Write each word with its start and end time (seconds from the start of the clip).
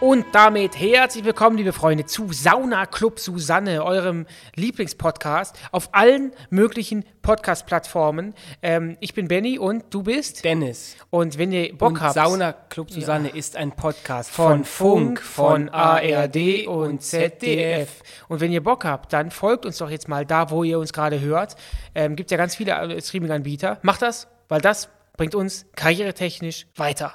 Und 0.00 0.24
damit 0.32 0.80
herzlich 0.80 1.26
willkommen, 1.26 1.58
liebe 1.58 1.74
Freunde, 1.74 2.06
zu 2.06 2.32
Sauna 2.32 2.86
Club 2.86 3.20
Susanne, 3.20 3.84
eurem 3.84 4.24
Lieblingspodcast 4.56 5.54
auf 5.72 5.90
allen 5.92 6.32
möglichen 6.48 7.04
Podcast-Plattformen. 7.20 8.32
Ähm, 8.62 8.96
ich 9.00 9.12
bin 9.12 9.28
Benny 9.28 9.58
und 9.58 9.84
du 9.90 10.02
bist 10.02 10.42
Dennis. 10.42 10.96
Und 11.10 11.36
wenn 11.36 11.52
ihr 11.52 11.76
Bock 11.76 11.90
und 11.90 12.00
habt, 12.00 12.14
Sauna 12.14 12.54
Club 12.54 12.90
Susanne 12.90 13.28
ist 13.28 13.56
ein 13.56 13.72
Podcast 13.72 14.30
von 14.30 14.64
Funk, 14.64 15.20
von 15.20 15.68
ARD 15.68 16.66
und 16.66 17.02
ZDF. 17.02 18.02
Und 18.28 18.40
wenn 18.40 18.52
ihr 18.52 18.62
Bock 18.62 18.86
habt, 18.86 19.12
dann 19.12 19.30
folgt 19.30 19.66
uns 19.66 19.76
doch 19.76 19.90
jetzt 19.90 20.08
mal 20.08 20.24
da, 20.24 20.50
wo 20.50 20.64
ihr 20.64 20.78
uns 20.78 20.94
gerade 20.94 21.20
hört. 21.20 21.56
Ähm, 21.94 22.16
gibt 22.16 22.30
ja 22.30 22.38
ganz 22.38 22.56
viele 22.56 22.72
äh, 22.72 23.02
Streaming-Anbieter. 23.02 23.80
Macht 23.82 24.00
das, 24.00 24.28
weil 24.48 24.62
das 24.62 24.88
bringt 25.20 25.34
uns 25.34 25.66
karrieretechnisch 25.76 26.66
weiter. 26.76 27.12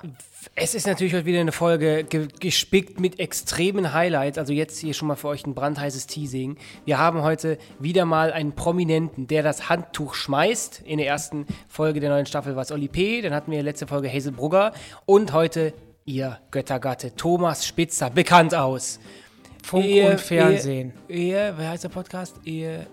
Es 0.53 0.75
ist 0.75 0.85
natürlich 0.85 1.15
heute 1.15 1.25
wieder 1.25 1.39
eine 1.39 1.51
Folge 1.51 2.03
ge 2.03 2.27
gespickt 2.39 2.99
mit 2.99 3.19
extremen 3.19 3.93
Highlights. 3.93 4.37
Also 4.37 4.53
jetzt 4.53 4.77
hier 4.77 4.93
schon 4.93 5.07
mal 5.07 5.15
für 5.15 5.27
euch 5.29 5.43
ein 5.47 5.55
brandheißes 5.55 6.05
Teasing. 6.05 6.57
Wir 6.85 6.99
haben 6.99 7.23
heute 7.23 7.57
wieder 7.79 8.05
mal 8.05 8.31
einen 8.31 8.53
Prominenten, 8.53 9.25
der 9.25 9.41
das 9.41 9.69
Handtuch 9.69 10.13
schmeißt. 10.13 10.83
In 10.85 10.99
der 10.99 11.07
ersten 11.07 11.47
Folge 11.67 11.99
der 11.99 12.11
neuen 12.11 12.27
Staffel 12.27 12.55
war 12.55 12.61
es 12.61 12.71
Oli 12.71 12.89
P. 12.89 13.21
Dann 13.23 13.33
hatten 13.33 13.49
wir 13.49 13.63
letzte 13.63 13.87
Folge 13.87 14.07
Hazel 14.07 14.33
Brugger. 14.33 14.73
Und 15.07 15.33
heute 15.33 15.73
ihr 16.05 16.39
Göttergatte 16.51 17.15
Thomas 17.15 17.65
Spitzer, 17.65 18.11
bekannt 18.11 18.53
aus 18.53 18.99
Funk 19.63 19.83
Ehe- 19.83 20.11
und 20.11 20.21
Fernsehen. 20.21 20.93
Ehe, 21.09 21.47
Ehe, 21.47 21.53
wer 21.57 21.69
heißt 21.69 21.85
der 21.85 21.89
Podcast? 21.89 22.35
Ehe, 22.45 22.81
Ehe- 22.81 22.87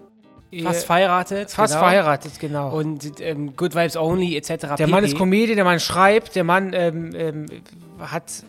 fast 0.62 0.84
verheiratet. 0.86 1.50
Fast 1.50 1.74
genau. 1.74 1.84
verheiratet, 1.84 2.38
genau. 2.38 2.76
Und 2.76 3.20
ähm, 3.20 3.56
Good 3.56 3.74
Vibes 3.74 3.96
Only 3.96 4.36
etc. 4.36 4.48
Der 4.48 4.68
pp. 4.68 4.86
Mann 4.90 5.04
ist 5.04 5.16
Comedian, 5.16 5.56
der 5.56 5.64
Mann 5.64 5.80
schreibt, 5.80 6.34
der 6.34 6.44
Mann 6.44 6.72
ähm, 6.74 7.10
ähm, 7.14 7.46
hat 7.98 8.44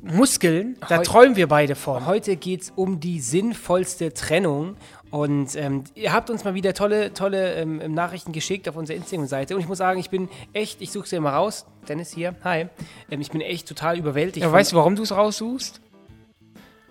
Muskeln. 0.00 0.76
Da 0.88 0.98
Heu- 0.98 1.02
träumen 1.02 1.36
wir 1.36 1.48
beide 1.48 1.74
von. 1.74 2.06
Heute 2.06 2.36
geht 2.36 2.62
es 2.62 2.72
um 2.74 3.00
die 3.00 3.20
sinnvollste 3.20 4.14
Trennung. 4.14 4.76
Und 5.10 5.56
ähm, 5.56 5.84
ihr 5.94 6.12
habt 6.12 6.28
uns 6.28 6.44
mal 6.44 6.54
wieder 6.54 6.74
tolle, 6.74 7.14
tolle 7.14 7.54
ähm, 7.54 7.78
Nachrichten 7.94 8.32
geschickt 8.32 8.68
auf 8.68 8.76
unserer 8.76 8.98
Instagram-Seite. 8.98 9.54
Und 9.54 9.62
ich 9.62 9.68
muss 9.68 9.78
sagen, 9.78 9.98
ich 9.98 10.10
bin 10.10 10.28
echt, 10.52 10.82
ich 10.82 10.92
suche 10.92 11.08
sie 11.08 11.16
immer 11.16 11.30
raus. 11.30 11.64
Dennis 11.88 12.12
hier, 12.12 12.34
hi. 12.44 12.66
Ähm, 13.10 13.20
ich 13.20 13.30
bin 13.30 13.40
echt 13.40 13.66
total 13.66 13.96
überwältigt. 13.96 14.44
Ja, 14.44 14.52
weißt 14.52 14.72
du, 14.72 14.76
warum 14.76 14.96
du 14.96 15.02
es 15.04 15.12
raussuchst? 15.12 15.80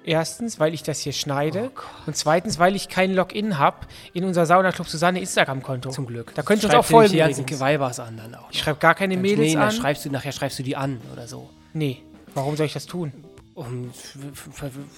Erstens, 0.07 0.57
weil 0.57 0.73
ich 0.73 0.83
das 0.83 1.01
hier 1.01 1.11
schneide. 1.11 1.69
Oh 1.75 1.81
und 2.07 2.15
zweitens, 2.15 2.57
weil 2.59 2.77
ich 2.77 2.87
kein 2.87 3.13
Login 3.13 3.57
habe 3.57 3.85
in 4.13 4.23
unser 4.23 4.45
Sauna 4.45 4.71
Club 4.71 4.87
Susanne 4.87 5.19
Instagram-Konto. 5.19 5.89
Zum 5.89 6.05
Glück. 6.05 6.33
Da 6.33 6.43
könnt 6.43 6.63
ihr 6.63 6.69
uns 6.69 6.75
auch 6.75 6.85
folgen. 6.85 7.11
Die 7.11 7.17
ganzen 7.17 7.45
an 7.45 8.17
dann 8.17 8.35
auch. 8.35 8.49
Ich 8.49 8.59
schreibe 8.59 8.79
gar 8.79 8.95
keine 8.95 9.17
Mädels 9.17 9.53
nee, 9.53 9.57
an. 9.57 9.71
schreibst 9.71 10.05
du, 10.05 10.09
nachher 10.09 10.31
schreibst 10.31 10.57
du 10.59 10.63
die 10.63 10.77
an 10.77 11.01
oder 11.11 11.27
so. 11.27 11.49
nee, 11.73 12.03
warum 12.33 12.55
soll 12.55 12.67
ich 12.67 12.73
das 12.73 12.85
tun? 12.85 13.11
Um, 13.53 13.91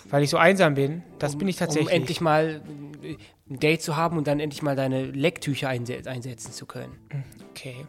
Weil 0.10 0.24
ich 0.24 0.30
so 0.30 0.38
einsam 0.38 0.76
bin. 0.76 1.02
Das 1.18 1.38
bin 1.38 1.48
ich 1.48 1.56
um 1.56 1.60
tatsächlich. 1.60 1.94
endlich 1.94 2.22
mal 2.22 2.62
äh, 3.02 3.16
ein 3.50 3.60
Date 3.60 3.82
zu 3.82 3.96
haben 3.96 4.16
und 4.18 4.28
dann 4.28 4.40
endlich 4.40 4.62
mal 4.62 4.76
deine 4.76 5.06
Lecktücher 5.06 5.70
einse 5.70 5.98
einsetzen 6.06 6.52
zu 6.52 6.68
können. 6.68 6.92
okay. 7.50 7.86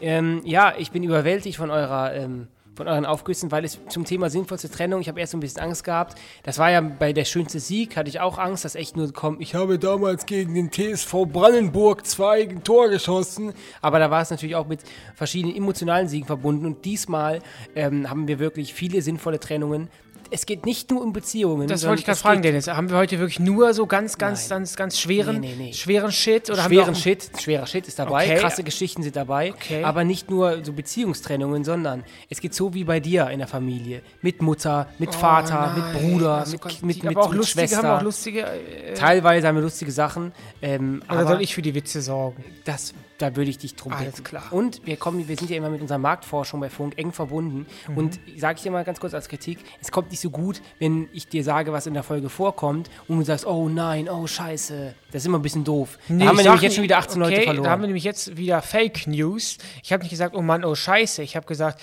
Ähm, 0.00 0.42
ja, 0.44 0.74
ich 0.78 0.92
bin 0.92 1.02
überwältigt 1.02 1.56
von 1.56 1.70
eurer, 1.70 2.14
ähm, 2.14 2.46
von 2.74 2.88
euren 2.88 3.04
Aufgüssen, 3.04 3.50
weil 3.50 3.64
es 3.64 3.78
zum 3.88 4.04
Thema 4.04 4.30
sinnvollste 4.30 4.70
Trennung, 4.70 5.00
ich 5.00 5.08
habe 5.08 5.20
erst 5.20 5.32
so 5.32 5.38
ein 5.38 5.40
bisschen 5.40 5.62
Angst 5.62 5.84
gehabt. 5.84 6.18
Das 6.42 6.58
war 6.58 6.70
ja 6.70 6.80
bei 6.80 7.12
der 7.12 7.24
schönste 7.24 7.60
Sieg, 7.60 7.96
hatte 7.96 8.08
ich 8.08 8.20
auch 8.20 8.38
Angst, 8.38 8.64
dass 8.64 8.74
echt 8.74 8.96
nur 8.96 9.12
kommt, 9.12 9.40
ich 9.40 9.54
habe 9.54 9.78
damals 9.78 10.26
gegen 10.26 10.54
den 10.54 10.70
TSV 10.70 11.26
Brandenburg 11.30 12.06
zwei 12.06 12.46
Tor 12.46 12.88
geschossen. 12.88 13.52
Aber 13.80 13.98
da 13.98 14.10
war 14.10 14.22
es 14.22 14.30
natürlich 14.30 14.56
auch 14.56 14.66
mit 14.66 14.80
verschiedenen 15.14 15.56
emotionalen 15.56 16.08
Siegen 16.08 16.26
verbunden 16.26 16.66
und 16.66 16.84
diesmal 16.84 17.40
ähm, 17.74 18.08
haben 18.08 18.28
wir 18.28 18.38
wirklich 18.38 18.74
viele 18.74 19.02
sinnvolle 19.02 19.40
Trennungen. 19.40 19.88
Es 20.32 20.46
geht 20.46 20.64
nicht 20.64 20.90
nur 20.90 21.02
um 21.02 21.12
Beziehungen. 21.12 21.66
Das 21.66 21.84
wollte 21.86 22.00
ich 22.00 22.06
gerade 22.06 22.18
fragen, 22.18 22.42
Dennis. 22.42 22.68
Haben 22.68 22.88
wir 22.88 22.96
heute 22.96 23.18
wirklich 23.18 23.40
nur 23.40 23.74
so 23.74 23.86
ganz, 23.86 24.16
ganz, 24.16 24.48
Nein. 24.48 24.58
ganz, 24.60 24.76
ganz 24.76 24.98
schweren, 25.00 25.40
Nee, 25.40 25.54
nee, 25.56 25.64
nee. 25.66 25.72
schweren 25.72 26.12
Shit? 26.12 26.48
Oder 26.50 26.62
haben 26.64 26.70
wir 26.70 26.82
schweren 26.82 26.94
Shit, 26.94 27.30
schwerer 27.40 27.66
Shit 27.66 27.88
ist 27.88 27.98
dabei, 27.98 28.24
Okay. 28.26 28.36
krasse 28.40 28.62
Geschichten 28.62 29.02
sind 29.02 29.16
dabei, 29.16 29.52
Okay. 29.52 29.82
aber 29.82 30.04
nicht 30.04 30.30
nur 30.30 30.64
so 30.64 30.72
Beziehungstrennungen, 30.72 31.64
sondern 31.64 32.04
es 32.28 32.40
geht 32.40 32.54
so 32.54 32.74
wie 32.74 32.84
bei 32.84 33.00
dir 33.00 33.28
in 33.30 33.38
der 33.40 33.48
Familie. 33.48 34.02
Mit 34.22 34.40
Mutter, 34.40 34.88
mit 34.98 35.14
Vater, 35.14 35.72
Oh 35.74 35.78
nein. 35.80 35.92
mit 35.92 36.00
Bruder, 36.02 36.34
Also 36.38 36.58
mit, 36.62 36.82
mit, 36.82 37.02
mit, 37.04 37.16
aber 37.16 37.24
auch 37.26 37.30
mit 37.30 37.38
lustige, 37.38 37.66
Schwester. 37.68 37.88
haben 37.88 37.98
auch 37.98 38.02
lustige. 38.04 38.42
Äh, 38.46 38.94
Teilweise 38.94 39.48
haben 39.48 39.56
wir 39.56 39.62
lustige 39.62 39.90
Sachen. 39.90 40.32
Ähm, 40.62 41.02
oder 41.08 41.18
aber 41.20 41.28
soll 41.28 41.42
ich 41.42 41.54
für 41.54 41.62
die 41.62 41.74
Witze 41.74 42.00
sorgen? 42.02 42.44
das, 42.64 42.94
da 43.22 43.36
würde 43.36 43.50
ich 43.50 43.58
dich 43.58 43.74
drum 43.76 43.92
Alles 43.92 44.12
bitten. 44.16 44.24
klar. 44.24 44.44
Und 44.52 44.84
wir 44.86 44.96
kommen, 44.96 45.26
wir 45.28 45.36
sind 45.36 45.50
ja 45.50 45.56
immer 45.56 45.70
mit 45.70 45.80
unserer 45.80 45.98
Marktforschung 45.98 46.60
bei 46.60 46.70
Funk 46.70 46.94
eng 46.96 47.12
verbunden. 47.12 47.66
Mhm. 47.88 47.96
Und 47.96 48.20
sage 48.38 48.56
ich 48.56 48.62
dir 48.62 48.70
mal 48.70 48.84
ganz 48.84 49.00
kurz 49.00 49.14
als 49.14 49.28
Kritik, 49.28 49.58
es 49.80 49.90
kommt 49.90 50.10
nicht 50.10 50.20
so 50.20 50.30
gut, 50.30 50.62
wenn 50.78 51.08
ich 51.12 51.28
dir 51.28 51.44
sage, 51.44 51.72
was 51.72 51.86
in 51.86 51.94
der 51.94 52.02
Folge 52.02 52.28
vorkommt 52.28 52.90
und 53.08 53.18
du 53.18 53.24
sagst, 53.24 53.46
oh 53.46 53.68
nein, 53.68 54.08
oh 54.08 54.26
scheiße. 54.26 54.94
Das 55.12 55.22
ist 55.22 55.26
immer 55.26 55.38
ein 55.38 55.42
bisschen 55.42 55.64
doof. 55.64 55.98
Nee, 56.08 56.20
da 56.24 56.30
haben 56.30 56.36
wir 56.36 56.40
ich 56.40 56.46
nämlich 56.46 56.62
jetzt 56.62 56.74
schon 56.76 56.84
wieder 56.84 56.96
nicht- 56.96 57.08
18 57.08 57.22
okay, 57.22 57.30
Leute 57.32 57.42
verloren. 57.44 57.64
Da 57.64 57.70
haben 57.70 57.82
wir 57.82 57.86
nämlich 57.88 58.04
jetzt 58.04 58.36
wieder 58.36 58.62
Fake 58.62 59.06
News. 59.06 59.58
Ich 59.82 59.92
habe 59.92 60.02
nicht 60.02 60.10
gesagt, 60.10 60.34
oh 60.36 60.42
Mann, 60.42 60.64
oh 60.64 60.74
Scheiße. 60.74 61.22
Ich 61.22 61.36
habe 61.36 61.46
gesagt, 61.46 61.80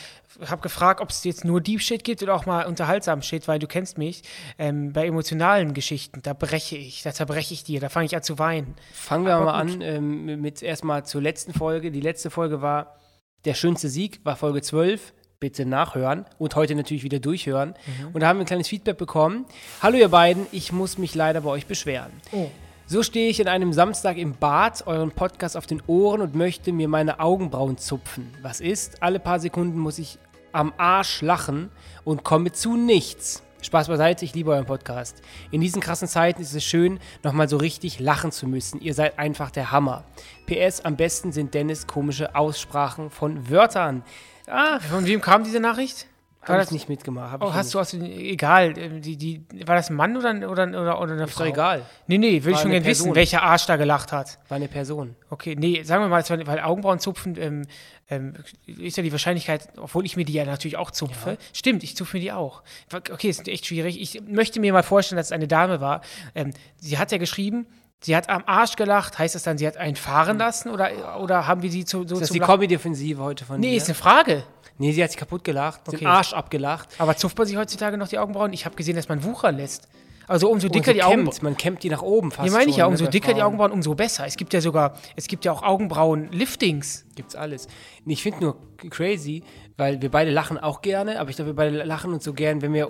habe 0.47 0.61
gefragt, 0.61 1.01
ob 1.01 1.09
es 1.09 1.23
jetzt 1.23 1.43
nur 1.45 1.61
Deep 1.61 1.81
Shit 1.81 2.03
gibt 2.03 2.21
oder 2.23 2.35
auch 2.35 2.45
mal 2.45 2.65
unterhaltsamen 2.65 3.23
Shit, 3.23 3.47
weil 3.47 3.59
du 3.59 3.67
kennst 3.67 3.97
mich. 3.97 4.21
Ähm, 4.57 4.93
bei 4.93 5.05
emotionalen 5.07 5.73
Geschichten, 5.73 6.21
da 6.21 6.33
breche 6.33 6.77
ich, 6.77 7.01
da 7.03 7.11
zerbreche 7.13 7.53
ich 7.53 7.63
dir, 7.63 7.79
da 7.79 7.89
fange 7.89 8.05
ich 8.05 8.15
an 8.15 8.23
zu 8.23 8.37
weinen. 8.39 8.75
Fangen 8.93 9.25
wir 9.25 9.35
Aber 9.35 9.45
mal 9.45 9.65
gut. 9.65 9.73
an 9.75 9.81
ähm, 9.81 10.41
mit 10.41 10.61
erstmal 10.61 11.05
zur 11.05 11.21
letzten 11.27 11.51
Folge. 11.51 11.91
Die 11.91 11.99
letzte 11.99 12.29
Folge 12.29 12.61
war 12.61 12.95
der 13.43 13.53
schönste 13.53 13.89
Sieg, 13.89 14.21
war 14.23 14.37
Folge 14.37 14.61
12. 14.61 15.13
Bitte 15.39 15.65
nachhören 15.65 16.25
und 16.39 16.55
heute 16.55 16.73
natürlich 16.73 17.03
wieder 17.03 17.19
durchhören. 17.19 17.75
Mhm. 17.85 18.07
Und 18.13 18.21
da 18.21 18.27
haben 18.27 18.37
wir 18.37 18.45
ein 18.45 18.47
kleines 18.47 18.69
Feedback 18.69 18.97
bekommen. 18.97 19.45
Hallo 19.83 19.97
ihr 19.97 20.07
beiden, 20.07 20.47
ich 20.51 20.71
muss 20.71 20.97
mich 20.97 21.13
leider 21.13 21.41
bei 21.41 21.49
euch 21.49 21.67
beschweren. 21.67 22.11
Oh. 22.31 22.49
So 22.87 23.03
stehe 23.03 23.29
ich 23.29 23.41
in 23.41 23.49
einem 23.49 23.73
Samstag 23.73 24.17
im 24.17 24.35
Bad, 24.35 24.87
euren 24.87 25.11
Podcast 25.11 25.57
auf 25.57 25.67
den 25.67 25.83
Ohren 25.85 26.21
und 26.21 26.33
möchte 26.33 26.71
mir 26.71 26.87
meine 26.87 27.19
Augenbrauen 27.19 27.77
zupfen. 27.77 28.33
Was 28.41 28.61
ist? 28.61 29.03
Alle 29.03 29.19
paar 29.19 29.41
Sekunden 29.41 29.77
muss 29.77 29.99
ich 29.99 30.17
am 30.53 30.73
Arsch 30.77 31.21
lachen 31.21 31.69
und 32.05 32.23
komme 32.23 32.53
zu 32.53 32.77
nichts. 32.77 33.43
Spaß 33.67 33.89
beiseite, 33.89 34.23
ich 34.23 34.33
liebe 34.33 34.51
euren 34.51 34.65
Podcast. 34.65 35.21
In 35.51 35.59
diesen 35.59 35.81
krassen 35.81 36.07
Zeiten 36.07 36.41
ist 36.41 36.53
es 36.53 36.63
schön, 36.63 36.99
nochmal 37.21 37.49
so 37.49 37.57
richtig 37.57 37.99
lachen 37.99 38.31
zu 38.31 38.47
müssen. 38.47 38.79
Ihr 38.79 38.93
seid 38.93 39.19
einfach 39.19 39.51
der 39.51 39.71
Hammer. 39.71 40.05
PS, 40.45 40.79
am 40.85 40.95
besten 40.95 41.33
sind 41.33 41.53
Dennis 41.53 41.85
komische 41.85 42.33
Aussprachen 42.33 43.09
von 43.09 43.49
Wörtern. 43.49 44.03
Ah, 44.47 44.79
Von 44.79 45.05
wem 45.05 45.19
kam 45.19 45.43
diese 45.43 45.59
Nachricht? 45.59 46.07
War 46.39 46.53
habe 46.53 46.59
das 46.59 46.67
ich 46.67 46.73
nicht 46.73 46.87
mitgemacht. 46.87 47.39
Oh, 47.41 47.53
hast 47.53 47.73
du 47.73 47.79
aus 47.79 47.93
egal, 47.93 48.77
äh, 48.77 49.01
die, 49.01 49.17
die, 49.17 49.45
war 49.65 49.75
das 49.75 49.89
ein 49.89 49.97
Mann 49.97 50.15
oder, 50.15 50.29
oder, 50.49 50.67
oder, 50.69 51.01
oder 51.01 51.13
eine 51.13 51.25
Ist 51.25 51.33
Frau? 51.33 51.43
doch 51.43 51.49
egal. 51.49 51.81
Nee, 52.07 52.19
nee, 52.19 52.41
will 52.45 52.53
ich 52.53 52.59
schon 52.59 52.71
gerne 52.71 52.85
wissen, 52.85 53.13
welcher 53.15 53.43
Arsch 53.43 53.65
da 53.65 53.75
gelacht 53.75 54.13
hat. 54.13 54.39
War 54.47 54.55
eine 54.55 54.69
Person. 54.69 55.17
Okay, 55.29 55.57
nee, 55.59 55.83
sagen 55.83 56.03
wir 56.03 56.07
mal, 56.07 56.23
weil 56.47 56.61
Augenbrauen 56.61 56.99
zupfen 56.99 57.35
ähm, 57.37 57.63
ähm, 58.09 58.33
ist 58.65 58.97
ja 58.97 59.03
die 59.03 59.11
Wahrscheinlichkeit, 59.11 59.67
obwohl 59.77 60.05
ich 60.05 60.15
mir 60.15 60.25
die 60.25 60.33
ja 60.33 60.45
natürlich 60.45 60.77
auch 60.77 60.91
zupfe. 60.91 61.37
Stimmt, 61.53 61.83
ich 61.83 61.95
zupfe 61.97 62.17
mir 62.17 62.21
die 62.21 62.31
auch. 62.31 62.63
Okay, 62.93 63.29
ist 63.29 63.47
echt 63.47 63.65
schwierig. 63.65 63.99
Ich 63.99 64.21
möchte 64.27 64.59
mir 64.59 64.71
mal 64.73 64.83
vorstellen, 64.83 65.17
dass 65.17 65.27
es 65.27 65.31
eine 65.33 65.47
Dame 65.47 65.81
war. 65.81 66.01
Ähm, 66.33 66.53
sie 66.79 66.97
hat 66.97 67.11
ja 67.11 67.17
geschrieben, 67.17 67.67
sie 67.99 68.15
hat 68.15 68.29
am 68.29 68.43
Arsch 68.45 68.75
gelacht. 68.77 69.19
Heißt 69.19 69.35
das 69.35 69.43
dann, 69.43 69.57
sie 69.57 69.67
hat 69.67 69.75
einen 69.77 69.95
fahren 69.97 70.37
lassen 70.37 70.69
oder, 70.69 71.19
oder 71.21 71.47
haben 71.47 71.61
wir 71.63 71.69
sie 71.71 71.83
zu, 71.85 72.07
so 72.07 72.15
Ist 72.15 72.21
das 72.21 72.29
die 72.31 72.39
Comedy-Offensive 72.39 73.21
heute 73.21 73.43
von 73.45 73.59
Nee, 73.59 73.71
dir? 73.71 73.77
ist 73.77 73.87
eine 73.87 73.95
Frage. 73.95 74.43
Nee, 74.77 74.91
sie 74.91 75.03
hat 75.03 75.09
sich 75.11 75.19
kaputt 75.19 75.43
gelacht, 75.43 75.81
Okay. 75.87 75.97
den 75.97 76.07
Arsch 76.07 76.33
abgelacht. 76.33 76.89
Aber 76.99 77.17
zupft 77.17 77.37
man 77.37 77.47
sich 77.47 77.57
heutzutage 77.57 77.97
noch 77.97 78.07
die 78.07 78.19
Augenbrauen? 78.19 78.53
Ich 78.53 78.63
habe 78.65 78.75
gesehen, 78.75 78.95
dass 78.95 79.09
man 79.09 79.23
Wucher 79.23 79.51
lässt. 79.51 79.87
Also 80.27 80.49
umso 80.51 80.67
dicker 80.67 80.79
Und 80.79 80.85
so 80.85 80.93
die 80.93 81.03
Augenbrauen. 81.03 81.37
Man 81.41 81.57
kämmt 81.57 81.83
die 81.83 81.89
nach 81.89 82.01
oben 82.01 82.31
fast 82.31 82.43
Hier 82.47 82.57
meine 82.57 82.69
ich 82.69 82.77
ja, 82.77 82.85
ne, 82.85 82.91
umso 82.91 83.05
bei 83.05 83.11
dicker 83.11 83.33
die. 83.33 83.41
Augenbrauen, 83.41 83.71
umso 83.71 83.95
besser. 83.95 84.25
Es 84.25 84.35
gibt 84.35 84.53
ja 84.53 84.61
sogar, 84.61 84.97
es 85.15 85.27
gibt 85.27 85.45
ja 85.45 85.51
auch 85.53 85.63
Augenbrauen-Liftings. 85.63 87.05
Gibt's 87.15 87.35
alles. 87.35 87.67
Ich 88.05 88.21
finde 88.21 88.41
nur 88.41 88.57
crazy, 88.89 89.43
weil 89.77 90.01
wir 90.01 90.11
beide 90.11 90.31
lachen 90.31 90.57
auch 90.57 90.81
gerne, 90.81 91.19
aber 91.19 91.29
ich 91.29 91.37
glaube, 91.37 91.51
wir 91.51 91.55
beide 91.55 91.83
lachen 91.83 92.13
uns 92.13 92.25
so 92.25 92.33
gern, 92.33 92.61
wenn 92.61 92.73
wir 92.73 92.89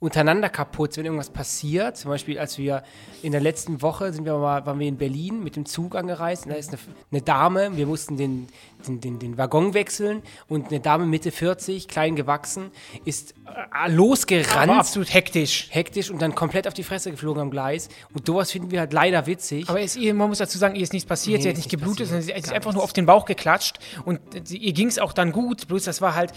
untereinander 0.00 0.48
kaputt, 0.48 0.96
wenn 0.96 1.04
irgendwas 1.04 1.28
passiert. 1.28 1.98
Zum 1.98 2.10
Beispiel, 2.10 2.38
als 2.38 2.56
wir 2.56 2.82
in 3.22 3.32
der 3.32 3.40
letzten 3.42 3.82
Woche 3.82 4.14
sind 4.14 4.24
wir 4.24 4.36
mal, 4.38 4.64
waren 4.64 4.78
wir 4.78 4.88
in 4.88 4.96
Berlin 4.96 5.44
mit 5.44 5.56
dem 5.56 5.66
Zug 5.66 5.94
angereist 5.94 6.46
und 6.46 6.52
da 6.52 6.56
ist 6.56 6.70
eine, 6.70 6.78
eine 7.12 7.20
Dame, 7.20 7.76
wir 7.76 7.86
mussten 7.86 8.16
den, 8.16 8.48
den, 8.88 9.02
den, 9.02 9.18
den 9.18 9.36
Waggon 9.36 9.74
wechseln 9.74 10.22
und 10.48 10.68
eine 10.68 10.80
Dame 10.80 11.04
Mitte 11.04 11.30
40, 11.30 11.86
klein 11.86 12.16
gewachsen, 12.16 12.70
ist 13.04 13.34
äh, 13.46 13.90
losgerannt. 13.90 14.70
Aber 14.70 14.80
absolut 14.80 15.12
hektisch. 15.12 15.68
hektisch 15.70 16.10
und 16.10 16.22
dann 16.22 16.34
komplett 16.34 16.66
auf 16.66 16.72
die 16.72 16.82
Fresse 16.82 17.10
geflogen 17.10 17.42
am 17.42 17.50
Gleis. 17.50 17.90
Und 18.14 18.26
sowas 18.26 18.50
finden 18.50 18.70
wir 18.70 18.80
halt 18.80 18.94
leider 18.94 19.26
witzig. 19.26 19.68
Aber 19.68 19.80
ihr, 19.80 20.14
man 20.14 20.30
muss 20.30 20.38
dazu 20.38 20.56
sagen, 20.56 20.76
ihr 20.76 20.82
ist 20.82 20.94
nichts 20.94 21.06
passiert, 21.06 21.38
Nee, 21.38 21.42
sie 21.42 21.48
hat 21.50 21.58
ist 21.58 21.64
nicht 21.64 21.70
geblutet, 21.70 22.06
sondern 22.06 22.22
sie 22.22 22.32
ist 22.32 22.50
einfach 22.50 22.72
nur 22.72 22.80
nichts. 22.80 22.84
auf 22.84 22.92
den 22.94 23.04
Bauch 23.04 23.26
geklatscht 23.26 23.78
und 24.06 24.18
sie, 24.44 24.56
ihr 24.56 24.72
ging 24.72 24.88
es 24.88 24.98
auch 24.98 25.12
dann 25.12 25.32
gut, 25.32 25.68
bloß 25.68 25.84
das 25.84 26.00
war 26.00 26.14
halt, 26.14 26.32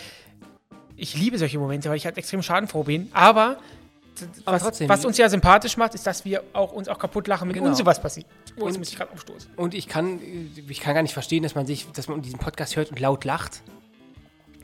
ich 0.97 1.15
liebe 1.15 1.37
solche 1.37 1.57
Momente, 1.59 1.89
weil 1.89 1.97
ich 1.97 2.05
halt 2.05 2.17
extrem 2.17 2.41
schadenfroh 2.41 2.83
bin, 2.83 3.09
aber 3.13 3.57
Aber 4.45 4.55
was, 4.57 4.61
trotzdem. 4.63 4.89
was 4.89 5.03
uns 5.05 5.17
ja 5.17 5.27
sympathisch 5.27 5.75
macht, 5.77 5.95
ist, 5.95 6.05
dass 6.05 6.23
wir 6.23 6.43
auch 6.53 6.71
uns 6.71 6.87
auch 6.87 6.99
kaputt 6.99 7.27
lachen, 7.27 7.47
wenn 7.49 7.55
Genau. 7.55 7.69
uns 7.69 7.77
sowas 7.79 7.99
passiert. 8.01 8.27
Oh, 8.59 8.65
jetzt 8.67 8.75
Und- 8.75 8.79
muss 8.79 8.89
ich 8.89 8.95
gerade 8.97 9.11
aufstoßen. 9.11 9.51
Und 9.55 9.73
ich 9.73 9.87
kann, 9.87 10.19
ich 10.69 10.79
kann 10.79 10.93
gar 10.93 11.01
nicht 11.01 11.13
verstehen, 11.13 11.41
dass 11.43 11.55
man 11.55 11.65
sich, 11.65 11.87
dass 11.91 12.07
man 12.07 12.21
diesen 12.21 12.37
Podcast 12.39 12.75
hört 12.75 12.91
und 12.91 12.99
laut 12.99 13.25
lacht. 13.25 13.61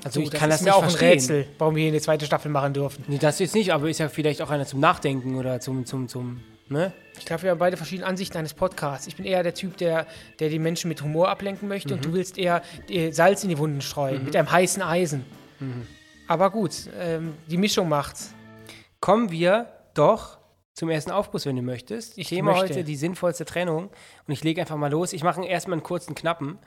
Also 0.03 0.21
So, 0.21 0.25
ich 0.27 0.31
kann 0.31 0.49
das 0.49 0.59
ist 0.61 0.65
nicht 0.65 0.73
auch 0.73 0.83
ein 0.83 0.89
verstehen. 0.89 1.09
Rätsel, 1.09 1.47
warum 1.57 1.75
wir 1.75 1.81
hier 1.83 1.91
eine 1.91 1.99
zweite 1.99 2.25
Staffel 2.25 2.49
machen 2.51 2.73
dürfen. 2.73 3.03
Nee, 3.07 3.17
das 3.17 3.39
jetzt 3.39 3.53
nicht, 3.55 3.73
aber 3.73 3.89
ist 3.89 3.97
ja 3.99 4.07
vielleicht 4.07 4.41
auch 4.41 4.49
einer 4.49 4.65
zum 4.65 4.79
Nachdenken 4.79 5.35
oder 5.35 5.59
zum, 5.59 5.85
zum, 5.85 6.07
zum, 6.07 6.39
ne? 6.69 6.93
Ich 7.17 7.25
glaube, 7.25 7.43
wir 7.43 7.51
haben 7.51 7.57
beide 7.57 7.75
verschiedene 7.75 8.07
Ansichten 8.07 8.37
eines 8.37 8.53
Podcasts. 8.53 9.07
Ich 9.07 9.17
bin 9.17 9.25
eher 9.25 9.43
der 9.43 9.53
Typ, 9.55 9.75
der, 9.77 10.05
der 10.39 10.47
die 10.49 10.59
Menschen 10.59 10.87
mit 10.87 11.01
Humor 11.01 11.27
ablenken 11.27 11.67
möchte 11.67 11.89
Mhm. 11.89 11.93
und 11.95 12.05
du 12.05 12.13
willst 12.13 12.37
eher 12.37 12.61
äh, 12.87 13.11
Salz 13.11 13.43
in 13.43 13.49
die 13.49 13.57
Wunden 13.57 13.81
streuen, 13.81 14.23
mit 14.23 14.35
einem 14.37 14.49
heißen 14.49 14.81
Eisen. 14.81 15.25
Mhm. 15.59 15.85
Aber 16.29 16.51
gut, 16.51 16.87
ähm, 16.99 17.33
die 17.47 17.57
Mischung 17.57 17.89
macht's. 17.89 18.35
Kommen 18.99 19.31
wir 19.31 19.65
doch 19.95 20.37
zum 20.75 20.91
ersten 20.91 21.09
Aufguss, 21.09 21.47
wenn 21.47 21.55
du 21.55 21.63
möchtest. 21.63 22.19
Ich 22.19 22.29
Thema 22.29 22.51
möchte. 22.51 22.69
heute 22.69 22.83
die 22.83 22.95
sinnvollste 22.95 23.45
Trennung. 23.45 23.89
Und 24.27 24.31
ich 24.31 24.43
lege 24.43 24.61
einfach 24.61 24.77
mal 24.77 24.91
los. 24.91 25.11
Ich 25.11 25.23
mache 25.23 25.43
erstmal 25.43 25.77
einen 25.77 25.83
kurzen 25.83 26.13
Knappen. 26.13 26.59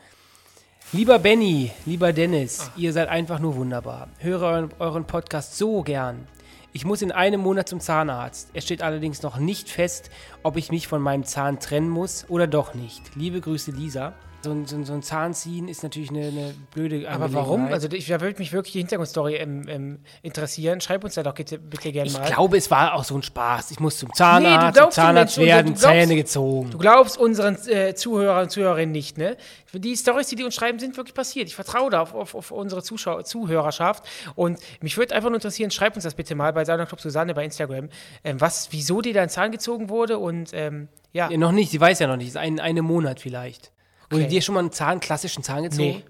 Lieber 0.91 1.21
Benny, 1.21 1.71
lieber 1.87 2.13
Dennis, 2.13 2.73
ihr 2.77 2.93
seid 2.93 3.09
einfach 3.09 3.39
nur 3.39 3.55
wunderbar. 3.55 4.09
Höre 4.19 4.43
euren, 4.43 4.71
euren 4.81 5.07
Podcast 5.07 5.57
so 5.57 5.83
gern. 5.83 6.27
Ich 6.73 6.85
muss 6.85 7.01
in 7.01 7.13
einem 7.13 7.41
Monat 7.41 7.69
zum 7.69 7.79
Zahnarzt. 7.79 8.51
Es 8.55 8.65
steht 8.65 8.83
allerdings 8.83 9.23
noch 9.23 9.37
nicht 9.37 9.71
fest, 9.71 10.11
ob 10.43 10.57
ich 10.57 10.73
mich 10.73 10.89
von 10.89 11.01
meinem 11.01 11.23
Zahn 11.23 11.61
trennen 11.61 11.89
muss 11.89 12.27
oder 12.29 12.49
doch 12.49 12.75
nicht. 12.75 13.15
Liebe 13.15 13.41
Grüße, 13.41 13.71
Lisa. 13.71 14.13
So 14.43 14.51
ein, 14.51 14.67
so 14.67 14.77
ein, 14.77 14.85
so 14.85 14.93
ein 14.93 15.03
Zahn 15.03 15.35
ziehen 15.35 15.69
ist 15.69 15.83
natürlich 15.83 16.11
eine, 16.11 16.27
eine 16.27 16.55
blöde 16.75 17.09
Aber 17.09 17.33
warum? 17.33 17.67
Also 17.73 17.89
ich, 17.93 18.07
da 18.09 18.21
würde 18.21 18.39
mich 18.41 18.53
wirklich 18.53 18.73
die 18.73 18.79
Hintergrundstory 18.81 19.37
ähm, 19.37 19.69
ähm, 19.69 19.99
interessieren. 20.23 20.81
Schreib 20.81 21.05
uns 21.05 21.15
da 21.15 21.23
doch 21.23 21.35
bitte, 21.35 21.59
bitte 21.59 21.93
gerne 21.93 22.09
ich 22.09 22.19
mal. 22.19 22.27
glaube, 22.29 22.57
es 22.57 22.71
war 22.71 22.95
auch 22.95 23.05
so 23.05 23.15
ein 23.17 23.23
Spaß. 23.23 23.71
Ich 23.71 23.79
muss 23.81 23.99
zum 23.99 24.09
Nee, 24.09 24.15
Zahnarzt, 24.17 24.77
du 24.79 24.83
zum 24.83 24.91
Zahnarzt 24.91 25.39
Menschen, 25.39 25.47
werden, 25.49 25.75
glaubst- 25.75 25.83
Zähne 25.83 26.17
gezogen. 26.17 26.71
Du 26.71 26.79
glaubst 26.79 27.19
unseren 27.19 27.57
äh, 27.69 27.95
Zuhörern 27.95 28.43
und 28.45 28.51
Zuhörerinnen 28.51 28.91
nicht, 28.93 29.17
ne? 29.17 29.37
Die 29.73 29.97
Stories, 29.97 30.27
die 30.27 30.37
die 30.37 30.45
uns 30.45 30.55
schreiben, 30.55 30.79
sind 30.79 30.97
wirklich 30.97 31.15
passiert. 31.15 31.47
Ich 31.49 31.55
vertraue 31.55 31.91
da 31.91 32.01
auf, 32.03 32.15
auf, 32.15 32.35
auf 32.35 32.51
unsere 32.51 32.83
Zuschau 32.83 33.23
Zuhörerschaft. 33.23 34.05
Und 34.35 34.59
mich 34.81 34.97
würde 34.97 35.15
einfach 35.15 35.29
nur 35.31 35.37
interessieren, 35.37 35.71
schreibt 35.71 35.97
uns 35.97 36.05
das 36.05 36.15
bitte 36.15 36.35
mal 36.35 36.53
bei 36.53 36.65
Sauna 36.65 36.85
Club 36.87 37.01
Susanne 37.01 37.33
bei 37.35 37.45
Instagram, 37.45 37.89
ähm, 38.25 38.41
was, 38.41 38.69
wieso 38.73 39.01
dir 39.01 39.15
dein 39.15 39.29
Zahn 39.29 39.53
gezogen 39.53 39.89
wurde 39.89 40.19
und 40.19 40.51
ähm, 40.53 40.89
ja. 41.13 41.31
Ja, 41.31 41.37
noch 41.37 41.53
nicht, 41.53 41.71
sie 41.71 41.81
weiß 41.81 41.99
ja 42.01 42.07
noch 42.07 42.17
nicht. 42.17 42.37
Ein, 42.37 42.59
einen 42.59 42.85
Monat 42.85 43.21
vielleicht. 43.21 43.71
Wurde 44.13 44.27
dir 44.29 44.43
schon 44.43 44.55
mal 44.55 44.61
einen 44.61 44.73
Zahn, 44.73 45.01
klassischen 45.01 45.43
Zahn 45.43 45.63
gezogen? 45.65 45.83
Nee. 45.89 46.05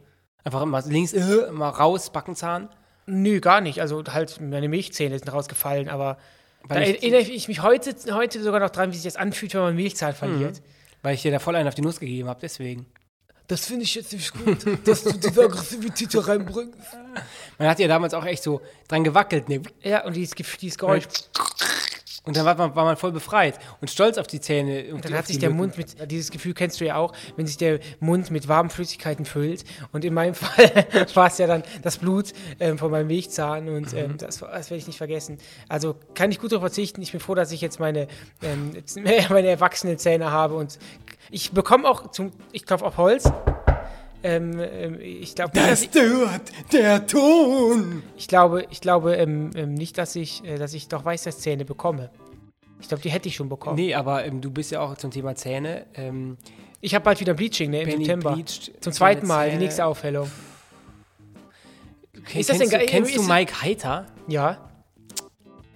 Einfach 0.44 0.64
mal 0.64 0.82
links, 0.86 1.12
äh, 1.12 1.50
mal 1.52 1.68
raus, 1.70 2.10
Backenzahn. 2.10 2.68
Nö, 3.06 3.40
gar 3.40 3.60
nicht. 3.60 3.80
Also 3.80 4.02
halt 4.08 4.40
meine 4.40 4.68
Milchzähne 4.68 5.18
sind 5.18 5.32
rausgefallen, 5.32 5.88
aber 5.88 6.18
da 6.68 6.76
Weil 6.76 6.82
ich- 6.90 7.02
erinnere 7.02 7.20
ich 7.22 7.48
mich 7.48 7.62
heute, 7.62 7.94
heute 8.14 8.42
sogar 8.42 8.60
noch 8.60 8.70
dran, 8.70 8.90
wie 8.92 8.96
sich 8.96 9.04
das 9.04 9.16
anfühlt, 9.16 9.54
wenn 9.54 9.60
man 9.62 9.74
Milchzahn 9.76 10.14
verliert. 10.14 10.62
Weil 11.02 11.14
ich 11.14 11.22
dir 11.22 11.32
da 11.32 11.38
voll 11.40 11.56
einen 11.56 11.66
auf 11.68 11.74
die 11.74 11.82
Nuss 11.82 11.98
gegeben 11.98 12.28
habe, 12.28 12.38
deswegen. 12.42 12.86
Das 13.48 13.66
finde 13.66 13.82
ich 13.84 13.94
jetzt 13.96 14.12
nicht 14.12 14.32
gut, 14.32 14.64
dass 14.86 15.02
du 15.02 15.12
diese 15.12 15.42
Aggressivität 15.42 16.14
da 16.14 16.20
reinbringst. 16.20 16.78
Man 17.58 17.68
hat 17.68 17.78
ja 17.80 17.88
damals 17.88 18.14
auch 18.14 18.24
echt 18.24 18.42
so 18.44 18.60
dran 18.88 19.02
gewackelt, 19.02 19.48
ne? 19.48 19.62
Ja, 19.82 20.04
und 20.04 20.14
dieses, 20.14 20.34
dieses 20.60 20.78
Geräusch. 20.78 21.04
Und 22.24 22.36
dann 22.36 22.44
war 22.44 22.54
man, 22.54 22.76
war 22.76 22.84
man 22.84 22.96
voll 22.96 23.10
befreit 23.10 23.58
und 23.80 23.90
stolz 23.90 24.16
auf 24.16 24.28
die 24.28 24.40
Zähne. 24.40 24.94
Und 24.94 25.04
Dann 25.04 25.14
hat 25.14 25.26
sich 25.26 25.40
der 25.40 25.50
Mund 25.50 25.76
mit, 25.76 26.10
dieses 26.10 26.30
Gefühl 26.30 26.54
kennst 26.54 26.80
du 26.80 26.84
ja 26.84 26.96
auch, 26.96 27.12
wenn 27.36 27.46
sich 27.46 27.56
der 27.56 27.80
Mund 27.98 28.30
mit 28.30 28.46
warmen 28.46 28.70
Flüssigkeiten 28.70 29.24
füllt. 29.24 29.64
Und 29.90 30.04
in 30.04 30.14
meinem 30.14 30.34
Fall 30.36 30.86
war 31.14 31.26
es 31.26 31.38
ja 31.38 31.48
dann 31.48 31.64
das 31.82 31.98
Blut 31.98 32.32
ähm, 32.60 32.78
von 32.78 32.92
meinem 32.92 33.08
Milchzahn 33.08 33.68
und 33.68 33.92
ähm, 33.94 34.18
das, 34.18 34.38
das 34.38 34.70
werde 34.70 34.76
ich 34.76 34.86
nicht 34.86 34.98
vergessen. 34.98 35.38
Also 35.68 35.96
kann 36.14 36.30
ich 36.30 36.38
gut 36.38 36.52
darauf 36.52 36.62
verzichten. 36.62 37.02
Ich 37.02 37.10
bin 37.10 37.20
froh, 37.20 37.34
dass 37.34 37.50
ich 37.50 37.60
jetzt 37.60 37.80
meine, 37.80 38.06
ähm, 38.42 38.72
meine 39.28 39.48
erwachsenen 39.48 39.98
Zähne 39.98 40.30
habe 40.30 40.54
und 40.54 40.78
ich 41.30 41.50
bekomme 41.52 41.88
auch 41.88 42.10
zum, 42.12 42.32
ich 42.52 42.64
klopfe 42.64 42.84
auf 42.84 42.98
Holz. 42.98 43.30
Ähm, 44.24 44.58
ähm, 44.60 44.98
ich 45.00 45.34
glaube, 45.34 45.52
tut 45.52 46.72
der 46.72 47.06
Ton. 47.06 48.02
ich 48.16 48.28
glaube, 48.28 48.66
ich 48.70 48.80
glaube 48.80 49.16
ähm, 49.16 49.50
ähm, 49.54 49.74
nicht, 49.74 49.98
dass 49.98 50.14
ich, 50.16 50.44
äh, 50.44 50.58
dass 50.58 50.74
ich 50.74 50.88
doch 50.88 51.04
Weisheitszähne 51.04 51.64
bekomme. 51.64 52.10
Ich 52.80 52.88
glaube, 52.88 53.02
die 53.02 53.10
hätte 53.10 53.28
ich 53.28 53.36
schon 53.36 53.48
bekommen. 53.48 53.76
Nee, 53.76 53.94
aber 53.94 54.24
ähm, 54.24 54.40
du 54.40 54.50
bist 54.50 54.70
ja 54.72 54.80
auch 54.80 54.96
zum 54.96 55.10
Thema 55.10 55.34
Zähne. 55.36 55.86
Ähm, 55.94 56.36
Ich 56.80 56.94
habe 56.94 57.04
bald 57.04 57.20
wieder 57.20 57.34
Bleaching, 57.34 57.70
ne, 57.70 57.82
im 57.82 57.88
Benny 57.90 58.04
September. 58.04 58.36
Zum 58.80 58.92
zweiten 58.92 59.26
Mal, 59.26 59.46
die 59.46 59.50
Zähne. 59.52 59.62
nächste 59.64 59.84
Aufhellung. 59.86 60.30
Okay, 62.18 62.40
Ist 62.40 62.50
das 62.50 62.58
kennst 62.58 62.72
denn 62.72 62.80
du, 62.80 62.86
kennst 62.86 63.16
du 63.16 63.20
ist- 63.20 63.28
Mike 63.28 63.62
Heiter? 63.62 64.06
Ja. 64.28 64.68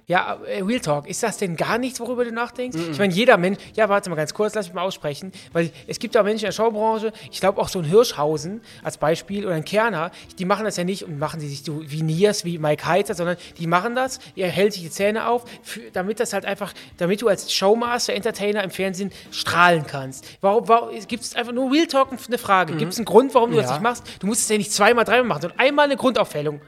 Ja, 0.09 0.39
äh, 0.47 0.63
Real 0.63 0.79
Talk, 0.79 1.09
ist 1.09 1.25
das 1.25 1.37
denn 1.39 1.57
gar 1.57 1.79
nichts, 1.79 1.99
worüber 1.99 2.25
du 2.25 2.31
nachdenkst? 2.31 2.79
Ich 2.93 2.99
meine, 3.01 3.13
jeder 3.13 3.37
Mensch, 3.39 3.59
ja, 3.75 3.89
warte 3.89 4.09
mal 4.09 4.15
ganz 4.15 4.33
kurz, 4.33 4.55
lass 4.55 4.67
mich 4.67 4.75
mal 4.75 4.83
aussprechen, 4.83 5.33
weil 5.53 5.73
es 5.89 5.99
gibt 5.99 6.17
auch 6.17 6.23
Menschen 6.23 6.45
in 6.45 6.49
der 6.51 6.53
Showbranche, 6.53 7.13
ich 7.33 7.41
glaube 7.41 7.61
auch 7.61 7.69
so 7.69 7.81
ein 7.81 7.85
Hirschhausen 7.85 8.61
als 8.85 8.99
Beispiel 8.99 9.45
oder 9.45 9.57
ein 9.57 9.65
Kerner, 9.65 10.13
die 10.39 10.45
machen 10.45 10.65
das 10.65 10.77
ja 10.77 10.85
nicht 10.85 11.03
und 11.03 11.19
machen 11.19 11.41
sie 11.41 11.49
sich 11.49 11.65
so 11.65 11.83
wie 11.91 12.03
Niers, 12.03 12.45
wie 12.45 12.59
Mike 12.59 12.87
Heiter, 12.87 13.15
sondern 13.15 13.37
die 13.59 13.67
machen 13.67 13.97
das, 13.97 14.21
er 14.37 14.49
hält 14.49 14.75
sich 14.75 14.83
die 14.83 14.91
Zähne 14.91 15.27
auf, 15.29 15.45
für, 15.65 15.81
damit 15.93 16.21
das 16.21 16.33
halt 16.33 16.45
einfach, 16.45 16.73
damit 16.99 17.21
du 17.21 17.27
als 17.27 17.53
Showmaster, 17.53 18.15
Entertainer 18.15 18.63
im 18.63 18.71
Fernsehen 18.71 19.11
strahlen 19.33 19.87
kannst. 19.89 20.25
Warum, 20.41 20.69
warum 20.69 20.91
gibt 21.09 21.25
es 21.25 21.35
einfach 21.35 21.53
nur 21.53 21.73
Real 21.73 21.89
Talk 21.89 22.11
eine 22.29 22.39
Frage? 22.39 22.77
Gibt 22.77 22.93
es 22.93 22.99
einen 22.99 23.07
Grund, 23.07 23.35
warum 23.35 23.51
du 23.51 23.57
das 23.57 23.67
Ja. 23.67 23.73
nicht 23.73 23.83
machst? 23.83 24.05
Du 24.21 24.29
musst 24.29 24.43
es 24.43 24.49
ja 24.49 24.57
nicht 24.57 24.73
zweimal, 24.73 25.05
dreimal 25.05 25.25
machen, 25.25 25.43
sondern 25.43 25.59
einmal 25.59 25.87
eine 25.87 25.97
Grundaufhellung. 25.97 26.61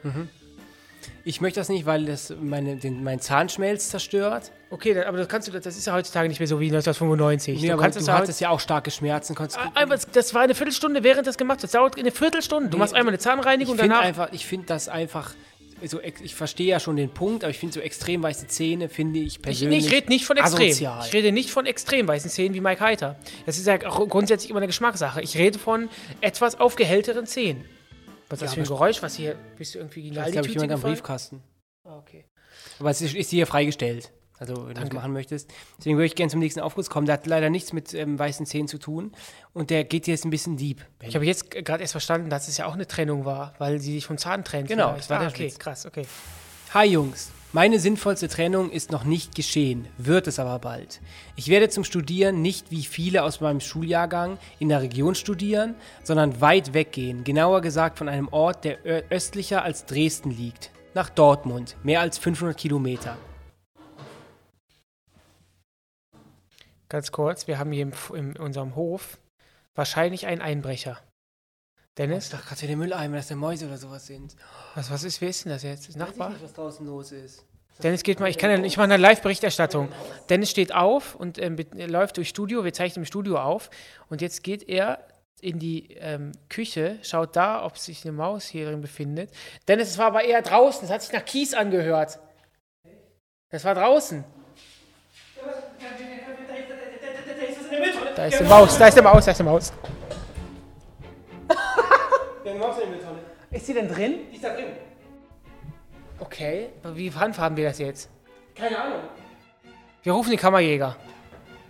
Ich 1.24 1.40
möchte 1.40 1.60
das 1.60 1.68
nicht, 1.68 1.86
weil 1.86 2.04
das 2.06 2.34
meine, 2.40 2.76
den, 2.76 3.02
mein 3.04 3.20
Zahnschmelz 3.20 3.90
zerstört. 3.90 4.52
Okay, 4.70 4.94
dann, 4.94 5.04
aber 5.04 5.18
das 5.18 5.28
kannst 5.28 5.48
du, 5.48 5.52
das 5.52 5.76
ist 5.76 5.86
ja 5.86 5.94
heutzutage 5.94 6.28
nicht 6.28 6.38
mehr 6.38 6.46
so 6.46 6.60
wie 6.60 6.66
1995. 6.66 7.60
Nee, 7.60 7.68
du 7.68 7.76
kannst 7.76 7.98
du 7.98 8.02
heute, 8.02 8.12
hattest 8.12 8.40
ja 8.40 8.50
auch 8.50 8.60
starke 8.60 8.90
Schmerzen. 8.90 9.34
Konntest, 9.34 9.58
aber 9.74 9.96
das 10.12 10.34
war 10.34 10.42
eine 10.42 10.54
Viertelstunde, 10.54 11.02
während 11.04 11.26
das 11.26 11.38
gemacht 11.38 11.58
wird. 11.58 11.64
Das 11.64 11.72
dauert 11.72 11.98
eine 11.98 12.10
Viertelstunde. 12.10 12.70
Du 12.70 12.78
machst 12.78 12.94
einmal 12.94 13.12
eine 13.12 13.18
Zahnreinigung 13.18 13.74
ich 13.74 13.80
und 13.80 13.84
finde 13.84 13.94
danach. 13.94 14.06
einfach, 14.06 14.32
ich 14.32 14.46
finde 14.46 14.66
das 14.66 14.88
einfach, 14.88 15.34
so, 15.86 16.00
ich 16.00 16.34
verstehe 16.34 16.66
ja 16.66 16.80
schon 16.80 16.96
den 16.96 17.10
Punkt, 17.10 17.44
aber 17.44 17.50
ich 17.50 17.58
finde 17.58 17.74
so 17.74 17.80
extrem 17.80 18.22
weiße 18.22 18.48
Zähne, 18.48 18.88
finde 18.88 19.20
ich 19.20 19.36
Ich, 19.36 19.42
persönlich 19.42 19.82
nee, 19.82 19.86
ich 19.86 19.92
rede 19.92 20.08
nicht 20.08 20.26
von 20.26 20.36
extrem. 20.36 20.68
asozial. 20.68 21.06
Ich 21.06 21.12
rede 21.12 21.32
nicht 21.32 21.50
von 21.50 21.66
extrem 21.66 22.08
weißen 22.08 22.30
Zähnen 22.30 22.54
wie 22.54 22.60
Mike 22.60 22.80
Heiter. 22.80 23.16
Das 23.46 23.58
ist 23.58 23.66
ja 23.66 23.78
auch 23.86 24.08
grundsätzlich 24.08 24.50
immer 24.50 24.58
eine 24.58 24.66
Geschmackssache. 24.66 25.22
Ich 25.22 25.36
rede 25.38 25.58
von 25.58 25.88
etwas 26.20 26.58
aufgehellteren 26.58 27.26
Zähnen. 27.26 27.64
Was 28.28 28.36
ist 28.36 28.42
das 28.42 28.50
Ja, 28.50 28.54
für 28.54 28.60
ein 28.60 28.76
Geräusch? 28.76 29.02
Was 29.02 29.14
hier, 29.14 29.36
bist 29.56 29.74
du 29.74 29.78
irgendwie 29.78 30.02
gegen 30.02 30.14
Da 30.14 30.22
die 30.22 30.28
ist, 30.28 30.32
glaube 30.32 30.48
ich, 30.48 30.54
jemand 30.54 30.72
am? 30.72 30.80
Briefkasten. 30.80 31.42
Ah, 31.84 31.96
Okay. 31.98 32.24
Aber 32.80 32.90
es 32.90 33.00
ist, 33.00 33.14
ist 33.14 33.30
hier 33.30 33.46
freigestellt. 33.46 34.10
Also, 34.38 34.68
wenn 34.68 34.74
du 34.74 34.80
das 34.82 34.92
machen 34.92 35.12
möchtest. 35.12 35.50
Deswegen 35.78 35.96
würde 35.96 36.06
ich 36.06 36.14
gerne 36.14 36.30
zum 36.30 36.38
nächsten 36.40 36.60
Aufguss 36.60 36.88
kommen. 36.90 37.06
Der 37.06 37.14
hat 37.14 37.26
leider 37.26 37.50
nichts 37.50 37.72
mit 37.72 37.92
ähm, 37.94 38.18
weißen 38.18 38.46
Zähnen 38.46 38.68
zu 38.68 38.78
tun. 38.78 39.12
Und 39.52 39.70
der 39.70 39.82
geht 39.84 40.06
jetzt 40.06 40.24
ein 40.24 40.30
bisschen 40.30 40.56
deep. 40.56 40.84
Ich 41.02 41.14
habe 41.16 41.24
jetzt 41.26 41.50
gerade 41.50 41.82
erst 41.82 41.92
verstanden, 41.92 42.30
dass 42.30 42.46
es 42.46 42.56
ja 42.56 42.66
auch 42.66 42.74
eine 42.74 42.86
Trennung 42.86 43.24
war, 43.24 43.54
weil 43.58 43.80
sie 43.80 43.94
sich 43.94 44.06
vom 44.06 44.16
Zahn 44.16 44.44
trennt. 44.44 44.68
Genau, 44.68 44.88
vielleicht. 44.88 45.00
das 45.00 45.10
war 45.10 45.16
ah, 45.16 45.20
der 45.22 45.28
okay, 45.30 45.46
Witz. 45.46 45.58
krass, 45.58 45.86
okay. 45.86 46.06
Hi 46.72 46.86
Jungs, 46.86 47.32
meine 47.52 47.78
sinnvollste 47.78 48.28
Trennung 48.28 48.70
ist 48.70 48.92
noch 48.92 49.04
nicht 49.04 49.34
geschehen, 49.34 49.88
wird 49.96 50.26
es 50.26 50.38
aber 50.38 50.58
bald. 50.58 51.00
Ich 51.34 51.48
werde 51.48 51.70
zum 51.70 51.82
Studieren 51.82 52.42
nicht 52.42 52.70
wie 52.70 52.84
viele 52.84 53.22
aus 53.22 53.40
meinem 53.40 53.60
Schuljahrgang 53.60 54.36
in 54.58 54.68
der 54.68 54.82
Region 54.82 55.14
studieren, 55.14 55.74
sondern 56.02 56.42
weit 56.42 56.74
weggehen, 56.74 57.24
genauer 57.24 57.62
gesagt 57.62 57.96
von 57.96 58.08
einem 58.10 58.28
Ort, 58.28 58.64
der 58.64 58.84
östlicher 58.84 59.62
als 59.62 59.86
Dresden 59.86 60.30
liegt, 60.30 60.70
nach 60.92 61.08
Dortmund, 61.08 61.76
mehr 61.82 62.02
als 62.02 62.18
500 62.18 62.54
Kilometer. 62.54 63.16
Ganz 66.90 67.12
kurz, 67.12 67.46
wir 67.46 67.58
haben 67.58 67.72
hier 67.72 67.82
im, 67.82 67.92
in 68.14 68.36
unserem 68.36 68.74
Hof 68.74 69.18
wahrscheinlich 69.74 70.26
einen 70.26 70.42
Einbrecher. 70.42 70.98
Dennis, 71.98 72.26
Ich 72.26 72.30
dachte 72.30 72.46
gerade, 72.46 72.66
der 72.68 72.76
Mülleimer, 72.76 73.16
dass 73.16 73.26
da 73.26 73.34
Mäuse 73.34 73.66
oder 73.66 73.76
sowas 73.76 74.06
sind. 74.06 74.36
was, 74.74 74.90
was 74.90 75.02
ist, 75.02 75.20
wer 75.20 75.28
ist 75.28 75.44
denn 75.44 75.52
das 75.52 75.64
jetzt? 75.64 75.88
Ist 75.88 75.98
Weiß 75.98 76.08
ich 76.10 76.16
Nachbar? 76.16 76.30
nicht, 76.30 76.44
was 76.44 76.52
draußen 76.52 76.86
los 76.86 77.12
ist. 77.12 77.44
Dennis 77.82 78.02
geht 78.02 78.18
mal, 78.18 78.28
ich 78.28 78.38
kann 78.38 78.64
ich 78.64 78.76
mache 78.76 78.84
eine 78.84 78.96
Live-Berichterstattung. 78.96 79.88
Dennis 80.28 80.50
steht 80.50 80.74
auf 80.74 81.14
und 81.14 81.38
ähm, 81.38 81.56
läuft 81.74 82.16
durchs 82.16 82.30
Studio, 82.30 82.64
wir 82.64 82.72
zeichnen 82.72 83.02
im 83.02 83.06
Studio 83.06 83.38
auf 83.38 83.70
und 84.08 84.20
jetzt 84.20 84.42
geht 84.42 84.68
er 84.68 85.04
in 85.40 85.60
die 85.60 85.92
ähm, 85.94 86.32
Küche, 86.48 86.98
schaut 87.02 87.36
da, 87.36 87.64
ob 87.64 87.78
sich 87.78 88.04
eine 88.04 88.12
Maus 88.12 88.46
hier 88.46 88.66
drin 88.66 88.80
befindet. 88.80 89.30
Dennis, 89.68 89.90
es 89.90 89.98
war 89.98 90.06
aber 90.06 90.24
eher 90.24 90.42
draußen, 90.42 90.84
es 90.84 90.90
hat 90.90 91.02
sich 91.02 91.12
nach 91.12 91.24
Kies 91.24 91.54
angehört. 91.54 92.18
Das 93.50 93.64
war 93.64 93.74
draußen. 93.74 94.24
Da 98.16 98.26
ist 98.26 98.40
eine 98.40 98.48
Maus, 98.48 98.76
da 98.76 98.88
ist 98.88 98.98
eine 98.98 99.02
Maus, 99.02 99.24
da 99.24 99.30
ist 99.30 99.40
eine 99.40 99.50
Maus. 99.50 99.72
Ist 103.50 103.66
sie 103.66 103.74
denn 103.74 103.88
drin? 103.88 104.20
Die 104.30 104.36
ist 104.36 104.44
da 104.44 104.50
drin. 104.54 104.66
Okay, 106.20 106.70
wie 106.94 107.12
handhaben 107.12 107.56
wir 107.56 107.68
das 107.68 107.78
jetzt? 107.78 108.10
Keine 108.54 108.78
Ahnung. 108.78 109.00
Wir 110.02 110.12
rufen 110.12 110.30
den 110.30 110.38
Kammerjäger. 110.38 110.96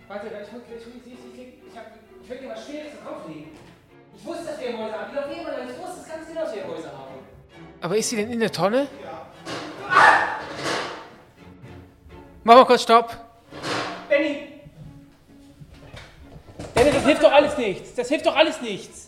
Warte, 0.08 0.26
ich, 0.26 0.32
ich, 0.32 0.86
ich, 0.86 0.86
ich, 0.86 1.12
ich, 1.12 1.48
ich, 1.70 1.76
hab- 1.78 1.86
ich 2.22 2.30
will 2.30 2.38
dir 2.38 2.48
was 2.48 2.64
Schweres 2.66 2.92
drauflegen. 3.04 3.48
Ich 4.16 4.24
wusste, 4.24 4.44
dass 4.46 4.60
wir 4.60 4.72
Mäuse 4.72 4.92
haben. 4.94 5.10
Die 5.10 5.16
laufen 5.16 5.32
immer, 5.32 5.70
ich 5.70 5.78
wusste 5.78 6.00
es 6.00 6.08
ganz 6.08 6.26
genau, 6.28 6.40
dass 6.42 6.54
wir 6.54 6.64
Mäuse 6.64 6.86
haben. 6.88 7.14
Aber 7.80 7.96
ist 7.96 8.08
sie 8.08 8.16
denn 8.16 8.32
in 8.32 8.40
der 8.40 8.50
Tonne? 8.50 8.88
Ja. 9.02 9.28
Mach 12.44 12.54
mal 12.54 12.64
kurz 12.64 12.82
Stopp. 12.82 13.16
Benny! 14.08 14.48
Benny, 16.74 16.90
das 16.90 17.04
hilft 17.04 17.22
doch 17.22 17.32
alles 17.32 17.58
nichts. 17.58 17.94
Das 17.94 18.08
hilft 18.08 18.26
doch 18.26 18.34
alles 18.36 18.60
nichts. 18.62 19.07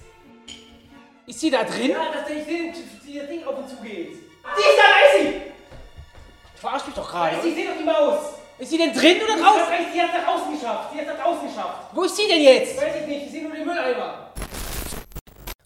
Ist 1.30 1.38
sie 1.38 1.50
da 1.50 1.62
drin? 1.62 1.90
Ja, 1.90 2.10
dass 2.12 2.28
ich 2.28 2.44
sehe, 2.44 2.72
wie 3.04 3.18
das 3.20 3.28
Ding 3.28 3.44
auf 3.44 3.56
und 3.56 3.68
zu 3.68 3.76
geht. 3.76 4.08
Die 4.08 4.14
ist 4.14 4.76
da, 4.76 4.82
da 4.82 5.06
ist 5.06 5.22
sie! 5.22 5.40
Du 6.54 6.60
verarsch 6.60 6.86
mich 6.86 6.94
doch 6.96 7.08
gerade. 7.08 7.36
Ich 7.36 7.54
sehe 7.54 7.68
doch 7.68 7.76
die 7.78 7.84
Maus. 7.84 8.18
Ist 8.58 8.70
sie 8.70 8.78
denn 8.78 8.92
drin 8.92 9.18
oder 9.22 9.40
draußen? 9.40 9.62
hat 9.62 9.94
die 9.94 10.02
hat 10.02 10.10
nach 10.12 10.26
außen 10.26 10.52
geschafft. 10.52 10.90
Die 10.92 10.98
hat 10.98 11.06
nach 11.16 11.24
außen 11.24 11.46
geschafft. 11.48 11.94
Wo 11.94 12.02
ist 12.02 12.16
sie 12.16 12.26
denn 12.28 12.42
jetzt? 12.42 12.76
Weiß 12.76 12.96
ich 13.00 13.06
nicht, 13.06 13.26
ich 13.26 13.30
sehe 13.30 13.42
nur 13.44 13.52
den 13.52 13.64
Mülleimer. 13.64 14.32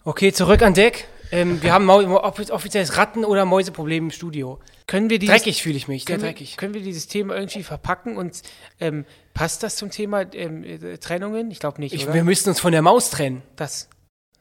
Okay, 0.03 0.31
zurück 0.31 0.61
an 0.61 0.75
Deck. 0.75 1.07
Ähm, 1.31 1.63
wir 1.63 1.73
haben 1.73 1.89
offizielles 1.89 2.95
Ratten- 2.97 3.25
oder 3.25 3.45
Mäuseproblem 3.45 4.05
im 4.05 4.11
Studio. 4.11 4.59
Können 4.85 5.09
wir 5.09 5.17
dieses, 5.17 5.35
Dreckig 5.35 5.63
fühle 5.63 5.77
ich 5.77 5.87
mich, 5.87 6.03
sehr 6.05 6.17
können, 6.17 6.23
wir, 6.27 6.29
dreckig. 6.29 6.57
können 6.57 6.75
wir 6.75 6.81
dieses 6.81 7.07
Thema 7.07 7.35
irgendwie 7.35 7.63
verpacken 7.63 8.17
und 8.17 8.43
ähm, 8.79 9.05
passt 9.33 9.63
das 9.63 9.77
zum 9.77 9.89
Thema 9.89 10.31
ähm, 10.35 10.63
äh, 10.63 10.99
Trennungen? 10.99 11.49
Ich 11.49 11.57
glaube 11.59 11.81
nicht, 11.81 11.95
Ich, 11.95 12.03
oder? 12.05 12.13
wir 12.13 12.23
müssten 12.23 12.49
uns 12.49 12.59
von 12.59 12.71
der 12.71 12.83
Maus 12.83 13.09
trennen. 13.09 13.41
das. 13.55 13.89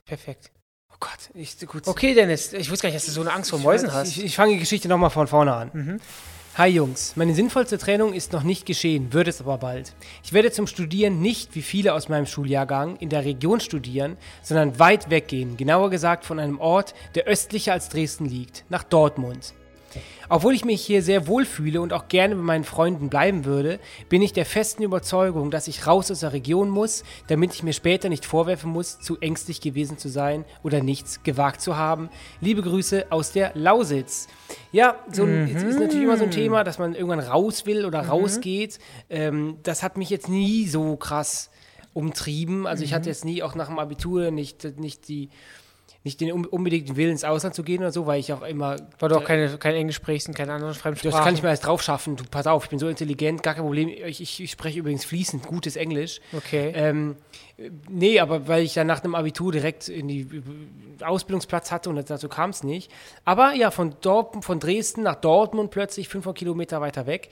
Perfekt. 0.05 0.51
Oh 1.05 1.07
Gott, 1.11 1.31
ich, 1.35 1.59
gut. 1.67 1.87
Okay, 1.87 2.15
Dennis, 2.15 2.53
ich 2.53 2.71
wusste 2.71 2.85
gar 2.85 2.89
nicht, 2.89 2.97
dass 2.97 3.07
du 3.07 3.13
so 3.13 3.21
eine 3.21 3.33
Angst 3.33 3.51
vor 3.51 3.59
Mäusen 3.59 3.93
hast. 3.93 4.09
Ich, 4.09 4.25
ich 4.25 4.37
fange 4.37 4.55
die 4.55 4.59
Geschichte 4.59 4.89
nochmal 4.89 5.11
von 5.11 5.27
vorne 5.27 5.53
an. 5.55 6.01
Hi 6.57 6.69
Jungs, 6.69 7.15
meine 7.17 7.35
sinnvollste 7.35 7.79
Trennung 7.79 8.15
ist 8.15 8.33
noch 8.33 8.45
nicht 8.45 8.65
geschehen, 8.65 9.13
wird 9.13 9.27
es 9.27 9.41
aber 9.41 9.59
bald. 9.59 9.93
Ich 10.23 10.33
werde 10.33 10.53
zum 10.53 10.69
Studieren 10.69 11.21
nicht 11.21 11.57
wie 11.57 11.63
viele 11.63 11.95
aus 11.95 12.09
meinem 12.09 12.27
Schuljahrgang 12.27 12.97
in 12.97 13.09
der 13.09 13.25
Region 13.25 13.59
studieren, 13.59 14.17
sondern 14.41 14.79
weit 14.79 15.11
weggehen, 15.11 15.57
genauer 15.57 15.91
gesagt 15.91 16.25
von 16.25 16.39
einem 16.39 16.61
Ort, 16.61 16.95
der 17.17 17.25
östlicher 17.25 17.73
als 17.73 17.89
Dresden 17.89 18.27
liegt, 18.27 18.65
nach 18.69 18.85
Dortmund. 18.85 19.53
Obwohl 20.29 20.55
ich 20.55 20.65
mich 20.65 20.85
hier 20.85 21.03
sehr 21.03 21.27
wohl 21.27 21.45
fühle 21.45 21.81
und 21.81 21.93
auch 21.93 22.09
gerne 22.09 22.35
mit 22.35 22.45
meinen 22.45 22.65
Freunden 22.65 23.09
bleiben 23.09 23.45
würde, 23.45 23.79
bin 24.09 24.23
ich 24.23 24.33
der 24.33 24.47
festen 24.47 24.83
Überzeugung, 24.83 25.51
dass 25.51 25.69
ich 25.69 25.87
raus 25.87 26.11
aus 26.11 26.21
der 26.21 26.33
Region 26.33 26.71
muss, 26.71 27.05
damit 27.29 27.55
ich 27.55 27.63
mir 27.63 27.73
später 27.73 28.09
nicht 28.09 28.25
vorwerfen 28.25 28.71
muss, 28.71 29.01
zu 29.01 29.19
ängstlich 29.21 29.61
gewesen 29.61 29.99
zu 29.99 30.09
sein 30.09 30.45
oder 30.63 30.83
nichts 30.83 31.23
gewagt 31.23 31.61
zu 31.61 31.77
haben. 31.77 32.09
Liebe 32.41 32.63
Grüße 32.63 33.07
aus 33.11 33.33
der 33.33 33.53
Lausitz. 33.55 34.29
Ja, 34.73 34.97
so 35.13 35.25
ein, 35.25 35.55
es 35.55 35.63
ist 35.63 35.79
natürlich 35.79 36.05
immer 36.05 36.17
so 36.17 36.25
ein 36.25 36.31
Thema, 36.31 36.65
dass 36.65 36.79
man 36.79 36.95
irgendwann 36.95 37.21
raus 37.21 37.67
will 37.67 37.85
oder 37.85 38.01
rausgeht. 38.01 38.79
Ähm, 39.11 39.59
das 39.63 39.83
hat 39.83 39.97
mich 39.97 40.11
jetzt 40.11 40.29
nie 40.29 40.67
so 40.67 40.97
krass 40.97 41.51
umtrieben. 41.93 42.67
Also 42.67 42.85
ich 42.85 42.93
hatte 42.93 43.09
jetzt 43.09 43.25
nie, 43.25 43.43
auch 43.43 43.55
nach 43.55 43.69
dem 43.69 43.79
Abitur, 43.79 44.31
nicht, 44.31 44.79
nicht 44.79 45.09
die 45.09 45.31
nicht 46.05 46.21
den 46.21 46.31
un- 46.33 46.45
unbedingten 46.47 46.97
Willen 46.97 47.13
ins 47.13 47.25
Ausland 47.25 47.55
zu 47.55 47.63
gehen 47.63 47.79
oder 47.81 47.91
so, 47.91 48.07
weil 48.07 48.21
ich 48.21 48.33
auch 48.33 48.43
immer 48.43 48.77
Weil 48.99 49.09
du 49.09 49.17
auch 49.17 49.25
keine, 49.25 49.57
kein 49.59 49.75
Englisch 49.75 49.97
sprichst 49.97 50.29
und 50.29 50.35
keine 50.35 50.53
anderen 50.53 50.75
Fremdsprachen. 50.75 51.17
das 51.17 51.25
kann 51.25 51.35
ich 51.35 51.43
mir 51.43 51.49
erst 51.49 51.65
drauf 51.67 51.83
schaffen. 51.83 52.17
Du, 52.17 52.25
pass 52.31 52.47
auf, 52.47 52.65
ich 52.65 52.71
bin 52.71 52.79
so 52.79 52.89
intelligent, 52.89 53.43
gar 53.43 53.55
kein 53.55 53.63
Problem. 53.65 53.89
Ich, 53.89 54.21
ich, 54.21 54.43
ich 54.43 54.51
spreche 54.51 54.79
übrigens 54.79 55.05
fließend 55.07 55.47
gutes 55.47 55.77
Englisch. 55.77 56.21
Okay. 56.37 56.73
Ähm, 56.75 57.17
äh, 57.57 57.71
nee, 57.89 58.21
aber 58.21 58.47
weil 58.49 58.63
ich 58.65 58.75
dann 58.75 58.87
nach 58.87 59.01
dem 59.01 59.15
Abitur 59.15 59.51
direkt 59.51 59.89
in 59.89 60.07
die 60.09 60.29
Ausbildungsplatz 61.03 61.71
hatte 61.73 61.91
und 61.91 62.11
dazu 62.11 62.29
kam 62.29 62.51
es 62.51 62.63
nicht. 62.63 62.91
Aber 63.25 63.55
ja, 63.55 63.71
von, 63.71 63.95
Dort, 64.03 64.45
von 64.45 64.61
Dresden 64.61 65.03
nach 65.05 65.17
Dortmund 65.17 65.71
plötzlich 65.71 66.09
500 66.09 66.37
Kilometer 66.39 66.81
weiter 66.81 67.07
weg, 67.07 67.31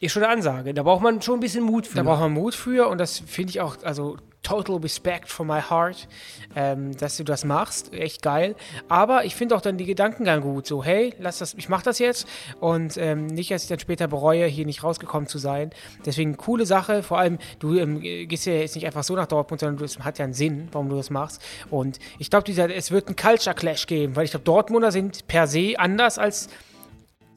ist 0.00 0.12
schon 0.12 0.22
eine 0.22 0.32
Ansage. 0.32 0.72
Da 0.74 0.82
braucht 0.82 1.02
man 1.02 1.20
schon 1.22 1.34
ein 1.38 1.40
bisschen 1.40 1.64
Mut 1.64 1.86
für. 1.86 1.96
Da 1.96 2.02
braucht 2.04 2.20
man 2.20 2.32
Mut 2.32 2.54
für 2.54 2.88
und 2.88 2.98
das 2.98 3.18
finde 3.18 3.50
ich 3.50 3.60
auch, 3.60 3.76
also 3.82 4.16
total 4.42 4.76
respect 4.76 5.28
from 5.28 5.48
my 5.48 5.60
heart, 5.60 6.08
ähm, 6.56 6.96
dass 6.96 7.16
du 7.16 7.24
das 7.24 7.44
machst. 7.44 7.92
Echt 7.92 8.22
geil. 8.22 8.54
Aber 8.88 9.24
ich 9.24 9.34
finde 9.34 9.56
auch 9.56 9.60
dann 9.60 9.76
die 9.78 9.84
Gedankengang 9.84 10.40
gut. 10.40 10.66
So, 10.66 10.84
hey, 10.84 11.14
lass 11.18 11.38
das, 11.38 11.54
ich 11.54 11.68
mache 11.68 11.84
das 11.84 11.98
jetzt 11.98 12.26
und 12.60 12.96
ähm, 12.96 13.26
nicht, 13.26 13.50
dass 13.50 13.62
ich 13.62 13.68
dann 13.68 13.78
später 13.78 14.08
bereue, 14.08 14.46
hier 14.46 14.66
nicht 14.66 14.82
rausgekommen 14.82 15.28
zu 15.28 15.38
sein. 15.38 15.70
Deswegen 16.04 16.36
coole 16.36 16.66
Sache. 16.66 17.02
Vor 17.02 17.18
allem, 17.18 17.38
du 17.58 17.76
ähm, 17.76 18.00
gehst 18.00 18.46
ja 18.46 18.54
jetzt 18.54 18.74
nicht 18.74 18.86
einfach 18.86 19.04
so 19.04 19.14
nach 19.14 19.26
Dortmund, 19.26 19.60
sondern 19.60 19.76
du, 19.76 19.84
es 19.84 19.98
hat 19.98 20.18
ja 20.18 20.24
einen 20.24 20.34
Sinn, 20.34 20.68
warum 20.72 20.88
du 20.88 20.96
das 20.96 21.10
machst. 21.10 21.42
Und 21.70 21.98
ich 22.18 22.30
glaube, 22.30 22.50
es 22.50 22.90
wird 22.90 23.06
einen 23.06 23.16
Culture 23.16 23.54
Clash 23.54 23.86
geben, 23.86 24.16
weil 24.16 24.24
ich 24.24 24.30
glaube, 24.30 24.44
Dortmunder 24.44 24.92
sind 24.92 25.26
per 25.26 25.46
se 25.46 25.74
anders 25.76 26.18
als 26.18 26.48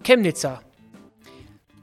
Chemnitzer. 0.03 0.61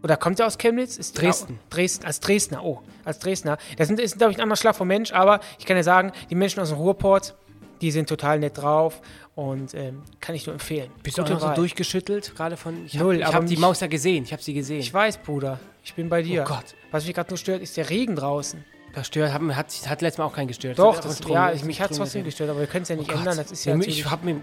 Oder 0.02 0.16
kommt 0.16 0.38
er 0.40 0.46
aus 0.46 0.58
Chemnitz? 0.58 0.96
Ist 0.96 1.20
Dresden. 1.20 1.58
Dresden, 1.70 2.04
als 2.06 2.20
Dresdner, 2.20 2.64
oh, 2.64 2.80
als 3.04 3.18
Dresdner. 3.18 3.58
Das 3.76 3.90
ist, 3.90 4.18
glaube 4.18 4.32
ich, 4.32 4.38
ein 4.38 4.42
anderer 4.42 4.56
Schlag 4.56 4.76
von 4.76 4.86
Mensch, 4.86 5.12
aber 5.12 5.40
ich 5.58 5.66
kann 5.66 5.76
ja 5.76 5.82
sagen, 5.82 6.12
die 6.30 6.34
Menschen 6.36 6.60
aus 6.60 6.68
dem 6.68 6.78
Ruhrport, 6.78 7.34
die 7.80 7.90
sind 7.90 8.08
total 8.08 8.38
nett 8.38 8.58
drauf 8.58 9.00
und 9.34 9.74
ähm, 9.74 10.02
kann 10.20 10.34
ich 10.34 10.46
nur 10.46 10.52
empfehlen. 10.54 10.90
Bist 11.02 11.18
du 11.18 11.22
auch 11.22 11.26
Gute 11.26 11.40
noch 11.40 11.48
so 11.48 11.54
durchgeschüttelt, 11.54 12.34
gerade 12.36 12.56
von. 12.56 12.86
Ich 12.86 12.94
Null, 12.94 13.22
hab, 13.22 13.28
ich 13.30 13.34
habe 13.34 13.46
die 13.46 13.56
Maus 13.56 13.80
ja 13.80 13.86
gesehen. 13.86 14.24
Ich 14.24 14.32
habe 14.32 14.42
sie 14.42 14.54
gesehen. 14.54 14.80
Ich 14.80 14.92
weiß, 14.94 15.18
Bruder, 15.18 15.58
ich 15.84 15.94
bin 15.94 16.08
bei 16.08 16.22
dir. 16.22 16.42
Oh 16.42 16.48
Gott. 16.48 16.74
Was 16.90 17.04
mich 17.06 17.14
gerade 17.14 17.30
nur 17.30 17.38
stört, 17.38 17.60
ist 17.62 17.76
der 17.76 17.90
Regen 17.90 18.14
draußen. 18.16 18.64
das 18.94 19.06
stört, 19.08 19.32
hat, 19.32 19.40
hat, 19.40 19.88
hat 19.90 20.02
letztes 20.02 20.18
Mal 20.18 20.24
auch 20.24 20.34
keinen 20.34 20.48
gestört. 20.48 20.78
Doch, 20.78 20.98
das, 21.00 21.20
drum- 21.20 21.32
ja, 21.32 21.52
ich, 21.52 21.64
mich 21.64 21.80
hat 21.80 21.90
es 21.90 21.96
trotzdem 21.96 22.24
gestört, 22.24 22.50
aber 22.50 22.60
wir 22.60 22.66
können 22.66 22.82
es 22.84 22.88
ja 22.88 22.96
nicht 22.96 23.10
Oh 23.10 23.14
ändern. 23.16 23.36
Das 23.36 23.50
ist 23.52 23.64
ja 23.64 23.74
Ja, 23.74 23.80
ich 23.82 24.08
habe 24.08 24.24
mir 24.24 24.40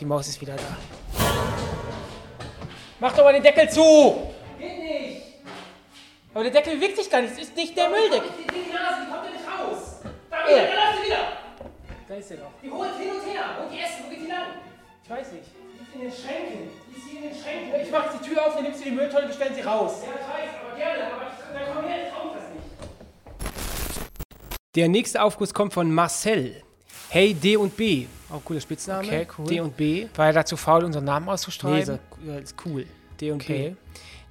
die 0.00 0.04
Maus 0.04 0.28
ist 0.28 0.40
wieder 0.40 0.56
da. 0.56 0.76
Mach 3.02 3.16
doch 3.16 3.24
mal 3.24 3.32
den 3.32 3.42
Deckel 3.42 3.68
zu! 3.68 4.30
Geht 4.60 4.78
nicht! 4.78 5.22
Aber 6.32 6.44
der 6.44 6.52
Deckel 6.52 6.76
bewegt 6.76 6.96
sich 6.96 7.10
gar 7.10 7.20
nicht, 7.20 7.32
es 7.32 7.40
ist 7.48 7.56
nicht 7.56 7.76
der 7.76 7.88
Mülldeckel. 7.88 8.30
Die 8.38 8.72
Nase, 8.72 9.02
die 9.02 9.10
kommt 9.10 9.24
ja 9.24 9.30
nicht 9.32 9.42
raus. 9.42 9.96
Da, 10.30 10.36
wieder, 10.46 10.62
da 10.62 10.74
läuft 10.74 10.98
sie 11.00 11.06
wieder. 11.08 11.22
Da 12.08 12.14
ist 12.14 12.30
er 12.30 12.36
doch. 12.36 12.52
Die 12.62 12.70
holt 12.70 12.96
hin 12.96 13.10
und 13.10 13.26
her. 13.26 13.42
Und 13.60 13.72
die 13.72 13.80
essen, 13.80 14.04
wo 14.04 14.08
geht 14.08 14.20
die 14.20 14.28
lang? 14.28 14.54
Ich 15.02 15.10
weiß 15.10 15.32
nicht. 15.32 15.46
Die 15.50 15.82
ist 15.82 15.94
in 15.96 16.00
den 16.00 16.12
Schränken. 16.12 16.70
Die 16.86 16.96
ist 16.96 17.08
hier 17.10 17.18
in 17.22 17.28
den 17.28 17.42
Schränken. 17.42 17.80
Ich 17.82 17.90
mach 17.90 18.06
die 18.16 18.24
Tür 18.24 18.46
auf, 18.46 18.54
dann 18.54 18.62
nimmst 18.62 18.78
du 18.78 18.84
die 18.84 18.92
Mülltonne 18.92 19.26
und 19.26 19.34
stellen 19.34 19.54
sie 19.56 19.62
raus. 19.62 19.94
Ja, 20.06 20.12
ich 20.14 20.28
weiß, 20.30 20.50
aber 20.62 20.76
gerne. 20.78 21.02
Aber 21.12 21.26
ich, 21.26 21.58
dann 21.58 21.74
komm 21.74 21.84
her, 21.90 22.06
ich 22.06 22.14
rauf 22.14 22.36
das 22.36 22.46
nicht. 22.54 22.70
Der 24.76 24.86
nächste 24.86 25.22
Aufguss 25.22 25.52
kommt 25.52 25.72
von 25.74 25.92
Marcel. 25.92 26.62
Hey 27.08 27.34
D 27.34 27.56
und 27.56 27.76
B. 27.76 28.06
Auch 28.32 28.44
cooler 28.44 28.60
Spitzname. 28.60 29.06
Okay, 29.06 29.26
cool. 29.38 29.46
D 29.46 29.60
und 29.60 29.76
B. 29.76 30.06
War 30.16 30.26
er 30.26 30.32
dazu 30.32 30.56
faul, 30.56 30.84
unseren 30.84 31.04
Namen 31.04 31.26
Nee, 31.26 31.32
auszuschreiben? 31.32 31.98
ja, 32.26 32.38
ist 32.38 32.56
cool. 32.64 32.86
D 33.20 33.30
und 33.30 33.42
Okay. 33.42 33.70
B. 33.70 33.76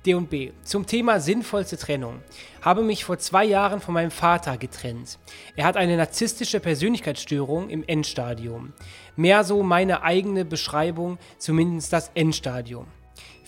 D 0.04 0.16
und 0.16 0.30
B. 0.32 0.52
Zum 0.64 0.88
Thema 0.88 1.20
sinnvollste 1.20 1.78
Trennung. 1.78 2.22
Habe 2.62 2.82
mich 2.82 3.06
vor 3.06 3.20
zwei 3.20 3.46
Jahren 3.46 3.80
von 3.82 3.94
meinem 3.94 4.10
Vater 4.10 4.58
getrennt. 4.58 5.20
Er 5.56 5.66
hat 5.66 5.78
eine 5.78 5.96
narzisstische 5.96 6.60
Persönlichkeitsstörung 6.60 7.70
im 7.70 7.84
Endstadium. 7.86 8.74
Mehr 9.16 9.44
so 9.44 9.62
meine 9.62 10.02
eigene 10.02 10.44
Beschreibung, 10.44 11.20
zumindest 11.38 11.94
das 11.94 12.10
Endstadium. 12.16 12.88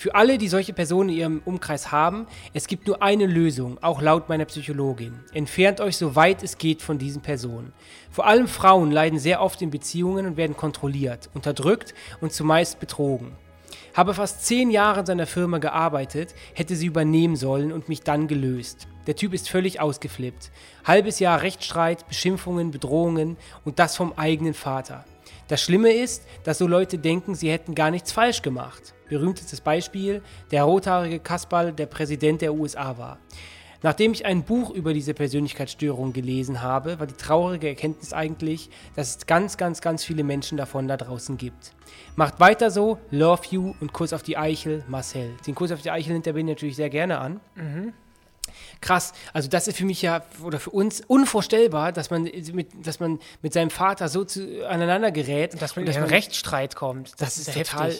Für 0.03 0.15
alle, 0.15 0.37
die 0.37 0.49
solche 0.49 0.73
Personen 0.73 1.07
in 1.07 1.15
ihrem 1.15 1.41
Umkreis 1.45 1.93
haben, 1.93 2.27
es 2.51 2.67
gibt 2.67 2.87
nur 2.87 3.01
eine 3.01 3.25
Lösung, 3.25 3.81
auch 3.81 4.01
laut 4.01 4.27
meiner 4.27 4.43
Psychologin. 4.43 5.17
Entfernt 5.31 5.79
euch 5.79 5.95
so 5.95 6.17
weit 6.17 6.43
es 6.43 6.57
geht 6.57 6.81
von 6.81 6.97
diesen 6.97 7.21
Personen. 7.21 7.71
Vor 8.11 8.27
allem 8.27 8.49
Frauen 8.49 8.91
leiden 8.91 9.17
sehr 9.17 9.41
oft 9.41 9.61
in 9.61 9.69
Beziehungen 9.69 10.25
und 10.25 10.35
werden 10.35 10.57
kontrolliert, 10.57 11.29
unterdrückt 11.33 11.93
und 12.19 12.33
zumeist 12.33 12.81
betrogen. 12.81 13.31
Habe 13.93 14.13
fast 14.13 14.45
zehn 14.45 14.71
Jahre 14.71 14.99
in 14.99 15.05
seiner 15.05 15.25
Firma 15.25 15.59
gearbeitet, 15.59 16.35
hätte 16.53 16.75
sie 16.75 16.87
übernehmen 16.87 17.37
sollen 17.37 17.71
und 17.71 17.87
mich 17.87 18.01
dann 18.01 18.27
gelöst. 18.27 18.89
Der 19.07 19.15
Typ 19.15 19.33
ist 19.33 19.47
völlig 19.47 19.79
ausgeflippt. 19.79 20.51
Halbes 20.83 21.19
Jahr 21.19 21.41
Rechtsstreit, 21.41 22.09
Beschimpfungen, 22.09 22.71
Bedrohungen 22.71 23.37
und 23.63 23.79
das 23.79 23.95
vom 23.95 24.11
eigenen 24.17 24.53
Vater. 24.53 25.05
Das 25.53 25.61
Schlimme 25.61 25.93
ist, 25.93 26.23
dass 26.45 26.57
so 26.57 26.65
Leute 26.65 26.97
denken, 26.97 27.35
sie 27.35 27.51
hätten 27.51 27.75
gar 27.75 27.91
nichts 27.91 28.11
falsch 28.11 28.41
gemacht. 28.41 28.95
Berühmtestes 29.07 29.61
Beispiel, 29.61 30.23
der 30.49 30.63
rothaarige 30.63 31.19
Kasperl, 31.19 31.73
der 31.73 31.85
Präsident 31.85 32.41
der 32.41 32.55
USA 32.55 32.97
war. 32.97 33.19
Nachdem 33.83 34.13
ich 34.13 34.25
ein 34.25 34.41
Buch 34.41 34.71
über 34.71 34.95
diese 34.95 35.13
Persönlichkeitsstörung 35.13 36.11
gelesen 36.11 36.63
habe, 36.63 36.99
war 36.99 37.05
die 37.05 37.13
traurige 37.13 37.67
Erkenntnis 37.67 38.13
eigentlich, 38.13 38.71
dass 38.95 39.15
es 39.15 39.27
ganz, 39.27 39.55
ganz, 39.55 39.79
ganz 39.81 40.03
viele 40.03 40.23
Menschen 40.23 40.57
davon 40.57 40.87
da 40.87 40.97
draußen 40.97 41.37
gibt. 41.37 41.73
Macht 42.15 42.39
weiter 42.39 42.71
so, 42.71 42.97
love 43.11 43.43
you 43.51 43.75
und 43.79 43.93
Kuss 43.93 44.11
auf 44.11 44.23
die 44.23 44.37
Eichel, 44.37 44.83
Marcel. 44.87 45.35
Den 45.45 45.53
Kuss 45.53 45.71
auf 45.71 45.83
die 45.83 45.91
Eichel 45.91 46.19
der 46.21 46.33
Ben 46.33 46.47
natürlich 46.47 46.77
sehr 46.77 46.89
gerne 46.89 47.19
an. 47.19 47.39
Krass, 48.81 49.13
also 49.33 49.49
das 49.49 49.67
ist 49.67 49.77
für 49.77 49.85
mich 49.85 50.01
ja 50.01 50.21
oder 50.43 50.59
für 50.59 50.69
uns 50.71 51.01
unvorstellbar, 51.07 51.91
dass 51.91 52.09
man 52.09 52.23
mit, 52.23 52.69
dass 52.85 52.99
man 52.99 53.19
mit 53.41 53.53
seinem 53.53 53.69
Vater 53.69 54.09
so 54.09 54.23
zu, 54.25 54.67
aneinander 54.67 55.11
gerät. 55.11 55.61
dass 55.61 55.75
man 55.75 55.85
und 55.85 55.91
in 55.91 55.97
einen 55.97 56.09
Rechtsstreit 56.09 56.75
kommt. 56.75 57.11
Das, 57.13 57.17
Das 57.17 57.37
ist, 57.37 57.47
ist 57.49 57.55
heftig. 57.55 57.71
total- 57.71 57.95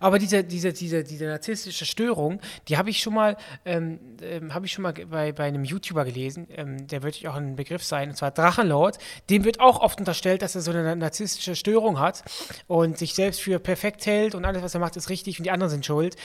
Aber 0.00 0.18
diese, 0.18 0.42
diese, 0.42 0.72
diese, 0.72 1.04
diese 1.04 1.26
narzisstische 1.26 1.86
Störung, 1.86 2.40
die 2.66 2.76
habe 2.76 2.90
ich 2.90 3.00
schon 3.00 3.14
mal, 3.14 3.36
ähm, 3.64 4.00
ähm, 4.22 4.52
habe 4.52 4.66
ich 4.66 4.72
schon 4.72 4.82
mal 4.82 4.92
bei, 4.92 5.30
bei 5.30 5.44
einem 5.44 5.62
YouTuber 5.64 6.04
gelesen, 6.04 6.48
ähm, 6.50 6.88
der 6.88 7.04
wird 7.04 7.24
auch 7.26 7.36
ein 7.36 7.54
Begriff 7.54 7.84
sein, 7.84 8.10
und 8.10 8.16
zwar 8.16 8.32
Drachenlord. 8.32 8.98
Dem 9.30 9.44
wird 9.44 9.60
auch 9.60 9.80
oft 9.80 10.00
unterstellt, 10.00 10.42
dass 10.42 10.56
er 10.56 10.62
so 10.62 10.72
eine 10.72 10.96
narzisstische 10.96 11.54
Störung 11.54 12.00
hat 12.00 12.24
und 12.66 12.98
sich 12.98 13.14
selbst 13.14 13.40
für 13.40 13.60
perfekt 13.60 14.04
hält 14.06 14.34
und 14.34 14.44
alles, 14.44 14.62
was 14.62 14.74
er 14.74 14.80
macht, 14.80 14.96
ist 14.96 15.10
richtig 15.10 15.38
und 15.38 15.44
die 15.44 15.52
anderen 15.52 15.70
sind 15.70 15.86
schuld. 15.86 16.16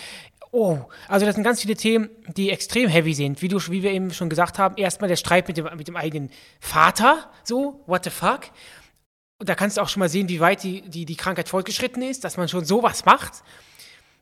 Oh, 0.52 0.80
also 1.08 1.26
das 1.26 1.36
sind 1.36 1.44
ganz 1.44 1.62
viele 1.62 1.76
Themen, 1.76 2.10
die 2.36 2.50
extrem 2.50 2.90
heavy 2.90 3.14
sind. 3.14 3.42
Wie, 3.42 3.48
du, 3.48 3.60
wie 3.70 3.84
wir 3.84 3.92
eben 3.92 4.12
schon 4.12 4.30
gesagt 4.30 4.58
haben, 4.58 4.78
erstmal 4.78 5.08
der 5.08 5.16
Streit 5.16 5.48
mit 5.48 5.58
dem, 5.58 5.66
mit 5.78 5.88
dem 5.88 5.96
eigenen 5.96 6.32
Vater, 6.60 7.30
so, 7.44 7.84
what 7.86 8.04
the 8.04 8.10
fuck? 8.10 8.50
Und 9.38 9.48
da 9.48 9.56
kannst 9.56 9.78
du 9.78 9.82
auch 9.82 9.90
schon 9.90 10.00
mal 10.00 10.10
sehen, 10.10 10.28
wie 10.28 10.40
weit 10.40 10.64
die, 10.64 10.82
die, 10.82 11.06
die 11.06 11.16
Krankheit 11.16 11.50
fortgeschritten 11.50 12.02
ist, 12.02 12.24
dass 12.24 12.36
man 12.36 12.50
schon 12.50 12.66
sowas 12.66 13.06
macht. 13.06 13.44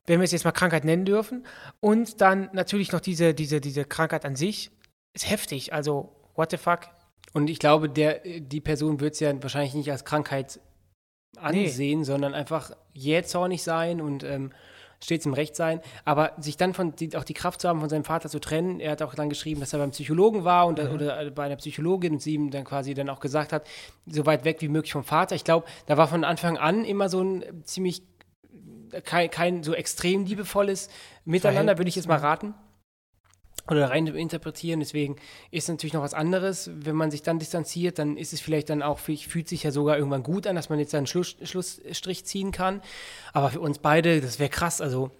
wenn 0.07 0.19
wir 0.19 0.23
es 0.25 0.31
jetzt 0.31 0.45
mal 0.45 0.51
Krankheit 0.51 0.85
nennen 0.85 1.05
dürfen. 1.05 1.45
Und 1.79 2.21
dann 2.21 2.49
natürlich 2.53 2.91
noch 2.91 3.01
diese, 3.01 3.33
diese, 3.33 3.61
diese 3.61 3.85
Krankheit 3.85 4.25
an 4.25 4.35
sich. 4.35 4.71
Ist 5.13 5.29
heftig. 5.29 5.73
Also, 5.73 6.15
what 6.35 6.51
the 6.51 6.57
fuck? 6.57 6.87
Und 7.33 7.49
ich 7.49 7.59
glaube, 7.59 7.89
der, 7.89 8.21
die 8.39 8.61
Person 8.61 8.99
wird 8.99 9.13
es 9.13 9.19
ja 9.19 9.41
wahrscheinlich 9.43 9.73
nicht 9.73 9.91
als 9.91 10.05
Krankheit 10.05 10.59
ansehen, 11.37 12.03
sondern 12.03 12.33
einfach 12.33 12.71
jähzornig 12.93 13.61
sein 13.61 14.01
und 14.01 14.23
ähm, 14.23 14.51
stets 15.03 15.25
im 15.25 15.33
Recht 15.33 15.55
sein. 15.55 15.81
Aber 16.05 16.33
sich 16.37 16.57
dann 16.57 16.73
von, 16.73 16.95
die, 16.95 17.15
auch 17.15 17.23
die 17.23 17.33
Kraft 17.33 17.61
zu 17.61 17.69
haben, 17.69 17.79
von 17.79 17.89
seinem 17.89 18.03
Vater 18.03 18.29
zu 18.29 18.39
trennen. 18.39 18.79
Er 18.79 18.91
hat 18.91 19.01
auch 19.01 19.15
dann 19.15 19.29
geschrieben, 19.29 19.59
dass 19.59 19.73
er 19.73 19.79
beim 19.79 19.91
Psychologen 19.91 20.43
war 20.43 20.67
und, 20.67 20.79
oder 20.79 21.29
bei 21.31 21.45
einer 21.45 21.55
Psychologin 21.55 22.13
und 22.13 22.21
sie 22.21 22.33
ihm 22.33 22.51
dann 22.51 22.63
quasi 22.63 22.93
dann 22.93 23.09
auch 23.09 23.19
gesagt 23.19 23.53
hat, 23.53 23.67
so 24.05 24.25
weit 24.25 24.45
weg 24.45 24.57
wie 24.61 24.69
möglich 24.69 24.93
vom 24.93 25.03
Vater. 25.03 25.35
Ich 25.35 25.43
glaube, 25.43 25.65
da 25.85 25.97
war 25.97 26.07
von 26.07 26.23
Anfang 26.23 26.57
an 26.57 26.85
immer 26.85 27.09
so 27.09 27.21
ein 27.21 27.43
ziemlich 27.63 28.03
kein, 29.03 29.29
kein 29.29 29.63
so 29.63 29.73
extrem 29.73 30.25
liebevolles 30.25 30.89
Miteinander, 31.25 31.77
würde 31.77 31.89
ich 31.89 31.95
jetzt 31.95 32.07
mal 32.07 32.17
raten. 32.17 32.53
Oder 33.69 33.89
rein 33.89 34.07
interpretieren. 34.07 34.79
Deswegen 34.79 35.17
ist 35.51 35.67
natürlich 35.69 35.93
noch 35.93 36.01
was 36.01 36.13
anderes. 36.13 36.69
Wenn 36.73 36.95
man 36.95 37.11
sich 37.11 37.21
dann 37.21 37.39
distanziert, 37.39 37.99
dann 37.99 38.17
ist 38.17 38.33
es 38.33 38.41
vielleicht 38.41 38.69
dann 38.69 38.81
auch, 38.81 38.99
fühlt 38.99 39.47
sich 39.47 39.63
ja 39.63 39.71
sogar 39.71 39.97
irgendwann 39.97 40.23
gut 40.23 40.47
an, 40.47 40.55
dass 40.55 40.69
man 40.69 40.79
jetzt 40.79 40.95
einen 40.95 41.07
Schluss, 41.07 41.35
Schlussstrich 41.43 42.25
ziehen 42.25 42.51
kann. 42.51 42.81
Aber 43.33 43.49
für 43.49 43.59
uns 43.59 43.79
beide, 43.79 44.21
das 44.21 44.39
wäre 44.39 44.49
krass. 44.49 44.81
Also 44.81 45.11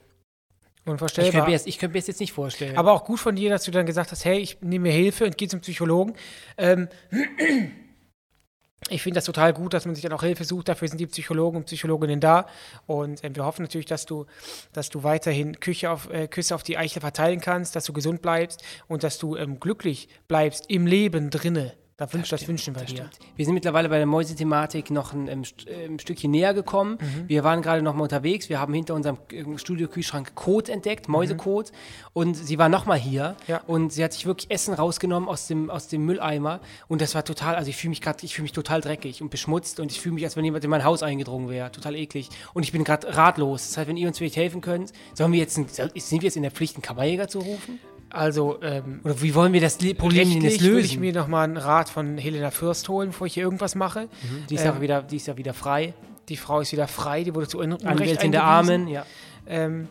ich 0.87 0.91
Unvorstellbar. 0.91 1.45
könnte, 1.45 1.51
mir 1.51 1.67
ich 1.67 1.79
könnte 1.79 1.93
mir 1.93 1.99
das 1.99 2.07
jetzt 2.07 2.21
nicht 2.21 2.31
vorstellen. 2.31 2.77
Aber 2.77 2.93
auch 2.93 3.03
gut 3.03 3.19
von 3.19 3.35
dir, 3.35 3.49
dass 3.49 3.63
du 3.63 3.71
dann 3.71 3.85
gesagt 3.85 4.11
hast, 4.11 4.23
hey, 4.23 4.39
ich 4.39 4.61
nehme 4.61 4.83
mir 4.83 4.93
Hilfe 4.93 5.25
und 5.25 5.37
gehe 5.37 5.49
zum 5.49 5.59
Psychologen. 5.59 6.15
Ähm, 6.57 6.87
ich 8.89 9.01
finde 9.01 9.15
das 9.17 9.25
total 9.25 9.53
gut, 9.53 9.74
dass 9.74 9.86
man 9.86 9.96
sich 9.96 10.03
dann 10.03 10.13
auch 10.13 10.24
Hilfe 10.24 10.46
sucht. 10.46 10.69
Dafür 10.69 10.88
sind 10.88 11.00
die 11.00 11.07
Psychologen 11.07 11.57
und 11.57 11.65
Psychologinnen 11.65 12.19
da. 12.19 12.48
Und 12.86 13.24
ähm, 13.24 13.36
wir 13.36 13.43
hoffen 13.43 13.63
natürlich, 13.63 13.88
dass 13.88 14.05
du, 14.05 14.25
dass 14.72 14.89
du 14.89 15.03
weiterhin 15.03 15.60
Küche 15.60 15.89
auf, 15.89 16.10
äh, 16.10 16.27
Küsse 16.27 16.55
auf 16.55 16.63
die 16.63 16.77
Eichel 16.77 17.01
verteilen 17.01 17.41
kannst, 17.41 17.75
dass 17.75 17.86
du 17.86 17.93
gesund 17.93 18.22
bleibst 18.22 18.63
und 18.88 19.03
dass 19.03 19.17
du 19.17 19.36
ähm, 19.36 19.60
glücklich 19.60 20.07
bleibst 20.27 20.69
im 20.69 20.86
Leben 20.86 21.29
drinne. 21.29 21.74
Da 21.97 22.13
wünsch, 22.13 22.29
das, 22.29 22.47
wünschen 22.47 22.75
wir 22.75 22.83
Das 22.83 22.91
dir. 22.91 22.97
stimmt. 22.97 23.19
Wir 23.35 23.45
sind 23.45 23.55
mittlerweile 23.55 23.89
bei 23.89 23.97
der 23.97 24.05
Mäusethematik 24.05 24.91
noch 24.91 25.13
ein, 25.13 25.27
ähm, 25.27 25.43
St 25.43 25.65
äh, 25.67 25.85
ein 25.85 25.97
Stückchen 25.97 26.29
näher 26.29 26.53
gekommen. 26.53 26.99
Wir 27.25 27.43
waren 27.43 27.63
gerade 27.63 27.81
noch 27.81 27.95
mal 27.95 28.03
unterwegs. 28.03 28.49
Wir 28.49 28.59
haben 28.59 28.71
hinter 28.75 28.93
unserem 28.93 29.17
äh, 29.31 29.57
Studio-Kühlschrank 29.57 30.35
Kot 30.35 30.69
entdeckt, 30.69 31.09
Mäusekot. 31.09 31.71
Und 32.13 32.35
sie 32.35 32.59
war 32.59 32.69
noch 32.69 32.85
mal 32.85 32.99
hier. 32.99 33.35
Ja. 33.47 33.61
Und 33.65 33.93
sie 33.93 34.03
hat 34.03 34.13
sich 34.13 34.27
wirklich 34.27 34.51
Essen 34.51 34.75
rausgenommen 34.75 35.27
aus 35.27 35.47
dem, 35.47 35.71
aus 35.71 35.87
dem 35.87 36.05
Mülleimer. 36.05 36.59
Und 36.87 37.01
das 37.01 37.15
war 37.15 37.25
total, 37.25 37.55
also 37.55 37.71
ich 37.71 37.77
fühle 37.77 37.89
mich 37.89 38.01
gerade, 38.01 38.23
ich 38.23 38.35
fühle 38.35 38.43
mich 38.43 38.51
total 38.53 38.79
dreckig 38.79 39.23
und 39.23 39.31
beschmutzt. 39.31 39.79
Und 39.79 39.91
ich 39.91 39.99
fühle 39.99 40.13
mich, 40.13 40.23
als 40.23 40.35
wenn 40.37 40.45
jemand 40.45 40.63
in 40.63 40.69
mein 40.69 40.83
Haus 40.83 41.01
eingedrungen 41.01 41.49
wäre. 41.49 41.71
Total 41.71 41.95
eklig. 41.95 42.29
Und 42.53 42.61
ich 42.61 42.71
bin 42.71 42.83
gerade 42.83 43.17
ratlos. 43.17 43.69
Das 43.69 43.77
heißt, 43.77 43.87
wenn 43.87 43.97
ihr 43.97 44.07
uns 44.07 44.19
vielleicht 44.19 44.35
helfen 44.35 44.61
könnt, 44.61 44.93
sollen 45.15 45.31
wir 45.31 45.39
jetzt, 45.39 45.57
ein, 45.57 45.67
sind 45.67 46.21
wir 46.21 46.27
jetzt 46.27 46.37
in 46.37 46.43
der 46.43 46.51
Pflicht, 46.51 46.75
einen 46.75 46.83
Kammerjäger 46.83 47.27
zu 47.27 47.39
rufen? 47.39 47.79
Also, 48.09 48.59
ähm, 48.61 49.01
Oder 49.03 49.21
wie 49.21 49.35
wollen 49.35 49.53
wir 49.53 49.61
das 49.61 49.81
Le- 49.81 49.93
Problem 49.93 50.29
denn 50.29 50.41
jetzt 50.41 50.53
rechtlich 50.53 50.69
würde 50.71 50.79
ich 50.85 50.91
lösen? 50.93 51.01
mir 51.01 51.13
nochmal 51.13 51.43
einen 51.43 51.57
Rat 51.57 51.89
von 51.89 52.17
Helena 52.17 52.51
Fürst 52.51 52.87
holen, 52.89 53.09
bevor 53.09 53.27
ich 53.27 53.33
hier 53.33 53.43
irgendwas 53.43 53.75
mache. 53.75 54.07
Die 54.49 54.55
ist, 54.55 54.61
Ähm, 54.61 54.67
ja 54.75 54.81
wieder, 54.81 55.01
die 55.03 55.17
ist 55.17 55.27
ja 55.27 55.35
wieder 55.37 55.53
frei. 55.53 55.93
Die 56.29 56.37
Frau 56.37 56.59
ist 56.61 56.71
wieder 56.71 56.87
frei, 56.87 57.23
die 57.23 57.33
wurde 57.35 57.47
zu 57.47 57.59
Un 57.59 57.73
Unrecht 57.73 57.85
Anwältin 57.87 58.31
der. 58.31 58.43
Armen, 58.43 58.87
ja. 58.87 59.05
Ähm, 59.45 59.87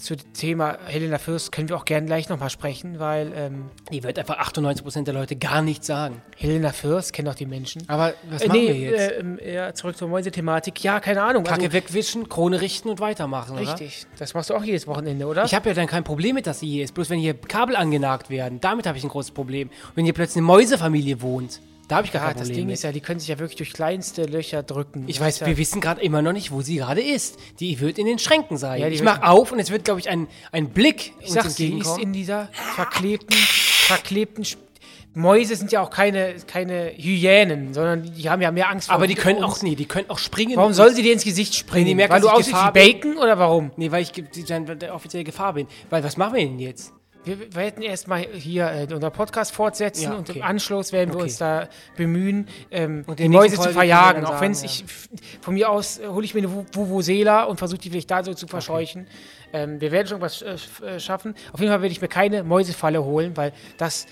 zu 0.00 0.16
dem 0.16 0.32
Thema 0.32 0.78
Helena 0.86 1.18
Fürst 1.18 1.52
können 1.52 1.68
wir 1.68 1.76
auch 1.76 1.84
gerne 1.84 2.06
gleich 2.06 2.28
nochmal 2.28 2.50
sprechen, 2.50 2.98
weil 2.98 3.32
ähm, 3.34 3.70
Die 3.92 4.02
wird 4.02 4.18
einfach 4.18 4.38
98% 4.38 5.04
der 5.04 5.14
Leute 5.14 5.36
gar 5.36 5.62
nichts 5.62 5.86
sagen. 5.86 6.22
Helena 6.36 6.70
Fürst 6.72 7.12
kennt 7.12 7.28
auch 7.28 7.34
die 7.34 7.46
Menschen. 7.46 7.82
Aber 7.88 8.14
was 8.30 8.42
Äh, 8.42 8.48
machen 8.48 8.60
nee, 8.60 8.68
wir 8.68 8.74
jetzt? 8.76 9.10
Äh, 9.12 9.18
ähm, 9.20 9.38
ja, 9.44 9.74
zurück 9.74 9.96
zur 9.96 10.08
Mäuse-Thematik. 10.08 10.82
Ja, 10.82 11.00
keine 11.00 11.22
Ahnung. 11.22 11.44
Kacke 11.44 11.62
Also, 11.62 11.72
wegwischen, 11.72 12.28
Krone 12.28 12.60
richten 12.60 12.88
und 12.88 13.00
weitermachen, 13.00 13.52
oder? 13.58 13.60
richtig. 13.60 14.06
Das 14.18 14.34
machst 14.34 14.50
du 14.50 14.54
auch 14.54 14.64
jedes 14.64 14.86
Wochenende, 14.86 15.26
oder? 15.26 15.44
Ich 15.44 15.54
habe 15.54 15.68
ja 15.68 15.74
dann 15.74 15.86
kein 15.86 16.04
Problem 16.04 16.34
mit, 16.34 16.46
dass 16.46 16.60
sie 16.60 16.68
hier 16.68 16.84
ist. 16.84 16.94
Bloß 16.94 17.10
wenn 17.10 17.18
hier 17.18 17.34
Kabel 17.34 17.76
angenagt 17.76 18.30
werden, 18.30 18.60
damit 18.60 18.86
habe 18.86 18.96
ich 18.98 19.04
ein 19.04 19.10
großes 19.10 19.32
Problem. 19.32 19.68
Und 19.68 19.96
wenn 19.96 20.04
hier 20.04 20.14
plötzlich 20.14 20.38
eine 20.38 20.46
Mäusefamilie 20.46 21.20
wohnt, 21.22 21.60
da 21.90 21.96
habe 21.96 22.06
ich 22.06 22.12
gar 22.12 22.22
ja, 22.22 22.28
kein 22.28 22.36
das 22.38 22.42
Problem 22.42 22.56
Ding 22.56 22.66
mit. 22.68 22.74
ist 22.74 22.82
ja, 22.84 22.92
die 22.92 23.00
können 23.00 23.18
sich 23.18 23.28
ja 23.28 23.38
wirklich 23.40 23.56
durch 23.56 23.72
kleinste 23.72 24.22
Löcher 24.24 24.62
drücken. 24.62 25.04
ich 25.08 25.16
Das 25.18 25.26
weiß, 25.26 25.40
ja, 25.40 25.46
wir 25.48 25.58
wissen 25.58 25.80
gerade 25.80 26.00
immer 26.00 26.22
noch 26.22 26.32
nicht, 26.32 26.52
wo 26.52 26.62
sie 26.62 26.76
gerade 26.76 27.02
ist. 27.02 27.36
Die 27.58 27.80
wird 27.80 27.98
in 27.98 28.06
den 28.06 28.20
Schränken 28.20 28.56
sein. 28.58 28.80
Ja, 28.80 28.88
die 28.88 28.94
ich 28.94 29.02
mache 29.02 29.24
auf 29.24 29.50
und 29.50 29.58
es 29.58 29.70
wird, 29.72 29.84
glaube 29.84 29.98
ich, 29.98 30.08
ein, 30.08 30.28
ein 30.52 30.68
Blick 30.70 31.14
Ich 31.20 31.32
sag, 31.32 31.50
sie 31.50 31.78
ist 31.78 31.98
in 31.98 32.12
dieser 32.12 32.48
verklebten, 32.52 33.34
verklebten. 33.36 34.42
Sp 34.46 34.70
Mäuse 35.12 35.56
sind 35.56 35.72
ja 35.72 35.80
auch 35.82 35.90
keine, 35.90 36.36
keine 36.46 36.92
Hyänen, 36.96 37.74
sondern 37.74 38.04
die, 38.04 38.10
die 38.10 38.30
haben 38.30 38.40
ja 38.40 38.52
mehr 38.52 38.70
Angst 38.70 38.86
vor 38.86 38.94
Aber 38.94 39.08
die 39.08 39.16
können 39.16 39.42
auch, 39.42 39.60
nee, 39.60 39.74
die 39.74 39.86
können 39.86 40.08
auch 40.08 40.18
springen. 40.18 40.56
Warum 40.56 40.72
soll 40.72 40.94
sie 40.94 41.02
dir 41.02 41.12
ins 41.12 41.24
Gesicht 41.24 41.56
springen? 41.56 41.86
die 41.86 41.96
merken, 41.96 42.12
Weil 42.14 42.20
du 42.20 42.28
aussiehst 42.28 42.56
wie 42.56 42.70
Bacon 42.70 43.16
oder 43.16 43.36
warum? 43.36 43.72
Nee, 43.76 43.90
weil 43.90 44.02
ich 44.02 44.12
die- 44.12 44.44
dann 44.44 44.78
der 44.78 44.94
offizielle 44.94 45.24
Gefahr 45.24 45.54
bin. 45.54 45.66
Weil 45.90 46.04
was 46.04 46.16
machen 46.16 46.34
wir 46.34 46.44
denn 46.46 46.60
jetzt? 46.60 46.92
Wir, 47.22 47.36
hätten 47.62 47.82
erstmal 47.82 48.20
hier 48.22 48.70
äh, 48.70 48.92
unseren 48.94 49.12
Podcast 49.12 49.52
fortsetzen 49.52 50.04
Ja, 50.04 50.12
und 50.14 50.30
okay. 50.30 50.38
im 50.38 50.44
Anschluss 50.44 50.90
werden 50.92 51.10
wir 51.10 51.16
Okay. 51.16 51.24
uns 51.24 51.36
da 51.36 51.68
bemühen, 51.96 52.48
ähm, 52.70 53.04
Und 53.06 53.18
die 53.18 53.28
Mäuse 53.28 53.42
nächsten 53.42 53.56
zu 53.56 53.62
Folge 53.64 53.74
verjagen. 53.74 54.24
Auch 54.24 54.40
wenn 54.40 54.54
sagen, 54.54 54.66
ich 54.66 54.84
f- 54.84 55.08
von 55.42 55.52
mir 55.54 55.68
aus 55.70 55.98
äh, 55.98 56.08
hole 56.08 56.24
ich 56.24 56.32
mir 56.34 56.40
eine 56.40 56.48
Vu- 56.50 56.64
Vuvuzela 56.72 57.44
und 57.44 57.58
versuche 57.58 57.78
die 57.80 57.90
vielleicht 57.90 58.10
da 58.10 58.24
so 58.24 58.32
zu 58.32 58.46
verscheuchen. 58.46 59.06
Ähm, 59.52 59.80
wir 59.82 59.92
werden 59.92 60.06
schon 60.08 60.20
was 60.22 60.40
äh, 60.40 60.56
äh, 60.84 60.98
schaffen. 60.98 61.34
Auf 61.52 61.60
jeden 61.60 61.70
Fall 61.70 61.82
werde 61.82 61.92
ich 61.92 62.00
mir 62.00 62.08
keine 62.08 62.42
Mäusefalle 62.42 63.04
holen, 63.04 63.36
weil 63.36 63.52
das 63.76 64.06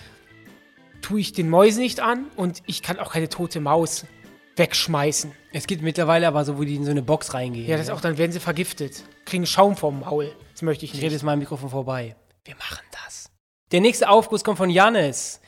tue 1.01 1.21
ich 1.21 1.33
den 1.33 1.49
Mäusen 1.49 1.81
nicht 1.83 2.01
an 2.01 2.27
und 2.37 2.63
ich 2.67 2.83
kann 2.83 2.99
auch 2.99 3.13
keine 3.13 3.29
tote 3.31 3.61
Maus 3.61 4.05
wegschmeißen. 4.57 5.33
Es 5.53 5.67
gibt 5.67 5.83
mittlerweile 5.83 6.27
aber 6.29 6.45
so, 6.45 6.59
wo 6.59 6.65
die 6.65 6.75
in 6.75 6.85
so 6.85 6.91
eine 6.91 7.03
Box 7.03 7.33
reingehen. 7.33 7.69
Ja, 7.69 7.77
das 7.77 7.87
ist 7.87 7.93
auch 7.93 8.01
dann 8.01 8.19
werden 8.19 8.33
sie 8.33 8.41
vergiftet, 8.41 9.03
kriegen 9.25 9.47
Schaum 9.47 9.77
vom 9.77 10.01
Maul. 10.01 10.33
Das 10.53 10.63
möchte 10.63 10.85
ich 10.85 10.91
Ich 10.93 10.97
rede 10.99 11.07
nicht. 11.07 11.13
jetzt 11.15 11.23
mal 11.23 11.33
am 11.35 11.39
Mikrofon 11.39 11.71
vorbei. 11.71 12.17
Wir 12.45 12.57
machen. 12.57 12.79
Der 13.71 13.83
nächste 13.83 14.09
Aufguss 14.09 14.45
kommt 14.45 14.57
von 14.57 14.71
Janis. 14.71 15.41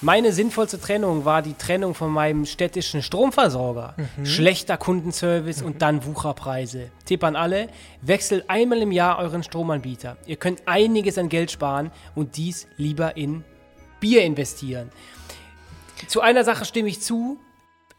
Meine 0.00 0.32
sinnvollste 0.32 0.80
Trennung 0.80 1.26
war 1.26 1.42
die 1.42 1.52
Trennung 1.52 1.94
von 1.94 2.10
meinem 2.10 2.46
städtischen 2.46 3.02
Stromversorger. 3.02 3.94
Schlechter 4.24 4.78
Kundenservice 4.78 5.60
und 5.60 5.82
dann 5.82 6.06
Wucherpreise. 6.06 6.90
Tipp 7.04 7.22
an 7.22 7.36
alle, 7.36 7.68
wechselt 8.00 8.48
einmal 8.48 8.80
im 8.80 8.92
Jahr 8.92 9.18
euren 9.18 9.42
Stromanbieter. 9.42 10.16
Ihr 10.24 10.36
könnt 10.36 10.62
einiges 10.66 11.18
an 11.18 11.28
Geld 11.28 11.50
sparen 11.50 11.90
und 12.14 12.38
dies 12.38 12.66
lieber 12.78 13.18
in 13.18 13.44
Bier 14.00 14.22
investieren. 14.22 14.90
Zu 16.08 16.22
einer 16.22 16.44
Sache 16.44 16.64
stimme 16.64 16.88
ich 16.88 17.02
zu. 17.02 17.38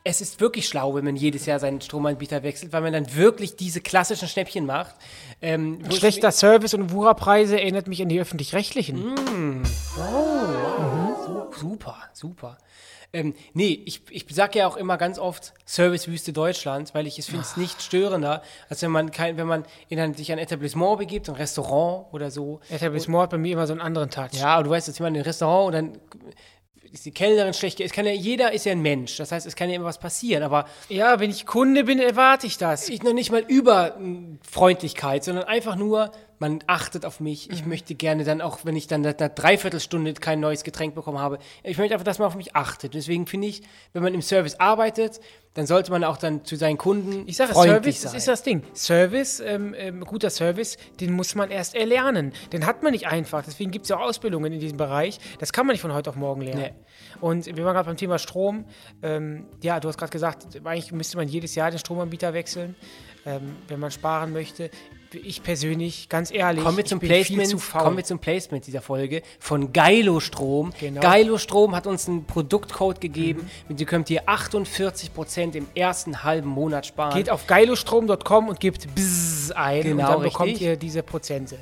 Es 0.09 0.21
ist 0.21 0.39
wirklich 0.39 0.69
schlau, 0.69 0.95
wenn 0.95 1.03
man 1.03 1.17
jedes 1.17 1.45
Jahr 1.45 1.59
seinen 1.59 1.81
Stromanbieter 1.81 2.41
wechselt, 2.41 2.71
weil 2.71 2.81
man 2.81 2.93
dann 2.93 3.13
wirklich 3.17 3.57
diese 3.57 3.81
klassischen 3.81 4.29
Schnäppchen 4.29 4.65
macht. 4.65 4.95
Ähm, 5.41 5.79
Schlechter 5.91 6.31
Service 6.31 6.73
und 6.73 6.93
Wucherpreise 6.93 7.59
erinnert 7.59 7.87
mich 7.87 8.01
an 8.01 8.07
die 8.07 8.17
öffentlich-rechtlichen. 8.17 9.17
Super, 11.59 11.97
super. 12.13 12.57
Ähm, 13.11 13.33
nee, 13.53 13.83
ich, 13.85 14.01
ich 14.09 14.25
sage 14.29 14.59
ja 14.59 14.67
auch 14.67 14.77
immer 14.77 14.97
ganz 14.97 15.19
oft 15.19 15.53
Servicewüste 15.65 16.31
Deutschland, 16.31 16.93
weil 16.93 17.05
ich 17.05 17.19
es 17.19 17.25
finde 17.25 17.41
es 17.41 17.57
nicht 17.57 17.81
störender, 17.81 18.41
als 18.69 18.81
wenn 18.83 18.91
man 18.91 19.11
kein, 19.11 19.35
wenn 19.35 19.47
man 19.47 19.65
in 19.89 19.99
ein, 19.99 20.13
sich 20.13 20.31
ein 20.31 20.39
Etablissement 20.39 20.99
begibt, 20.99 21.27
ein 21.27 21.35
Restaurant 21.35 22.13
oder 22.13 22.31
so. 22.31 22.61
Etablissement 22.69 23.23
hat 23.23 23.29
bei 23.31 23.37
mir 23.37 23.53
immer 23.53 23.67
so 23.67 23.73
einen 23.73 23.81
anderen 23.81 24.09
Touch. 24.09 24.33
Ja, 24.33 24.55
aber 24.55 24.63
du 24.63 24.69
weißt, 24.69 24.87
dass 24.87 24.99
jemand 24.99 25.17
in 25.17 25.21
ein 25.23 25.25
Restaurant 25.25 25.67
und 25.67 25.73
dann 25.73 26.01
ist 26.91 27.05
die 27.05 27.11
Kellnerin 27.11 27.53
schlecht. 27.53 27.79
Es 27.79 27.91
kann 27.91 28.05
ja, 28.05 28.11
jeder 28.11 28.51
ist 28.51 28.65
ja 28.65 28.71
ein 28.71 28.81
Mensch. 28.81 29.17
Das 29.17 29.31
heißt, 29.31 29.45
es 29.45 29.55
kann 29.55 29.69
ja 29.69 29.75
immer 29.75 29.85
was 29.85 29.99
passieren. 29.99 30.43
Aber 30.43 30.65
Ja, 30.89 31.19
wenn 31.19 31.29
ich 31.29 31.45
Kunde 31.45 31.83
bin, 31.83 31.99
erwarte 31.99 32.47
ich 32.47 32.57
das. 32.57 32.89
ich 32.89 33.03
noch 33.03 33.13
nicht 33.13 33.31
mal 33.31 33.43
über 33.47 33.95
mm, 33.99 34.39
Freundlichkeit, 34.49 35.23
sondern 35.23 35.45
einfach 35.45 35.75
nur, 35.75 36.11
man 36.39 36.59
achtet 36.67 37.05
auf 37.05 37.19
mich. 37.19 37.49
Ich 37.51 37.65
möchte 37.65 37.95
gerne 37.95 38.23
dann 38.23 38.41
auch, 38.41 38.59
wenn 38.63 38.75
ich 38.75 38.87
dann 38.87 39.01
nach 39.01 39.17
einer 39.17 39.29
Dreiviertelstunde 39.29 40.13
kein 40.13 40.39
neues 40.39 40.63
Getränk 40.63 40.95
bekommen 40.95 41.19
habe, 41.19 41.39
ich 41.63 41.77
möchte 41.77 41.93
einfach, 41.93 42.05
dass 42.05 42.19
man 42.19 42.27
auf 42.27 42.35
mich 42.35 42.55
achtet. 42.55 42.93
Deswegen 42.93 43.25
finde 43.27 43.47
ich, 43.47 43.63
wenn 43.93 44.03
man 44.03 44.13
im 44.13 44.21
Service 44.21 44.59
arbeitet, 44.59 45.19
dann 45.55 45.65
sollte 45.65 45.89
man 45.89 46.03
auch 46.03 46.17
dann 46.17 46.45
zu 46.45 46.55
seinen 46.55 46.77
Kunden 46.77 47.27
Ich 47.27 47.35
sage, 47.37 47.53
Service, 47.53 48.01
sein. 48.01 48.11
das 48.11 48.13
ist 48.13 48.27
das 48.27 48.43
Ding. 48.43 48.61
Service, 48.75 49.39
ähm, 49.39 49.73
ähm, 49.75 50.01
guter 50.01 50.29
Service, 50.29 50.77
den 50.99 51.13
muss 51.13 51.33
man 51.33 51.49
erst 51.49 51.73
erlernen. 51.73 52.33
Den 52.53 52.67
hat 52.67 52.83
man 52.83 52.91
nicht 52.91 53.07
einfach. 53.07 53.43
Deswegen 53.43 53.71
gibt 53.71 53.85
es 53.85 53.89
ja 53.89 53.97
auch 53.97 54.01
Ausbildungen 54.01 54.53
in 54.53 54.59
diesem 54.59 54.77
Bereich. 54.77 55.19
Das 55.39 55.51
kann 55.51 55.65
man 55.65 55.73
nicht 55.73 55.81
von 55.81 55.93
heute 55.93 56.11
auf 56.11 56.15
morgen 56.15 56.41
lernen. 56.41 56.61
Nee. 56.61 56.73
Und 57.21 57.47
wir 57.47 57.65
waren 57.65 57.73
gerade 57.73 57.87
beim 57.87 57.97
Thema 57.97 58.19
Strom. 58.19 58.65
Ähm, 59.01 59.47
ja, 59.63 59.79
du 59.79 59.87
hast 59.87 59.97
gerade 59.97 60.11
gesagt, 60.11 60.45
eigentlich 60.63 60.91
müsste 60.91 61.17
man 61.17 61.27
jedes 61.27 61.55
Jahr 61.55 61.71
den 61.71 61.79
Stromanbieter 61.79 62.35
wechseln, 62.35 62.75
ähm, 63.25 63.55
wenn 63.67 63.79
man 63.79 63.89
sparen 63.89 64.33
möchte. 64.33 64.69
Ich 65.13 65.41
persönlich, 65.43 66.09
ganz 66.09 66.31
ehrlich, 66.31 66.63
Kommen 66.63 66.77
wir, 66.77 66.83
ich 66.83 66.89
zum 66.89 66.99
Placement, 66.99 67.47
zu 67.49 67.57
faul. 67.59 67.81
kommen 67.83 67.97
wir 67.97 68.03
zum 68.03 68.19
Placement 68.19 68.65
dieser 68.67 68.81
Folge 68.81 69.21
von 69.39 69.71
Geilo 69.73 70.19
Strom. 70.19 70.73
Genau. 70.79 71.01
Geilo 71.01 71.37
Strom 71.37 71.75
hat 71.75 71.87
uns 71.87 72.07
einen 72.07 72.25
Produktcode 72.25 72.99
gegeben, 72.99 73.41
Mhm. 73.43 73.49
mit 73.69 73.79
dem 73.79 73.87
könnt 73.87 74.09
ihr 74.09 74.27
48% 74.27 75.55
im 75.55 75.67
ersten 75.75 76.23
halben 76.23 76.49
Monat 76.49 76.85
sparen. 76.85 77.13
Geht 77.15 77.29
auf 77.29 77.47
geilostrom.com 77.47 78.49
und 78.49 78.59
gebt 78.59 78.93
BZZ 78.95 79.51
ein 79.51 79.77
und 79.77 79.83
Genau, 79.97 80.11
dann 80.13 80.21
bekommt 80.23 80.49
richtig. 80.49 80.67
ihr 80.67 80.75
diese 80.77 81.03
Prozente. 81.03 81.57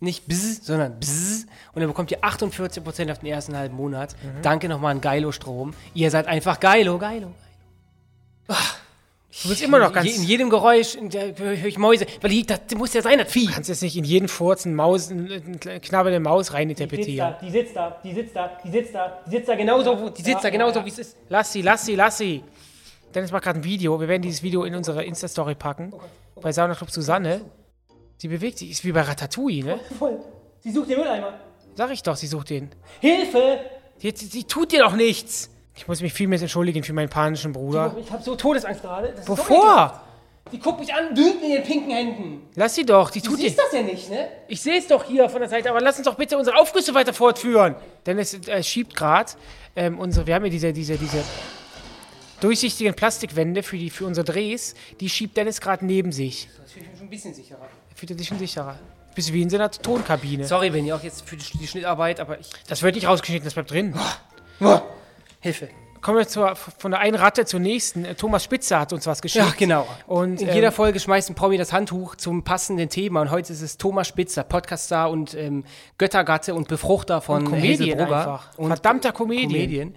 Nicht 0.00 0.26
bzz, 0.26 0.64
sondern 0.66 0.98
bzz. 1.00 1.46
Und 1.72 1.80
dann 1.80 1.88
bekommt 1.88 2.10
ihr 2.10 2.22
48% 2.22 3.10
auf 3.10 3.18
den 3.20 3.28
ersten 3.28 3.56
halben 3.56 3.76
Monat. 3.76 4.14
Mhm. 4.22 4.42
Danke 4.42 4.68
nochmal 4.68 4.92
an 4.94 5.00
Geilo 5.00 5.32
Strom. 5.32 5.72
Ihr 5.94 6.10
seid 6.10 6.26
einfach 6.26 6.60
Geilo, 6.60 6.98
Geilo. 6.98 7.32
Ah, 8.48 8.54
Du 9.42 9.48
bist 9.48 9.62
immer 9.62 9.78
noch 9.78 9.92
ganz. 9.92 10.16
In 10.16 10.22
jedem 10.22 10.50
Geräusch 10.50 10.96
höre 10.96 11.66
ich 11.66 11.78
Mäuse. 11.78 12.06
Weil 12.20 12.30
die, 12.30 12.46
das 12.46 12.60
muss 12.76 12.94
ja 12.94 13.02
sein, 13.02 13.18
das 13.18 13.30
Vieh. 13.30 13.46
Du 13.46 13.52
kannst 13.52 13.68
jetzt 13.68 13.82
nicht 13.82 13.96
in 13.96 14.04
jeden 14.04 14.28
Furz 14.28 14.64
eine 14.64 14.74
Maus, 14.74 15.10
eine 15.10 15.40
knabbernde 15.80 16.20
Maus 16.20 16.52
reininterpretieren. 16.52 17.34
die 17.42 17.50
sitzt 17.50 17.76
da, 17.76 18.00
die 18.02 18.14
sitzt 18.14 18.34
da, 18.34 18.58
die 18.64 18.70
sitzt 18.70 18.94
da, 18.94 19.22
die 19.26 19.30
sitzt 19.30 19.48
da 19.48 19.54
genauso, 19.54 20.08
die 20.10 20.22
sitzt 20.22 20.44
da 20.44 20.50
genauso, 20.50 20.84
wie 20.84 20.88
es 20.88 20.98
ist. 20.98 21.16
Lass 21.28 21.52
sie, 21.52 21.62
lass 21.62 21.84
sie, 21.84 21.96
lass 21.96 22.18
sie. 22.18 22.42
Dennis 23.14 23.32
macht 23.32 23.44
gerade 23.44 23.58
ein 23.60 23.64
Video. 23.64 24.00
Wir 24.00 24.08
werden 24.08 24.22
dieses 24.22 24.42
Video 24.42 24.64
in 24.64 24.74
unsere 24.74 25.04
Insta-Story 25.04 25.54
packen. 25.54 25.92
Bei 26.40 26.52
Sauna 26.52 26.74
Club 26.74 26.90
Susanne. 26.90 27.42
Sie 28.18 28.28
bewegt 28.28 28.58
sich. 28.58 28.70
Ist 28.70 28.84
wie 28.84 28.92
bei 28.92 29.02
Ratatouille, 29.02 29.64
ne? 29.64 29.80
Voll. 29.98 30.18
Sie 30.60 30.70
sucht 30.70 30.90
den 30.90 30.98
Mülleimer. 30.98 31.34
Sag 31.74 31.90
ich 31.90 32.02
doch, 32.02 32.16
sie 32.16 32.26
sucht 32.26 32.50
den. 32.50 32.70
Hilfe! 33.00 33.60
Sie, 33.98 34.12
sie, 34.14 34.26
sie 34.26 34.44
tut 34.44 34.72
dir 34.72 34.80
doch 34.80 34.94
nichts. 34.94 35.50
Ich 35.76 35.86
muss 35.86 36.00
mich 36.00 36.12
vielmehr 36.12 36.40
entschuldigen 36.40 36.82
für 36.82 36.92
meinen 36.92 37.08
panischen 37.08 37.52
Bruder. 37.52 37.94
Ich 38.00 38.10
habe 38.10 38.22
so 38.22 38.34
Todesangst 38.34 38.82
gerade. 38.82 39.12
Das. 39.14 39.28
Wovor? 39.28 40.02
Die 40.52 40.58
guckt 40.60 40.78
mich 40.78 40.94
an, 40.94 41.14
dünnt 41.14 41.42
in 41.42 41.50
den 41.50 41.62
pinken 41.64 41.90
Händen. 41.90 42.42
Lass 42.54 42.76
sie 42.76 42.86
doch, 42.86 43.10
die 43.10 43.20
Du 43.20 43.30
tut 43.30 43.40
dir. 43.40 43.48
siehst 43.48 43.58
das 43.58 43.72
ja 43.72 43.82
nicht, 43.82 44.08
ne? 44.08 44.28
Ich 44.46 44.62
sehe 44.62 44.78
es 44.78 44.86
doch 44.86 45.02
hier 45.04 45.28
von 45.28 45.40
der 45.40 45.48
Seite, 45.48 45.68
aber 45.70 45.80
lass 45.80 45.96
uns 45.98 46.06
doch 46.06 46.14
bitte 46.14 46.38
unsere 46.38 46.56
Aufgüsse 46.56 46.94
weiter 46.94 47.12
fortführen. 47.12 47.74
Denn 48.06 48.18
es 48.18 48.32
äh, 48.46 48.62
schiebt 48.62 48.94
gerade 48.94 49.32
ähm, 49.74 49.98
unsere, 49.98 50.26
wir 50.26 50.34
haben 50.36 50.44
ja 50.44 50.50
diese, 50.50 50.72
diese, 50.72 50.96
diese 50.96 51.22
durchsichtigen 52.40 52.94
Plastikwände 52.94 53.64
für, 53.64 53.76
die, 53.76 53.90
für 53.90 54.06
unsere 54.06 54.24
Drehs, 54.24 54.74
die 55.00 55.08
schiebt 55.08 55.36
Dennis 55.36 55.60
gerade 55.60 55.84
neben 55.84 56.12
sich. 56.12 56.48
Das 56.62 56.72
fühle 56.72 56.84
ich 56.84 56.90
mich 56.90 56.98
schon 56.98 57.06
ein 57.08 57.10
bisschen 57.10 57.34
sicherer. 57.34 57.68
Fühlt 57.96 58.10
er 58.12 58.18
sich 58.18 58.28
schon 58.28 58.38
sicherer. 58.38 58.78
Bist 59.16 59.32
wie 59.32 59.42
in 59.42 59.50
so 59.50 59.56
einer 59.56 59.70
Tonkabine. 59.70 60.44
Sorry, 60.44 60.70
Benny, 60.70 60.92
auch 60.92 61.02
jetzt 61.02 61.28
für 61.28 61.36
die, 61.36 61.58
die 61.58 61.66
Schnittarbeit, 61.66 62.20
aber 62.20 62.38
ich. 62.38 62.50
Das 62.68 62.82
wird 62.82 62.94
nicht 62.94 63.08
rausgeschnitten, 63.08 63.46
das 63.46 63.54
bleibt 63.54 63.70
drin. 63.72 63.94
Hilfe. 65.40 65.68
Kommen 66.00 66.18
wir 66.18 66.28
zur, 66.28 66.54
von 66.54 66.92
der 66.92 67.00
einen 67.00 67.16
Ratte 67.16 67.46
zur 67.46 67.58
nächsten. 67.58 68.04
Äh, 68.04 68.14
Thomas 68.14 68.44
Spitzer 68.44 68.78
hat 68.78 68.92
uns 68.92 69.06
was 69.06 69.20
geschickt. 69.20 69.44
Ja, 69.44 69.52
genau. 69.56 69.88
Und 70.06 70.40
in 70.40 70.48
ähm, 70.48 70.54
jeder 70.54 70.70
Folge 70.70 71.00
schmeißt 71.00 71.30
ein 71.30 71.34
Promi 71.34 71.58
das 71.58 71.72
Handtuch 71.72 72.14
zum 72.16 72.44
passenden 72.44 72.88
Thema. 72.88 73.22
Und 73.22 73.30
heute 73.30 73.52
ist 73.52 73.60
es 73.60 73.76
Thomas 73.76 74.06
Spitzer, 74.06 74.44
Podcaststar 74.44 75.10
und 75.10 75.34
ähm, 75.34 75.64
Göttergatte 75.98 76.54
und 76.54 76.68
Befruchter 76.68 77.20
von 77.20 77.46
Und 77.46 77.50
Comedian 77.50 77.98
einfach. 77.98 78.52
Verdammter 78.54 79.12
Comedian. 79.12 79.50
Comedian. 79.50 79.94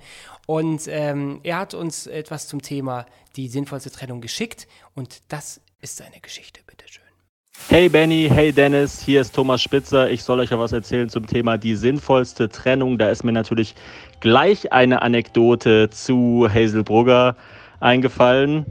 Und 0.48 0.88
ähm, 0.88 1.42
er 1.44 1.60
hat 1.60 1.76
uns 1.76 2.08
etwas 2.08 2.48
zum 2.48 2.62
Thema 2.64 3.06
die 3.36 3.48
sinnvollste 3.48 3.92
Trennung 3.92 4.20
geschickt. 4.20 4.68
Und 4.96 5.22
das 5.28 5.62
ist 5.80 5.98
seine 5.98 6.20
Geschichte, 6.22 6.62
bitteschön. 6.66 6.99
Hey 7.68 7.88
Benny, 7.88 8.30
hey 8.32 8.52
Dennis, 8.52 9.02
hier 9.02 9.22
ist 9.22 9.36
Thomas 9.36 9.62
Spitzer. 9.62 10.10
Ich 10.10 10.24
soll 10.24 10.40
euch 10.40 10.50
ja 10.50 10.58
was 10.58 10.72
erzählen 10.72 11.10
zum 11.10 11.28
Thema 11.28 11.58
die 11.58 11.76
sinnvollste 11.76 12.50
Trennung. 12.50 12.98
Da 12.98 13.10
ist 13.10 13.24
mir 13.24 13.32
natürlich 13.32 13.76
gleich 14.20 14.72
eine 14.72 15.02
Anekdote 15.02 15.90
zu 15.90 16.48
Hazel 16.52 16.84
Brugger 16.84 17.36
eingefallen. 17.80 18.66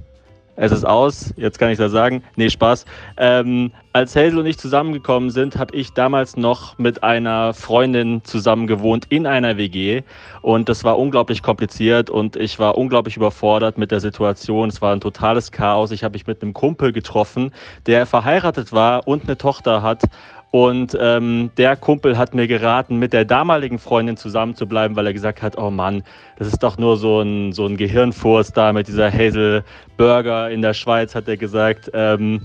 Es 0.61 0.73
ist 0.73 0.85
aus, 0.85 1.33
jetzt 1.37 1.61
kann 1.61 1.71
ich 1.71 1.79
das 1.79 1.93
sagen. 1.93 2.25
Nee, 2.35 2.51
Spaß. 2.51 2.85
Ähm, 3.17 3.71
als 3.93 4.17
Hazel 4.17 4.41
und 4.41 4.47
ich 4.47 4.59
zusammengekommen 4.59 5.31
sind, 5.31 5.57
habe 5.57 5.73
ich 5.77 5.93
damals 5.93 6.37
noch 6.37 6.77
mit 6.79 7.05
einer 7.05 7.55
Freundin 7.55 8.25
zusammen 8.25 8.67
gewohnt 8.67 9.07
in 9.09 9.25
einer 9.25 9.57
WG. 9.57 10.03
Und 10.43 10.69
das 10.69 10.83
war 10.83 10.99
unglaublich 10.99 11.45
kompliziert 11.45 12.11
und 12.11 12.35
ich 12.35 12.59
war 12.59 12.77
unglaublich 12.77 13.17
überfordert 13.17 13.79
mit 13.79 13.93
der 13.93 14.01
Situation. 14.01 14.69
Es 14.69 14.83
war 14.83 14.93
ein 14.93 15.01
totales 15.01 15.53
Chaos. 15.53 15.93
Ich 15.93 16.03
habe 16.03 16.15
mich 16.15 16.27
mit 16.27 16.43
einem 16.43 16.55
Kumpel 16.55 16.93
getroffen, 16.93 17.53
der 17.87 18.05
verheiratet 18.05 18.73
war 18.73 19.07
und 19.07 19.27
eine 19.27 19.39
Tochter 19.39 19.83
hat. 19.83 20.03
Und 20.51 20.97
ähm, 20.99 21.51
der 21.59 21.77
Kumpel 21.77 22.17
hat 22.17 22.35
mir 22.35 22.47
geraten, 22.47 22.99
mit 22.99 23.13
der 23.13 23.27
damaligen 23.27 23.79
Freundin 23.79 24.17
zusammen 24.17 24.55
zu 24.55 24.67
bleiben, 24.67 24.97
weil 24.97 25.07
er 25.07 25.13
gesagt 25.13 25.43
hat, 25.43 25.59
oh 25.59 25.71
Mann, 25.71 26.03
das 26.39 26.49
ist 26.49 26.63
doch 26.63 26.79
nur 26.79 26.97
so 26.97 27.21
ein, 27.21 27.53
so 27.53 27.67
ein 27.67 27.77
Gehirnfurz 27.77 28.53
da 28.53 28.73
mit 28.73 28.89
dieser 28.89 29.13
Hazel 29.13 29.63
Burger 29.99 30.51
in 30.51 30.63
der 30.63 30.73
Schweiz, 30.73 31.15
hat 31.15 31.29
er 31.29 31.37
gesagt. 31.37 31.91
Ähm, 31.93 32.41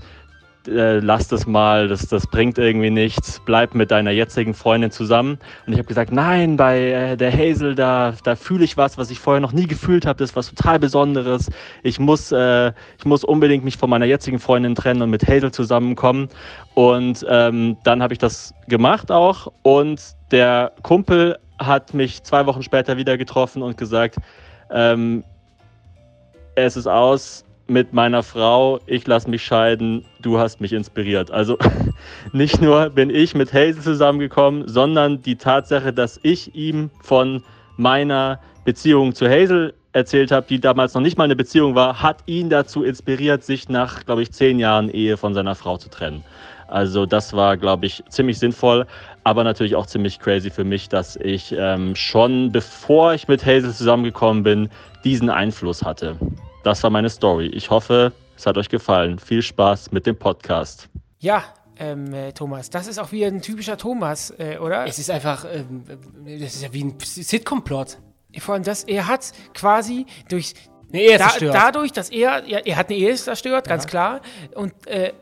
äh, 0.68 0.98
lass 0.98 1.28
das 1.28 1.46
mal, 1.46 1.88
das, 1.88 2.06
das 2.06 2.26
bringt 2.26 2.58
irgendwie 2.58 2.90
nichts, 2.90 3.40
bleib 3.44 3.74
mit 3.74 3.90
deiner 3.90 4.10
jetzigen 4.10 4.54
Freundin 4.54 4.90
zusammen. 4.90 5.38
Und 5.66 5.72
ich 5.72 5.78
habe 5.78 5.88
gesagt, 5.88 6.12
nein, 6.12 6.56
bei 6.56 6.78
äh, 6.90 7.16
der 7.16 7.32
Hazel, 7.32 7.74
da, 7.74 8.14
da 8.24 8.36
fühle 8.36 8.64
ich 8.64 8.76
was, 8.76 8.98
was 8.98 9.10
ich 9.10 9.18
vorher 9.18 9.40
noch 9.40 9.52
nie 9.52 9.66
gefühlt 9.66 10.06
habe, 10.06 10.18
das 10.18 10.30
ist 10.30 10.36
was 10.36 10.52
total 10.52 10.78
Besonderes. 10.78 11.50
Ich 11.82 11.98
muss, 11.98 12.32
äh, 12.32 12.72
ich 12.98 13.04
muss 13.04 13.24
unbedingt 13.24 13.64
mich 13.64 13.76
von 13.76 13.90
meiner 13.90 14.06
jetzigen 14.06 14.38
Freundin 14.38 14.74
trennen 14.74 15.02
und 15.02 15.10
mit 15.10 15.26
Hazel 15.26 15.52
zusammenkommen. 15.52 16.28
Und 16.74 17.24
ähm, 17.28 17.76
dann 17.84 18.02
habe 18.02 18.14
ich 18.14 18.18
das 18.18 18.54
gemacht 18.68 19.10
auch. 19.10 19.52
Und 19.62 20.00
der 20.30 20.72
Kumpel 20.82 21.38
hat 21.58 21.94
mich 21.94 22.22
zwei 22.22 22.46
Wochen 22.46 22.62
später 22.62 22.96
wieder 22.96 23.16
getroffen 23.16 23.62
und 23.62 23.76
gesagt, 23.76 24.16
ähm, 24.70 25.24
es 26.56 26.76
ist 26.76 26.86
aus 26.86 27.44
mit 27.66 27.92
meiner 27.92 28.22
Frau, 28.22 28.80
ich 28.86 29.06
lasse 29.06 29.30
mich 29.30 29.44
scheiden, 29.44 30.04
du 30.20 30.38
hast 30.38 30.60
mich 30.60 30.72
inspiriert. 30.72 31.30
Also 31.30 31.58
nicht 32.32 32.60
nur 32.60 32.90
bin 32.90 33.10
ich 33.10 33.34
mit 33.34 33.52
Hazel 33.52 33.80
zusammengekommen, 33.80 34.68
sondern 34.68 35.22
die 35.22 35.36
Tatsache, 35.36 35.92
dass 35.92 36.20
ich 36.22 36.54
ihm 36.54 36.90
von 37.02 37.42
meiner 37.76 38.40
Beziehung 38.64 39.14
zu 39.14 39.28
Hazel 39.28 39.74
erzählt 39.92 40.32
habe, 40.32 40.46
die 40.48 40.60
damals 40.60 40.94
noch 40.94 41.00
nicht 41.00 41.16
mal 41.16 41.24
eine 41.24 41.36
Beziehung 41.36 41.74
war, 41.74 42.02
hat 42.02 42.18
ihn 42.26 42.50
dazu 42.50 42.82
inspiriert, 42.82 43.44
sich 43.44 43.68
nach, 43.68 44.04
glaube 44.04 44.22
ich, 44.22 44.32
zehn 44.32 44.58
Jahren 44.58 44.90
Ehe 44.90 45.16
von 45.16 45.34
seiner 45.34 45.54
Frau 45.54 45.76
zu 45.76 45.88
trennen. 45.88 46.24
Also 46.66 47.06
das 47.06 47.32
war, 47.32 47.56
glaube 47.56 47.86
ich, 47.86 48.02
ziemlich 48.08 48.38
sinnvoll, 48.38 48.86
aber 49.22 49.44
natürlich 49.44 49.76
auch 49.76 49.86
ziemlich 49.86 50.18
crazy 50.18 50.50
für 50.50 50.64
mich, 50.64 50.88
dass 50.88 51.16
ich 51.16 51.54
ähm, 51.56 51.94
schon 51.94 52.50
bevor 52.50 53.14
ich 53.14 53.28
mit 53.28 53.44
Hazel 53.44 53.72
zusammengekommen 53.72 54.42
bin, 54.42 54.68
diesen 55.04 55.30
Einfluss 55.30 55.84
hatte. 55.84 56.16
Das 56.64 56.82
war 56.82 56.88
meine 56.88 57.10
Story. 57.10 57.48
Ich 57.48 57.68
hoffe, 57.68 58.12
es 58.36 58.46
hat 58.46 58.56
euch 58.56 58.70
gefallen. 58.70 59.18
Viel 59.18 59.42
Spaß 59.42 59.92
mit 59.92 60.06
dem 60.06 60.16
Podcast. 60.16 60.88
Ja, 61.18 61.44
ähm, 61.78 62.12
äh, 62.14 62.32
Thomas, 62.32 62.70
das 62.70 62.86
ist 62.86 62.98
auch 62.98 63.12
wieder 63.12 63.26
ein 63.26 63.42
typischer 63.42 63.76
Thomas, 63.76 64.32
äh, 64.38 64.56
oder? 64.58 64.86
Es 64.86 64.98
ist 64.98 65.10
einfach, 65.10 65.44
ähm, 65.44 65.84
das 66.24 66.54
ist 66.54 66.62
ja 66.62 66.72
wie 66.72 66.84
ein 66.84 66.94
Sitcom-Plot. 66.98 67.98
Vor 68.38 68.54
allem 68.54 68.64
das, 68.64 68.84
er 68.84 69.06
hat 69.08 69.32
quasi 69.52 70.06
durch 70.30 70.54
Eine 70.90 71.02
Ehe 71.02 71.18
da, 71.18 71.28
zerstört. 71.28 71.54
dadurch, 71.54 71.92
dass 71.92 72.08
er, 72.08 72.44
ja, 72.46 72.58
er 72.60 72.76
hat 72.76 72.88
eine 72.88 72.98
Ehe 72.98 73.14
zerstört, 73.14 73.68
ganz 73.68 73.86
klar. 73.86 74.22
Und 74.54 74.72
äh, 74.86 75.12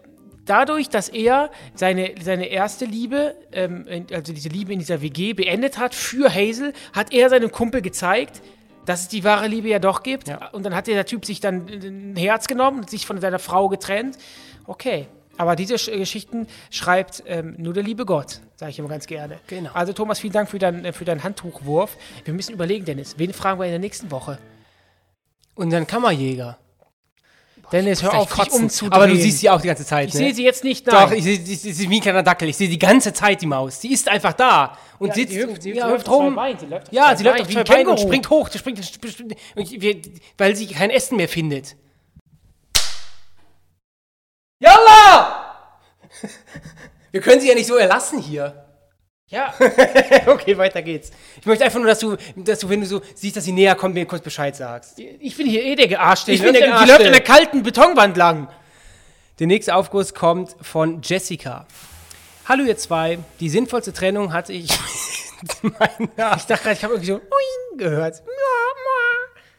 dadurch, 0.45 0.91
dass 0.91 1.09
er 1.09 1.51
seine, 1.75 2.15
seine 2.23 2.47
erste 2.47 2.85
Liebe, 2.85 3.35
ähm, 3.51 3.87
also 4.13 4.33
diese 4.33 4.49
Liebe 4.49 4.73
in 4.73 4.79
dieser 4.79 5.03
WG 5.03 5.33
beendet 5.33 5.79
hat 5.79 5.93
für 5.93 6.33
Hazel, 6.33 6.73
hat 6.93 7.13
er 7.13 7.31
seinem 7.31 7.51
Kumpel 7.51 7.83
gezeigt, 7.83 8.43
dass 8.85 9.03
es 9.03 9.09
die 9.09 9.25
wahre 9.25 9.47
Liebe 9.47 9.69
ja 9.69 9.79
doch 9.79 10.03
gibt. 10.03 10.29
Ja. 10.29 10.49
Und 10.49 10.65
dann 10.65 10.75
hat 10.75 10.87
der 10.87 11.07
Typ 11.07 11.25
sich 11.25 11.41
dann 11.41 11.67
ein 11.69 12.17
Herz 12.17 12.49
genommen 12.49 12.81
und 12.81 12.91
sich 12.91 13.07
von 13.07 13.21
seiner 13.21 13.39
Frau 13.39 13.69
getrennt. 13.69 14.19
Okay. 14.67 15.09
Aber 15.39 15.57
diese 15.57 15.79
Sch 15.79 15.91
Geschichten 15.91 16.47
schreibt 16.71 17.23
ähm, 17.27 17.55
nur 17.59 17.73
der 17.73 17.83
liebe 17.83 18.05
Gott, 18.05 18.41
sage 18.57 18.71
ich 18.71 18.79
immer 18.79 18.89
ganz 18.89 19.07
gerne. 19.07 19.39
Genau. 19.47 19.71
Also 19.73 19.93
Thomas, 19.93 20.21
vielen 20.21 20.33
Dank 20.33 20.51
für, 20.51 20.59
dein, 20.59 20.85
äh, 20.85 20.93
für 20.93 21.05
deinen 21.05 21.25
Handtuchwurf. 21.25 21.97
Wir 22.25 22.35
müssen 22.35 22.53
überlegen, 22.53 22.85
Dennis, 22.85 23.15
wen 23.19 23.33
fragen 23.33 23.59
wir 23.59 23.65
in 23.65 23.73
der 23.73 23.81
nächsten 23.81 24.11
Woche? 24.11 24.39
Dann 25.57 25.87
Kammerjäger. 25.87 26.59
Dennis, 27.73 28.03
hör 28.03 28.15
auf, 28.15 28.29
dich 28.29 28.37
kotzen. 28.39 28.63
umzudrehen. 28.65 28.93
Aber 28.93 29.09
du 29.09 29.17
siehst 29.17 29.39
sie 29.39 29.49
auch 29.51 29.61
die 29.61 29.67
ganze 29.69 29.85
Zeit, 29.87 30.09
Ich 30.09 30.15
ne? 30.15 30.19
sehe 30.21 30.35
sie 30.35 30.45
jetzt 30.45 30.63
nicht, 30.63 30.87
nein. 30.87 31.09
Doch, 31.09 31.13
ich 31.13 31.25
sehe 31.25 31.41
sie 31.41 31.55
sie 31.55 31.71
ist 31.71 31.81
wie 31.91 31.97
ein 31.97 32.03
kleiner 32.03 32.23
Dackel. 32.23 32.49
Ich 32.51 32.57
sehe 32.57 32.69
die 32.69 32.79
ganze 32.79 33.13
Zeit 33.13 33.41
die 33.41 33.47
Maus. 33.47 33.81
Die 33.81 33.93
ist 33.93 34.09
einfach 34.09 34.35
da 34.35 34.77
und 34.99 35.09
Ja, 35.09 35.15
sitzt 35.15 35.33
sie 35.33 35.41
hüpft- 35.43 35.63
sie 35.63 35.73
ja, 35.73 35.89
hüpft 35.89 36.09
rum. 36.09 36.39
Sie 36.61 36.67
läuft 36.67 36.93
ja, 36.93 37.17
sie 37.17 37.25
läuft 37.25 37.41
auf 37.41 37.49
zwei 37.49 37.61
ein 37.61 37.65
Beinen 37.67 37.89
und 37.89 37.99
springt 38.01 38.29
hoch. 38.31 38.49
Die 38.51 38.59
springt, 38.59 38.81
weil 40.39 40.55
sie 40.55 40.67
kein 40.67 40.91
Essen 40.91 41.17
mehr 41.17 41.29
findet. 41.29 41.77
Yalla! 44.61 45.57
Wir 47.11 47.21
können 47.21 47.41
sie 47.41 47.49
ja 47.49 47.55
nicht 47.55 47.67
so 47.67 47.77
erlassen 47.77 48.21
hier. 48.21 48.62
Ja, 49.33 49.53
Okay, 50.27 50.57
weiter 50.59 50.83
geht's. 50.83 51.11
Ich 51.41 51.47
möchte 51.47 51.65
einfach 51.65 51.79
nur, 51.79 51.89
dass 51.89 51.99
du, 51.99 52.17
dass 52.37 52.61
du, 52.61 52.69
wenn 52.69 52.81
du 52.83 52.87
so 52.87 53.01
siehst, 53.15 53.37
dass 53.37 53.45
sie 53.45 53.53
näher 53.53 53.75
kommt, 53.75 53.95
mir 53.95 54.05
kurz 54.07 54.23
Bescheid 54.23 54.55
sagst. 54.55 54.99
ich 54.99 55.37
bin 55.37 55.47
hier 55.49 55.65
eh 55.65 55.75
der 55.75 55.89
Gearschte. 55.89 56.33
Ich 56.33 56.41
Die 56.41 56.45
bin 56.47 56.55
läuft- 56.55 56.67
der 56.67 56.81
Die 56.85 56.89
läuft 56.91 57.05
an 57.07 57.13
der 57.13 57.21
kalten 57.23 57.63
Betonwand 57.63 58.17
lang. 58.17 58.49
Der 59.39 59.47
nächste 59.47 59.75
Aufguss 59.75 60.15
kommt 60.15 60.55
von 60.61 61.01
Jessica. 61.03 61.67
Hallo 62.47 62.65
ihr 62.65 62.77
zwei, 62.77 63.19
die 63.41 63.49
sinnvollste 63.49 63.93
Trennung 63.93 64.33
hatte 64.33 64.53
ich 64.53 64.69
meiner... 65.63 66.37
Ich 66.37 66.45
dachte 66.45 66.63
gerade, 66.65 66.73
ich 66.77 66.85
habe 66.85 66.95
irgendwie 66.95 67.07
so 67.13 67.15
Uing 67.15 67.79
gehört. 67.79 68.23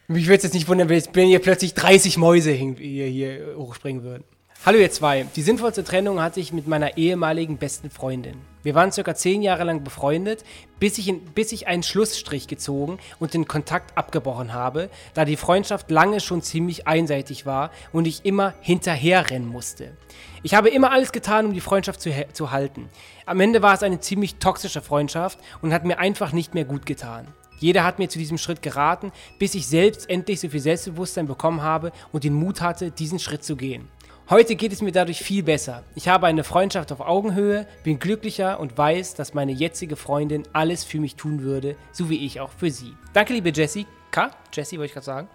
Mich 0.06 0.26
würde 0.26 0.36
es 0.36 0.42
jetzt 0.44 0.52
nicht 0.54 0.68
wundern, 0.68 0.88
wenn 0.88 0.96
jetzt- 0.96 1.10
hier 1.14 1.38
plötzlich 1.40 1.74
30 1.74 2.16
Mäuse 2.18 2.52
hier, 2.52 3.06
hier 3.06 3.54
hochspringen 3.56 4.02
würden. 4.04 4.24
Hallo 4.66 4.78
ihr 4.78 4.90
zwei, 4.90 5.26
die 5.36 5.42
sinnvollste 5.42 5.84
Trennung 5.84 6.22
hatte 6.22 6.40
ich 6.40 6.54
mit 6.54 6.66
meiner 6.66 6.96
ehemaligen 6.96 7.58
besten 7.58 7.90
Freundin. 7.90 8.40
Wir 8.62 8.74
waren 8.74 8.92
circa 8.92 9.14
10 9.14 9.42
Jahre 9.42 9.64
lang 9.64 9.84
befreundet, 9.84 10.42
bis 10.80 10.96
ich, 10.96 11.06
in, 11.06 11.20
bis 11.20 11.52
ich 11.52 11.66
einen 11.66 11.82
Schlussstrich 11.82 12.48
gezogen 12.48 12.98
und 13.18 13.34
den 13.34 13.46
Kontakt 13.46 13.98
abgebrochen 13.98 14.54
habe, 14.54 14.88
da 15.12 15.26
die 15.26 15.36
Freundschaft 15.36 15.90
lange 15.90 16.18
schon 16.20 16.40
ziemlich 16.40 16.86
einseitig 16.86 17.44
war 17.44 17.72
und 17.92 18.06
ich 18.06 18.24
immer 18.24 18.54
hinterherrennen 18.62 19.46
musste. 19.46 19.98
Ich 20.42 20.54
habe 20.54 20.70
immer 20.70 20.92
alles 20.92 21.12
getan, 21.12 21.44
um 21.44 21.52
die 21.52 21.60
Freundschaft 21.60 22.00
zu, 22.00 22.10
zu 22.32 22.50
halten. 22.50 22.88
Am 23.26 23.40
Ende 23.40 23.60
war 23.60 23.74
es 23.74 23.82
eine 23.82 24.00
ziemlich 24.00 24.36
toxische 24.36 24.80
Freundschaft 24.80 25.38
und 25.60 25.74
hat 25.74 25.84
mir 25.84 25.98
einfach 25.98 26.32
nicht 26.32 26.54
mehr 26.54 26.64
gut 26.64 26.86
getan. 26.86 27.26
Jeder 27.58 27.84
hat 27.84 27.98
mir 27.98 28.08
zu 28.08 28.18
diesem 28.18 28.38
Schritt 28.38 28.62
geraten, 28.62 29.12
bis 29.38 29.54
ich 29.54 29.66
selbst 29.66 30.08
endlich 30.08 30.40
so 30.40 30.48
viel 30.48 30.60
Selbstbewusstsein 30.60 31.26
bekommen 31.26 31.60
habe 31.60 31.92
und 32.12 32.24
den 32.24 32.32
Mut 32.32 32.62
hatte, 32.62 32.90
diesen 32.90 33.18
Schritt 33.18 33.44
zu 33.44 33.56
gehen. 33.56 33.90
Heute 34.30 34.56
geht 34.56 34.72
es 34.72 34.80
mir 34.80 34.90
dadurch 34.90 35.18
viel 35.18 35.42
besser. 35.42 35.82
Ich 35.94 36.08
habe 36.08 36.26
eine 36.26 36.44
Freundschaft 36.44 36.90
auf 36.92 37.00
Augenhöhe, 37.00 37.66
bin 37.82 37.98
glücklicher 37.98 38.58
und 38.58 38.78
weiß, 38.78 39.12
dass 39.12 39.34
meine 39.34 39.52
jetzige 39.52 39.96
Freundin 39.96 40.44
alles 40.54 40.82
für 40.82 40.98
mich 40.98 41.16
tun 41.16 41.42
würde, 41.42 41.76
so 41.92 42.08
wie 42.08 42.24
ich 42.24 42.40
auch 42.40 42.50
für 42.50 42.70
sie. 42.70 42.94
Danke, 43.12 43.34
liebe 43.34 43.52
Jessica. 43.54 44.30
Jessie 44.50 44.78
wollte 44.78 44.86
ich 44.86 44.92
gerade 44.94 45.04
sagen. 45.04 45.28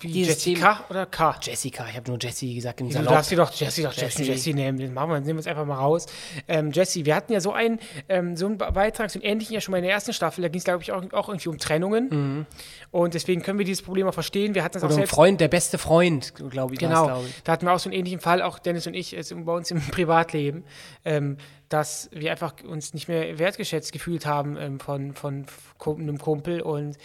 Wie 0.00 0.08
Dieses 0.12 0.44
Jessica 0.44 0.74
Thema- 0.74 0.84
oder 0.90 1.06
K? 1.06 1.36
Jessica, 1.42 1.86
ich 1.90 1.96
habe 1.96 2.08
nur 2.10 2.18
Jessie 2.20 2.54
gesagt 2.54 2.80
im 2.80 2.88
Du 2.88 2.94
Salon. 2.94 3.12
darfst 3.12 3.30
sie 3.30 3.36
doch 3.36 3.52
Jessie, 3.52 3.82
doch 3.82 3.92
Jessie, 3.92 4.24
Jessie. 4.24 4.54
Nehmen. 4.54 4.78
Den 4.78 4.94
machen 4.94 5.10
wir, 5.10 5.20
nehmen 5.20 5.34
wir 5.36 5.40
es 5.40 5.46
einfach 5.46 5.66
mal 5.66 5.74
raus. 5.76 6.06
Ähm, 6.48 6.70
Jessie, 6.72 7.04
wir 7.04 7.14
hatten 7.14 7.32
ja 7.32 7.40
so 7.40 7.52
einen, 7.52 7.78
ähm, 8.08 8.36
so 8.36 8.46
einen 8.46 8.58
Be- 8.58 8.70
Beitrag, 8.72 9.10
so 9.10 9.18
einen 9.18 9.24
ähnlichen 9.30 9.54
ja 9.54 9.60
schon 9.60 9.72
mal 9.72 9.78
in 9.78 9.84
der 9.84 9.92
ersten 9.92 10.12
Staffel. 10.12 10.42
Da 10.42 10.48
ging 10.48 10.58
es, 10.58 10.64
glaube 10.64 10.82
ich, 10.82 10.92
auch, 10.92 11.02
auch 11.12 11.28
irgendwie 11.28 11.48
um 11.48 11.58
Trennungen. 11.58 12.46
Und 12.90 13.14
deswegen 13.14 13.42
können 13.42 13.58
wir 13.58 13.64
dieses 13.66 13.82
Problem 13.82 14.06
auch 14.08 14.14
verstehen. 14.14 14.54
Wir 14.54 14.64
hatten 14.64 14.74
das 14.74 14.82
auch 14.84 14.88
Mhm. 14.88 14.92
Oder 14.94 14.96
ein 14.96 15.06
selbst. 15.06 15.14
Freund, 15.14 15.40
der 15.40 15.48
beste 15.48 15.78
Freund, 15.78 16.34
glaube 16.50 16.74
ich. 16.74 16.80
Genau, 16.80 17.06
glaube 17.06 17.26
ich. 17.28 17.42
da 17.44 17.52
hatten 17.52 17.66
wir 17.66 17.72
auch 17.72 17.78
so 17.78 17.88
einen 17.90 17.98
ähnlichen 17.98 18.20
Fall, 18.20 18.42
auch 18.42 18.58
Dennis 18.58 18.86
und 18.86 18.94
ich, 18.94 19.16
also 19.16 19.36
bei 19.44 19.52
uns 19.52 19.70
im 19.70 19.80
Privatleben, 19.90 20.64
ähm, 21.04 21.36
dass 21.68 22.08
wir 22.12 22.32
einfach 22.32 22.54
uns 22.66 22.94
nicht 22.94 23.06
mehr 23.06 23.38
wertgeschätzt 23.38 23.92
gefühlt 23.92 24.26
haben 24.26 24.56
ähm, 24.56 24.80
von, 24.80 25.12
von 25.14 25.46
einem 25.86 26.18
Kumpel 26.18 26.62
und 26.62 26.96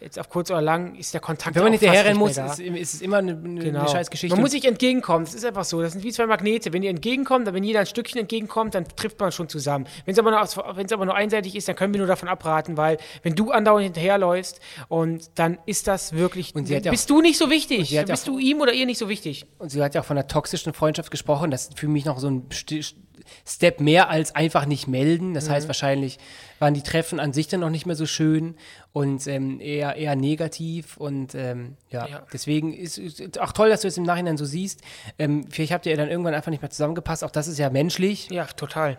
jetzt 0.00 0.18
auf 0.18 0.28
kurz 0.28 0.50
oder 0.50 0.62
lang 0.62 0.94
ist 0.94 1.12
der 1.12 1.20
Kontakt 1.20 1.54
Wenn 1.54 1.62
man 1.62 1.68
auch 1.68 1.72
nicht 1.72 1.80
hinterherrennen 1.80 2.18
muss, 2.18 2.36
ist, 2.36 2.58
ist 2.58 2.94
es 2.94 3.00
immer 3.00 3.18
eine, 3.18 3.32
eine, 3.32 3.60
Genau. 3.60 3.80
eine 3.80 3.88
scheiß 3.88 4.10
Geschichte. 4.10 4.34
Man 4.34 4.42
muss 4.42 4.52
sich 4.52 4.64
entgegenkommen. 4.64 5.24
Das 5.24 5.34
ist 5.34 5.44
einfach 5.44 5.64
so. 5.64 5.80
Das 5.82 5.92
sind 5.92 6.02
wie 6.04 6.12
zwei 6.12 6.26
Magnete. 6.26 6.72
Wenn 6.72 6.82
ihr 6.82 6.90
entgegenkommt, 6.90 7.46
dann 7.46 7.54
wenn 7.54 7.64
jeder 7.64 7.80
ein 7.80 7.86
Stückchen 7.86 8.20
entgegenkommt, 8.20 8.74
dann 8.74 8.86
trifft 8.88 9.20
man 9.20 9.32
schon 9.32 9.48
zusammen. 9.48 9.86
Wenn 10.04 10.12
es 10.12 10.18
aber, 10.18 10.30
nur 10.30 10.40
aber 10.40 11.04
nur 11.04 11.14
einseitig 11.14 11.54
ist, 11.56 11.68
dann 11.68 11.76
können 11.76 11.92
wir 11.94 11.98
nur 11.98 12.06
davon 12.06 12.28
abraten, 12.28 12.76
weil 12.76 12.98
wenn 13.22 13.34
du 13.34 13.50
andauernd 13.50 13.84
hinterherläufst 13.84 14.60
und 14.88 15.30
dann 15.34 15.58
ist 15.66 15.86
das 15.86 16.12
wirklich. 16.12 16.54
Und 16.54 16.68
bist 16.68 17.10
du 17.10 17.20
nicht 17.20 17.38
so 17.38 17.50
wichtig? 17.50 17.90
ja 17.90 18.04
bist 18.04 18.26
du 18.26 18.38
ihm 18.38 18.60
oder 18.60 18.72
ihr 18.72 18.86
nicht 18.86 18.98
so 18.98 19.08
wichtig? 19.08 19.46
Und 19.58 19.70
sie 19.70 19.82
hat 19.82 19.94
ja 19.94 20.00
auch 20.00 20.04
von 20.04 20.16
einer 20.16 20.26
toxischen 20.26 20.72
Freundschaft 20.72 21.10
gesprochen. 21.10 21.50
Das 21.50 21.68
ist 21.68 21.78
für 21.78 21.88
mich 21.88 22.04
noch 22.04 22.18
so 22.18 22.28
ein 22.28 22.48
Step 23.46 23.80
mehr 23.80 24.08
als 24.10 24.34
einfach 24.34 24.66
nicht 24.66 24.88
melden. 24.88 25.34
Das 25.34 25.46
Mhm. 25.48 25.52
heißt, 25.52 25.66
wahrscheinlich 25.68 26.18
waren 26.58 26.74
die 26.74 26.82
Treffen 26.82 27.20
an 27.20 27.32
sich 27.32 27.48
dann 27.48 27.60
noch 27.60 27.70
nicht 27.70 27.86
mehr 27.86 27.96
so 27.96 28.06
schön 28.06 28.54
und 28.92 29.26
ähm, 29.26 29.60
eher, 29.60 29.96
eher 29.96 30.16
negativ. 30.16 30.96
Und 30.96 31.34
ähm, 31.34 31.76
ja. 31.90 32.06
Ja. 32.06 32.22
deswegen 32.32 32.72
ist 32.72 32.98
es 32.98 33.38
auch 33.38 33.52
toll, 33.52 33.68
dass 33.70 33.80
du 33.82 33.88
es 33.88 33.96
im 33.96 34.04
Nachhinein 34.04 34.36
so 34.36 34.44
siehst. 34.44 34.80
Ähm, 35.18 35.46
vielleicht 35.50 35.72
habt 35.72 35.86
ihr 35.86 35.96
dann 35.96 36.08
irgendwann 36.08 36.34
einfach 36.34 36.50
nicht 36.50 36.62
mehr 36.62 36.70
zusammengepasst. 36.70 37.24
Auch 37.24 37.30
das 37.30 37.48
ist 37.48 37.58
ja 37.58 37.70
menschlich. 37.70 38.28
Ja, 38.30 38.44
total. 38.46 38.98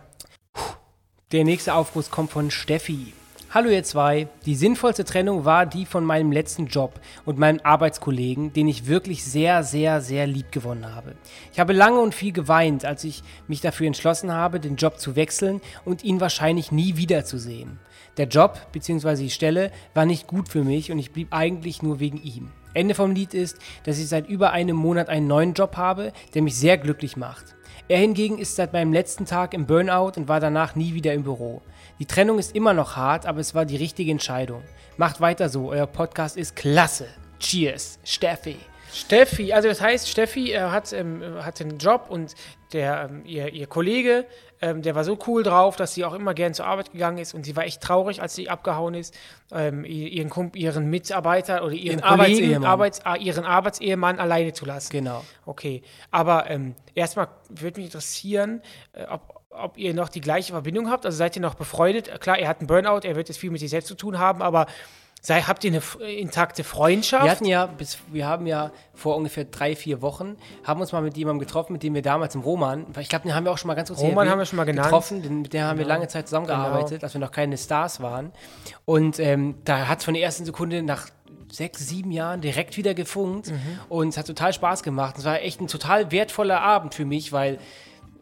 Der 1.32 1.44
nächste 1.44 1.74
Aufguss 1.74 2.10
kommt 2.10 2.30
von 2.30 2.50
Steffi. 2.50 3.12
Hallo 3.54 3.68
ihr 3.68 3.84
zwei. 3.84 4.28
Die 4.46 4.54
sinnvollste 4.54 5.04
Trennung 5.04 5.44
war 5.44 5.66
die 5.66 5.84
von 5.84 6.06
meinem 6.06 6.32
letzten 6.32 6.68
Job 6.68 6.98
und 7.26 7.38
meinem 7.38 7.60
Arbeitskollegen, 7.62 8.54
den 8.54 8.66
ich 8.66 8.86
wirklich 8.86 9.24
sehr, 9.24 9.62
sehr, 9.62 10.00
sehr 10.00 10.26
lieb 10.26 10.50
gewonnen 10.52 10.94
habe. 10.94 11.16
Ich 11.52 11.60
habe 11.60 11.74
lange 11.74 12.00
und 12.00 12.14
viel 12.14 12.32
geweint, 12.32 12.86
als 12.86 13.04
ich 13.04 13.22
mich 13.48 13.60
dafür 13.60 13.88
entschlossen 13.88 14.32
habe, 14.32 14.58
den 14.58 14.76
Job 14.76 14.98
zu 14.98 15.16
wechseln 15.16 15.60
und 15.84 16.02
ihn 16.02 16.18
wahrscheinlich 16.18 16.72
nie 16.72 16.96
wiederzusehen. 16.96 17.78
Der 18.16 18.26
Job 18.26 18.58
bzw. 18.72 19.16
die 19.16 19.28
Stelle 19.28 19.70
war 19.92 20.06
nicht 20.06 20.26
gut 20.26 20.48
für 20.48 20.64
mich 20.64 20.90
und 20.90 20.98
ich 20.98 21.12
blieb 21.12 21.28
eigentlich 21.30 21.82
nur 21.82 22.00
wegen 22.00 22.22
ihm. 22.22 22.52
Ende 22.72 22.94
vom 22.94 23.10
Lied 23.10 23.34
ist, 23.34 23.58
dass 23.84 23.98
ich 23.98 24.08
seit 24.08 24.30
über 24.30 24.52
einem 24.52 24.76
Monat 24.76 25.10
einen 25.10 25.26
neuen 25.26 25.52
Job 25.52 25.76
habe, 25.76 26.14
der 26.32 26.40
mich 26.40 26.56
sehr 26.56 26.78
glücklich 26.78 27.18
macht. 27.18 27.54
Er 27.88 27.98
hingegen 27.98 28.38
ist 28.38 28.56
seit 28.56 28.72
meinem 28.72 28.94
letzten 28.94 29.26
Tag 29.26 29.52
im 29.52 29.66
Burnout 29.66 30.12
und 30.16 30.28
war 30.28 30.40
danach 30.40 30.74
nie 30.74 30.94
wieder 30.94 31.12
im 31.12 31.24
Büro. 31.24 31.60
Die 31.98 32.06
Trennung 32.06 32.38
ist 32.38 32.54
immer 32.54 32.74
noch 32.74 32.96
hart, 32.96 33.26
aber 33.26 33.40
es 33.40 33.54
war 33.54 33.64
die 33.64 33.76
richtige 33.76 34.10
Entscheidung. 34.10 34.62
Macht 34.96 35.20
weiter 35.20 35.48
so, 35.48 35.70
euer 35.70 35.86
Podcast 35.86 36.36
ist 36.36 36.56
klasse. 36.56 37.06
Cheers, 37.38 37.98
Steffi. 38.04 38.56
Steffi, 38.92 39.52
also 39.52 39.68
das 39.68 39.80
heißt, 39.80 40.08
Steffi 40.08 40.52
äh, 40.52 40.60
hat, 40.60 40.92
ähm, 40.92 41.22
hat 41.42 41.60
einen 41.60 41.78
Job 41.78 42.06
und 42.10 42.34
der, 42.72 43.08
ähm, 43.10 43.22
ihr, 43.24 43.52
ihr 43.52 43.66
Kollege, 43.66 44.26
ähm, 44.60 44.82
der 44.82 44.94
war 44.94 45.04
so 45.04 45.18
cool 45.26 45.42
drauf, 45.42 45.76
dass 45.76 45.94
sie 45.94 46.04
auch 46.04 46.12
immer 46.12 46.34
gern 46.34 46.54
zur 46.54 46.66
Arbeit 46.66 46.92
gegangen 46.92 47.18
ist 47.18 47.34
und 47.34 47.44
sie 47.44 47.56
war 47.56 47.64
echt 47.64 47.80
traurig, 47.82 48.20
als 48.20 48.34
sie 48.34 48.48
abgehauen 48.50 48.94
ist, 48.94 49.14
ähm, 49.50 49.84
ihren, 49.84 50.28
Kump 50.30 50.56
ihren 50.56 50.90
Mitarbeiter 50.90 51.64
oder 51.64 51.72
ihren 51.72 51.98
Ihren 51.98 52.02
Arbeitsehemann. 52.02 52.64
Arbeits, 52.64 53.04
ah, 53.04 53.16
ihren 53.16 53.44
Arbeitsehemann 53.44 54.18
alleine 54.18 54.52
zu 54.52 54.66
lassen. 54.66 54.92
Genau. 54.92 55.24
Okay, 55.46 55.82
aber 56.10 56.50
ähm, 56.50 56.74
erstmal 56.94 57.28
würde 57.48 57.80
mich 57.80 57.86
interessieren, 57.86 58.62
äh, 58.92 59.04
ob, 59.04 59.41
ob 59.54 59.76
ihr 59.78 59.94
noch 59.94 60.08
die 60.08 60.20
gleiche 60.20 60.52
Verbindung 60.52 60.90
habt. 60.90 61.04
Also 61.06 61.18
seid 61.18 61.36
ihr 61.36 61.42
noch 61.42 61.54
befreundet? 61.54 62.20
Klar, 62.20 62.38
er 62.38 62.48
hat 62.48 62.60
einen 62.60 62.66
Burnout, 62.66 63.00
er 63.06 63.16
wird 63.16 63.28
jetzt 63.28 63.38
viel 63.38 63.50
mit 63.50 63.60
sich 63.60 63.70
selbst 63.70 63.88
zu 63.88 63.94
tun 63.94 64.18
haben, 64.18 64.42
aber 64.42 64.66
sei, 65.24 65.40
habt 65.42 65.62
ihr 65.62 65.70
eine 65.70 65.78
f- 65.78 65.98
intakte 66.00 66.64
Freundschaft? 66.64 67.24
Wir 67.24 67.30
hatten 67.30 67.44
ja, 67.44 67.66
bis, 67.66 67.98
wir 68.10 68.26
haben 68.26 68.46
ja 68.46 68.72
vor 68.92 69.16
ungefähr 69.16 69.44
drei, 69.44 69.76
vier 69.76 70.02
Wochen, 70.02 70.36
haben 70.64 70.80
uns 70.80 70.90
mal 70.90 71.00
mit 71.00 71.16
jemandem 71.16 71.38
getroffen, 71.38 71.74
mit 71.74 71.82
dem 71.84 71.94
wir 71.94 72.02
damals 72.02 72.34
im 72.34 72.40
Roman, 72.40 72.86
ich 72.98 73.08
glaube, 73.08 73.22
den 73.28 73.34
haben 73.34 73.44
wir 73.44 73.52
auch 73.52 73.58
schon 73.58 73.68
mal 73.68 73.74
ganz 73.74 73.88
kurz 73.88 74.00
Roman 74.00 74.28
haben 74.28 74.38
wir 74.40 74.46
schon 74.46 74.56
mal 74.56 74.64
genannt. 74.64 74.86
getroffen, 74.88 75.22
den, 75.22 75.42
mit 75.42 75.52
dem 75.52 75.62
haben 75.62 75.78
wir 75.78 75.86
lange 75.86 76.08
Zeit 76.08 76.26
zusammengearbeitet, 76.26 77.04
als 77.04 77.14
wir 77.14 77.20
noch 77.20 77.30
keine 77.30 77.56
Stars 77.56 78.00
waren. 78.00 78.32
Und 78.84 79.20
ähm, 79.20 79.54
da 79.64 79.86
hat 79.86 80.00
es 80.00 80.04
von 80.04 80.14
der 80.14 80.24
ersten 80.24 80.44
Sekunde 80.44 80.82
nach 80.82 81.06
sechs, 81.52 81.86
sieben 81.86 82.10
Jahren 82.10 82.40
direkt 82.40 82.76
wieder 82.76 82.94
gefunkt 82.94 83.52
und 83.90 84.08
es 84.08 84.16
hat 84.16 84.26
total 84.26 84.52
Spaß 84.54 84.82
gemacht. 84.82 85.18
Es 85.18 85.24
war 85.24 85.40
echt 85.42 85.60
ein 85.60 85.68
total 85.68 86.10
wertvoller 86.10 86.62
Abend 86.62 86.94
für 86.94 87.04
mich, 87.04 87.30
weil 87.30 87.58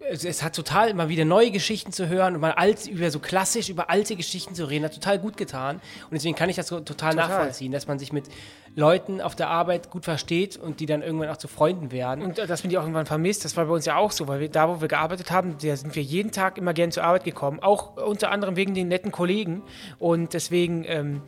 es, 0.08 0.24
es 0.24 0.42
hat 0.42 0.54
total 0.54 0.94
mal 0.94 1.08
wieder 1.08 1.24
neue 1.24 1.50
Geschichten 1.50 1.92
zu 1.92 2.08
hören 2.08 2.34
und 2.34 2.40
mal 2.40 2.52
alt, 2.52 2.86
über 2.86 3.10
so 3.10 3.18
klassisch 3.18 3.68
über 3.68 3.90
alte 3.90 4.16
Geschichten 4.16 4.54
zu 4.54 4.68
reden, 4.68 4.84
hat 4.84 4.94
total 4.94 5.18
gut 5.18 5.36
getan. 5.36 5.76
Und 5.76 6.12
deswegen 6.12 6.34
kann 6.34 6.48
ich 6.48 6.56
das 6.56 6.68
so 6.68 6.80
total, 6.80 7.14
nachvollziehen, 7.14 7.72
dass 7.72 7.86
man 7.86 7.98
sich 7.98 8.12
mit 8.12 8.24
Leuten 8.74 9.20
auf 9.20 9.34
der 9.34 9.48
Arbeit 9.48 9.90
gut 9.90 10.04
versteht 10.04 10.56
und 10.56 10.80
die 10.80 10.86
dann 10.86 11.02
irgendwann 11.02 11.28
auch 11.28 11.36
zu 11.36 11.48
Freunden 11.48 11.90
werden. 11.90 12.24
Und 12.24 12.38
äh, 12.38 12.46
dass 12.46 12.62
man 12.62 12.70
die 12.70 12.78
auch 12.78 12.82
irgendwann 12.82 13.06
vermisst, 13.06 13.44
das 13.44 13.56
war 13.56 13.66
bei 13.66 13.72
uns 13.72 13.84
ja 13.84 13.96
auch 13.96 14.12
so, 14.12 14.28
weil 14.28 14.40
wir 14.40 14.48
da, 14.48 14.68
wo 14.68 14.80
wir 14.80 14.88
gearbeitet 14.88 15.30
haben, 15.30 15.56
da 15.62 15.76
sind 15.76 15.94
wir 15.94 16.02
jeden 16.02 16.30
Tag 16.30 16.56
immer 16.56 16.72
gern 16.72 16.92
zur 16.92 17.04
Arbeit 17.04 17.24
gekommen, 17.24 17.60
auch 17.60 17.96
unter 17.96 18.30
anderem 18.30 18.56
wegen 18.56 18.74
den 18.74 18.88
netten 18.88 19.12
Kollegen. 19.12 19.62
Und 19.98 20.34
deswegen 20.34 20.84
ähm, 20.86 21.22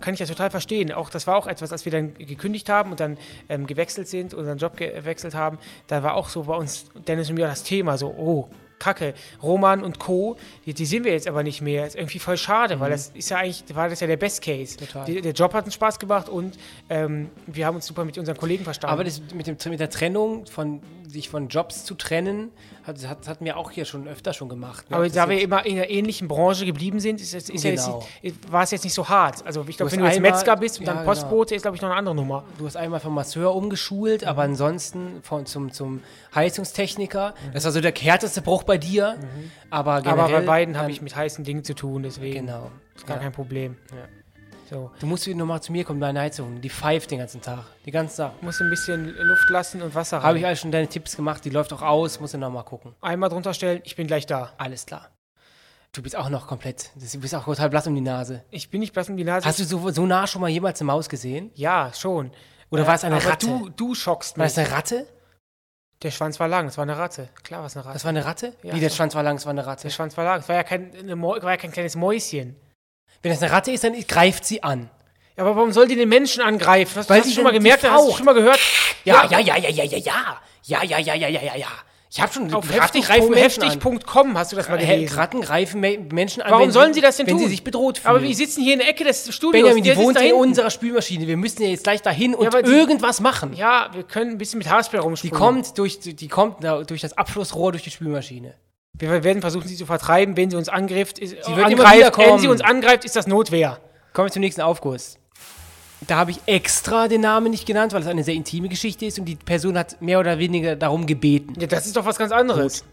kann 0.00 0.14
ich 0.14 0.20
das 0.20 0.28
total 0.28 0.50
verstehen. 0.50 0.92
Auch 0.92 1.10
das 1.10 1.26
war 1.26 1.36
auch 1.36 1.46
etwas, 1.46 1.72
als 1.72 1.84
wir 1.84 1.92
dann 1.92 2.14
gekündigt 2.14 2.68
haben 2.68 2.90
und 2.90 3.00
dann 3.00 3.18
ähm, 3.48 3.66
gewechselt 3.66 4.08
sind, 4.08 4.34
unseren 4.34 4.58
Job 4.58 4.76
gewechselt 4.76 5.34
haben, 5.34 5.58
da 5.86 6.02
war 6.02 6.14
auch 6.14 6.28
so 6.28 6.44
bei 6.44 6.56
uns, 6.56 6.86
Dennis 7.06 7.28
und 7.30 7.36
mir, 7.36 7.46
das 7.46 7.62
Thema 7.62 7.98
so, 7.98 8.08
oh, 8.08 8.48
Kacke, 8.82 9.14
Roman 9.40 9.84
und 9.84 10.00
Co., 10.00 10.36
die, 10.66 10.74
die 10.74 10.86
sehen 10.86 11.04
wir 11.04 11.12
jetzt 11.12 11.28
aber 11.28 11.44
nicht 11.44 11.62
mehr. 11.62 11.86
Ist 11.86 11.94
irgendwie 11.94 12.18
voll 12.18 12.36
schade, 12.36 12.80
weil 12.80 12.90
das 12.90 13.12
ist 13.14 13.30
ja 13.30 13.36
eigentlich, 13.38 13.64
war 13.76 13.88
das 13.88 14.00
ja 14.00 14.08
der 14.08 14.16
Best 14.16 14.42
Case. 14.42 14.76
Mhm. 14.80 15.04
Die, 15.04 15.20
der 15.20 15.32
Job 15.32 15.54
hat 15.54 15.66
uns 15.66 15.74
Spaß 15.74 16.00
gemacht 16.00 16.28
und 16.28 16.58
ähm, 16.90 17.30
wir 17.46 17.64
haben 17.64 17.76
uns 17.76 17.86
super 17.86 18.04
mit 18.04 18.18
unseren 18.18 18.36
Kollegen 18.36 18.64
verstanden. 18.64 18.92
Aber 18.92 19.04
das 19.04 19.22
mit, 19.32 19.46
dem, 19.46 19.56
mit 19.70 19.78
der 19.78 19.88
Trennung, 19.88 20.46
von 20.46 20.80
sich 21.12 21.28
von 21.28 21.48
Jobs 21.48 21.84
zu 21.84 21.94
trennen, 21.94 22.50
hat, 22.84 23.06
hat, 23.06 23.28
hatten 23.28 23.44
wir 23.44 23.56
auch 23.58 23.70
hier 23.70 23.84
schon 23.84 24.08
öfter 24.08 24.32
schon 24.32 24.48
gemacht. 24.48 24.90
ne? 24.90 24.96
Aber 24.96 25.08
da 25.08 25.24
ist 25.24 25.30
wir 25.30 25.40
immer 25.40 25.64
in 25.66 25.76
einer 25.76 25.88
ähnlichen 25.90 26.26
Branche 26.26 26.64
geblieben 26.66 26.98
sind, 27.00 27.20
ist, 27.20 27.34
es- 27.34 27.48
ist 27.50 27.62
ja 27.64 27.70
Genau. 27.70 28.04
jetzt 28.22 28.22
nicht, 28.42 28.52
war 28.52 28.62
es 28.62 28.70
jetzt 28.70 28.84
nicht 28.84 28.94
so 28.94 29.08
hart. 29.08 29.44
Also 29.46 29.64
ich 29.68 29.76
glaube, 29.76 29.92
wenn 29.92 29.98
du 30.00 30.06
jetzt 30.06 30.16
einmal- 30.16 30.32
Metzger 30.32 30.56
bist 30.56 30.78
und 30.80 30.86
ja, 30.86 30.92
dann 30.94 31.02
genau. 31.04 31.10
Postbote, 31.12 31.54
ist 31.54 31.62
glaube 31.62 31.76
ich 31.76 31.82
noch 31.82 31.90
eine 31.90 31.98
andere 31.98 32.14
Nummer. 32.14 32.44
Du 32.58 32.66
hast 32.66 32.76
einmal 32.76 32.98
vom 33.00 33.14
Masseur 33.14 33.54
umgeschult, 33.54 34.24
aber 34.24 34.42
ansonsten 34.42 35.20
von, 35.22 35.46
zum, 35.46 35.70
zum 35.72 36.00
Heizungstechniker. 36.34 37.34
Das 37.52 37.64
war 37.64 37.72
so 37.72 37.80
der 37.80 37.92
härteste 37.94 38.42
Bruch 38.42 38.62
bei 38.62 38.78
dir. 38.78 39.16
Aber, 39.70 40.00
generell 40.02 40.20
Aber 40.24 40.32
bei 40.40 40.46
beiden 40.46 40.78
habe 40.78 40.90
ich 40.90 41.02
mit 41.02 41.14
heißen 41.14 41.44
Dingen 41.44 41.64
zu 41.64 41.74
tun, 41.74 42.02
deswegen 42.02 42.46
Genau. 42.46 42.70
ist 42.96 43.06
gar 43.06 43.16
Ja. 43.18 43.22
kein 43.24 43.32
Problem. 43.32 43.76
So. 44.72 44.90
Du 45.00 45.06
musst 45.06 45.26
wieder 45.26 45.36
nochmal 45.36 45.62
zu 45.62 45.70
mir 45.70 45.84
kommen, 45.84 46.00
deine 46.00 46.20
Heizung. 46.20 46.60
Die 46.60 46.70
pfeift 46.70 47.10
den 47.10 47.18
ganzen 47.18 47.42
Tag. 47.42 47.64
Die 47.84 47.90
ganze 47.90 48.16
Tag. 48.16 48.42
Musst 48.42 48.60
ein 48.62 48.70
bisschen 48.70 49.14
Luft 49.16 49.50
lassen 49.50 49.82
und 49.82 49.94
Wasser 49.94 50.18
rein. 50.18 50.24
Habe 50.24 50.38
ich 50.38 50.46
alles 50.46 50.60
schon 50.60 50.72
deine 50.72 50.88
Tipps 50.88 51.14
gemacht. 51.14 51.44
Die 51.44 51.50
läuft 51.50 51.72
auch 51.74 51.82
aus. 51.82 52.20
Muss 52.20 52.32
ich 52.32 52.40
nochmal 52.40 52.64
gucken. 52.64 52.94
Einmal 53.02 53.28
drunter 53.28 53.52
stellen, 53.52 53.82
ich 53.84 53.96
bin 53.96 54.06
gleich 54.06 54.24
da. 54.24 54.52
Alles 54.56 54.86
klar. 54.86 55.10
Du 55.92 56.00
bist 56.02 56.16
auch 56.16 56.30
noch 56.30 56.46
komplett. 56.46 56.90
Du 56.94 57.20
bist 57.20 57.34
auch 57.34 57.44
total 57.44 57.68
blass 57.68 57.86
um 57.86 57.94
die 57.94 58.00
Nase. 58.00 58.44
Ich 58.50 58.70
bin 58.70 58.80
nicht 58.80 58.94
blass 58.94 59.10
um 59.10 59.16
die 59.18 59.24
Nase. 59.24 59.46
Hast 59.46 59.58
du 59.58 59.64
so, 59.64 59.90
so 59.90 60.06
nah 60.06 60.26
schon 60.26 60.40
mal 60.40 60.48
jemals 60.48 60.80
eine 60.80 60.86
Maus 60.86 61.08
gesehen? 61.10 61.50
ja, 61.54 61.92
schon. 61.92 62.32
Oder 62.70 62.86
war 62.86 62.94
es 62.94 63.04
eine 63.04 63.16
aber 63.16 63.26
Ratte? 63.26 63.46
Du, 63.46 63.68
du 63.68 63.94
schockst 63.94 64.38
war 64.38 64.44
mich. 64.46 64.52
es 64.52 64.58
eine 64.58 64.70
Ratte? 64.70 65.06
Der 66.02 66.10
Schwanz 66.10 66.40
war 66.40 66.48
lang, 66.48 66.68
es 66.68 66.78
war 66.78 66.82
eine 66.84 66.96
Ratte. 66.96 67.28
Klar 67.42 67.60
war 67.60 67.66
es 67.66 67.76
eine 67.76 67.84
Ratte. 67.84 67.92
Das 67.92 68.04
war 68.04 68.08
eine 68.08 68.24
Ratte? 68.24 68.54
Ja, 68.62 68.72
Wie, 68.74 68.80
der 68.80 68.88
so. 68.88 68.96
Schwanz 68.96 69.14
war 69.14 69.22
lang, 69.22 69.36
es 69.36 69.44
war 69.44 69.50
eine 69.50 69.66
Ratte. 69.66 69.82
der 69.82 69.90
Schwanz 69.90 70.16
war 70.16 70.24
lang. 70.24 70.40
Es 70.40 70.48
war 70.48 70.56
ja 70.56 70.62
kein, 70.62 70.90
eine 70.96 71.20
war 71.20 71.50
ja 71.50 71.56
kein 71.58 71.70
kleines 71.70 71.94
Mäuschen. 71.94 72.56
Wenn 73.22 73.32
das 73.32 73.42
eine 73.42 73.52
Ratte 73.52 73.70
ist, 73.70 73.84
dann 73.84 73.94
greift 74.06 74.44
sie 74.44 74.62
an. 74.62 74.90
Ja, 75.36 75.44
aber 75.44 75.56
warum 75.56 75.72
soll 75.72 75.88
die 75.88 75.96
den 75.96 76.08
Menschen 76.08 76.42
angreifen? 76.42 76.92
Hast, 76.96 77.08
Weil 77.08 77.18
hast 77.18 77.26
du 77.26 77.30
sie 77.30 77.34
schon 77.36 77.44
mal 77.44 77.52
gemerkt? 77.52 77.82
die 77.82 77.88
Hast 77.88 78.08
du 78.08 78.16
schon 78.16 78.26
mal 78.26 78.34
gehört? 78.34 78.58
Ja, 79.04 79.24
ja, 79.30 79.38
ja, 79.38 79.56
ja, 79.56 79.68
ja, 79.70 79.84
ja, 79.84 79.98
ja. 79.98 80.40
Ja, 80.64 80.82
ja, 80.84 80.98
ja, 80.98 81.14
ja, 81.14 81.28
ja, 81.28 81.42
ja, 81.42 81.56
ja. 81.56 81.66
Ich 82.14 82.20
habe 82.20 82.30
schon 82.30 82.52
Auf 82.52 82.70
heftig.com 82.70 83.32
heftig.com 83.32 84.36
hast 84.36 84.52
du 84.52 84.56
das 84.56 84.68
mal 84.68 84.76
gelesen. 84.76 85.16
Ratten 85.16 85.40
greifen 85.40 85.80
Me 85.80 85.96
Menschen 85.98 86.42
an. 86.42 86.50
Warum 86.50 86.66
wenn 86.66 86.70
sollen 86.72 86.92
sie 86.92 87.00
das 87.00 87.16
denn 87.16 87.26
wenn 87.26 87.36
tun? 87.36 87.44
sie 87.44 87.48
sich 87.48 87.64
bedroht 87.64 87.96
fühlen. 87.98 88.10
Aber 88.16 88.22
wir 88.22 88.34
sitzen 88.34 88.62
hier 88.62 88.74
in 88.74 88.80
der 88.80 88.88
Ecke 88.90 89.04
des 89.04 89.34
Studios. 89.34 89.52
Benjamin, 89.62 89.82
die 89.82 89.96
wohnt 89.96 90.20
in 90.20 90.34
unserer 90.34 90.68
Spülmaschine. 90.68 91.26
Wir 91.26 91.38
müssen 91.38 91.62
ja 91.62 91.68
jetzt 91.68 91.84
gleich 91.84 92.02
dahin 92.02 92.34
und 92.34 92.52
die- 92.52 92.70
irgendwas 92.70 93.20
machen. 93.20 93.54
Ja, 93.54 93.88
wir 93.94 94.02
können 94.02 94.32
ein 94.32 94.38
bisschen 94.38 94.58
mit 94.58 94.68
Haarspray 94.68 94.98
Die 95.00 95.04
rumspielen. 95.04 95.34
kommt, 95.38 95.78
durch, 95.78 96.00
die 96.00 96.28
kommt 96.28 96.62
durch 96.62 97.00
das 97.00 97.16
Abflussrohr 97.16 97.72
durch 97.72 97.84
die 97.84 97.90
Spülmaschine. 97.90 98.54
Wir 99.02 99.24
werden 99.24 99.42
versuchen, 99.42 99.66
sie 99.66 99.74
zu 99.74 99.84
vertreiben, 99.84 100.36
wenn 100.36 100.48
sie 100.48 100.56
uns 100.56 100.68
angreift. 100.68 101.18
Ist, 101.18 101.30
Sie 101.44 101.56
wird 101.56 101.66
angreift. 101.66 102.18
Wenn 102.18 102.38
sie 102.38 102.46
uns 102.46 102.60
angreift, 102.60 103.04
ist 103.04 103.16
das 103.16 103.26
Notwehr. 103.26 103.80
Kommen 104.12 104.28
wir 104.28 104.32
zum 104.32 104.40
nächsten 104.40 104.60
Aufguss. 104.60 105.18
Da 106.06 106.18
habe 106.18 106.30
ich 106.30 106.38
extra 106.46 107.08
den 107.08 107.20
Namen 107.20 107.50
nicht 107.50 107.66
genannt, 107.66 107.92
weil 107.92 108.02
es 108.02 108.06
eine 108.06 108.22
sehr 108.22 108.34
intime 108.34 108.68
Geschichte 108.68 109.04
ist 109.06 109.18
und 109.18 109.24
die 109.24 109.34
Person 109.34 109.76
hat 109.76 110.00
mehr 110.00 110.20
oder 110.20 110.38
weniger 110.38 110.76
darum 110.76 111.06
gebeten. 111.06 111.54
Ja, 111.58 111.66
das 111.66 111.86
ist 111.86 111.96
doch 111.96 112.04
was 112.04 112.16
ganz 112.16 112.30
anderes. 112.30 112.84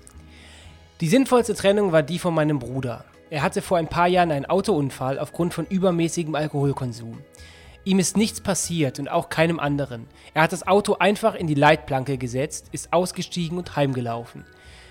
Die 1.00 1.08
sinnvollste 1.08 1.54
Trennung 1.54 1.92
war 1.92 2.02
die 2.02 2.18
von 2.18 2.34
meinem 2.34 2.58
Bruder. 2.58 3.06
Er 3.30 3.44
hatte 3.44 3.62
vor 3.62 3.78
ein 3.78 3.88
paar 3.88 4.08
Jahren 4.08 4.32
einen 4.32 4.48
Autounfall 4.48 5.20
aufgrund 5.20 5.54
von 5.54 5.68
übermäßigem 5.68 6.34
Alkoholkonsum. 6.34 7.20
Ihm 7.86 8.00
ist 8.00 8.18
nichts 8.18 8.42
passiert 8.42 8.98
und 8.98 9.10
auch 9.10 9.30
keinem 9.30 9.60
anderen. 9.60 10.08
Er 10.34 10.42
hat 10.42 10.54
das 10.54 10.68
Auto 10.68 10.96
einfach 10.96 11.36
in 11.36 11.46
die 11.46 11.54
Leitplanke 11.54 12.18
gesetzt, 12.18 12.70
ist 12.72 12.94
ausgestiegen 12.94 13.60
und 13.60 13.76
heimgelaufen. 13.76 14.46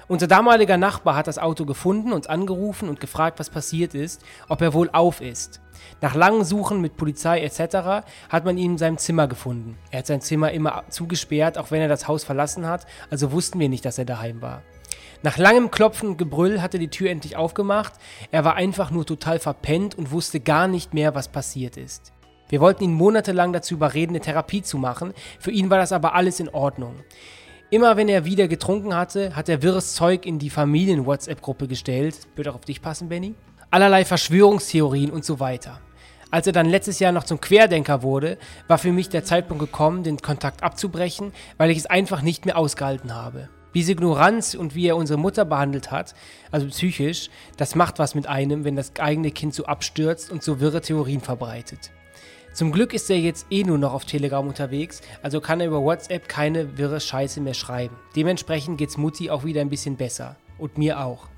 Unser 0.09 0.27
damaliger 0.27 0.79
Nachbar 0.79 1.17
hat 1.17 1.27
das 1.27 1.39
Auto 1.39 1.67
gefunden, 1.67 2.15
uns 2.15 2.27
angerufen 2.27 2.89
und 2.89 2.99
gefragt, 2.99 3.39
was 3.39 3.51
passiert 3.51 3.95
ist, 3.95 4.25
ob 4.49 4.63
er 4.63 4.73
wohl 4.73 4.89
auf 4.91 5.21
ist. 5.21 5.61
Nach 6.01 6.15
langem 6.15 6.45
Suchen 6.45 6.81
mit 6.81 6.97
Polizei 6.97 7.43
etc. 7.43 8.07
hat 8.31 8.47
man 8.47 8.57
ihn 8.57 8.73
in 8.73 8.79
seinem 8.79 8.97
Zimmer 8.97 9.29
gefunden. 9.29 9.77
Er 9.91 9.99
hat 9.99 10.07
sein 10.07 10.23
Zimmer 10.23 10.51
immer 10.53 10.85
zugesperrt, 10.89 11.59
auch 11.59 11.71
wenn 11.71 11.83
er 11.83 11.89
das 11.89 12.09
Haus 12.09 12.25
verlassen 12.25 12.67
hat, 12.67 12.87
also 13.11 13.33
wussten 13.33 13.61
wir 13.61 13.69
nicht, 13.69 13.85
dass 13.85 13.99
er 13.99 14.07
daheim 14.07 14.41
war. 14.41 14.63
Nach 15.23 15.37
langem 15.37 15.71
Klopfen 15.71 16.09
und 16.09 16.17
Gebrüll 16.17 16.63
hat 16.63 16.73
er 16.73 16.81
die 16.81 16.89
Tür 16.89 17.11
endlich 17.11 17.37
aufgemacht. 17.37 17.93
Er 18.31 18.47
war 18.47 18.55
einfach 18.55 18.91
nur 18.91 19.05
total 19.05 19.39
verpennt 19.39 19.99
und 19.99 20.11
wusste 20.11 20.41
gar 20.41 20.69
nicht 20.69 20.95
mehr, 20.95 21.15
was 21.15 21.29
passiert 21.29 21.77
ist. 21.77 22.15
Wir 22.49 22.61
wollten 22.61 22.85
ihn 22.85 22.95
monatelang 22.95 23.53
dazu 23.53 23.75
überreden, 23.75 24.13
eine 24.13 24.21
Therapie 24.21 24.63
zu 24.63 24.79
machen. 24.79 25.13
Für 25.39 25.51
ihn 25.51 25.69
war 25.69 25.77
das 25.77 25.93
aber 25.93 26.15
alles 26.15 26.41
in 26.41 26.49
Ordnung. 26.49 26.95
Immer 27.71 27.99
wenn 27.99 28.09
er 28.09 28.25
wieder 28.25 28.49
getrunken 28.49 28.95
hatte, 28.95 29.37
hat 29.37 29.51
er 29.51 29.63
wirres 29.63 29.93
Zeug 29.93 30.25
in 30.25 30.39
die 30.39 30.49
Familien-WhatsApp-Gruppe 30.49 31.69
gestellt. 31.69 32.17
Wird 32.35 32.49
auch 32.49 32.55
auf 32.55 32.65
dich 32.65 32.81
passen, 32.81 33.11
Benny? 33.11 33.35
Allerlei 33.71 34.07
Verschwörungstheorien 34.07 35.11
und 35.11 35.23
so 35.23 35.39
weiter. 35.39 35.79
Als 36.31 36.47
er 36.47 36.55
dann 36.55 36.65
letztes 36.65 36.99
Jahr 36.99 37.13
noch 37.13 37.25
zum 37.25 37.43
Querdenker 37.43 38.03
wurde, 38.03 38.39
war 38.69 38.79
für 38.79 38.91
mich 38.91 39.11
der 39.11 39.25
Zeitpunkt 39.25 39.61
gekommen, 39.61 40.03
den 40.03 40.17
Kontakt 40.17 40.63
abzubrechen, 40.63 41.33
weil 41.59 41.71
ich 41.71 41.77
es 41.77 41.85
einfach 41.85 42.23
nicht 42.23 42.47
mehr 42.47 42.57
ausgehalten 42.57 43.15
habe. 43.15 43.51
Diese 43.75 43.93
Ignoranz 43.93 44.55
und 44.55 44.75
wie 44.75 44.87
er 44.87 44.97
unsere 44.97 45.19
Mutter 45.19 45.45
behandelt 45.45 45.91
hat, 45.91 46.15
also 46.51 46.67
psychisch, 46.69 47.29
das 47.59 47.75
macht 47.75 47.99
was 47.99 48.15
mit 48.15 48.27
einem, 48.27 48.65
wenn 48.65 48.77
das 48.77 48.93
eigene 48.99 49.31
Kind 49.31 49.53
so 49.53 49.67
abstürzt 49.67 50.31
und 50.31 50.43
so 50.43 50.59
wirre 50.59 50.81
Theorien 50.81 51.21
verbreitet. 51.21 51.91
Zum 52.59 52.73
Glück 52.73 52.93
ist 52.93 53.09
er 53.09 53.21
jetzt 53.21 53.47
eh 53.51 53.63
nur 53.63 53.79
noch 53.79 53.95
auf 53.95 54.05
Telegram 54.05 54.45
unterwegs, 54.45 55.01
also 55.23 55.41
kann 55.41 55.61
er 55.61 55.69
über 55.69 55.81
WhatsApp 55.81 56.29
keine 56.29 56.77
wirre 56.77 56.99
Scheiße 56.99 57.41
mehr 57.41 57.55
schreiben. 57.55 57.95
Dementsprechend 58.17 58.79
geht's 58.79 58.97
Mutti 58.97 59.31
auch 59.31 59.45
wieder 59.45 59.61
ein 59.61 59.69
bisschen 59.69 59.95
besser. 59.95 60.35
Und 60.59 60.77
mir 60.77 60.99
auch. 60.99 61.29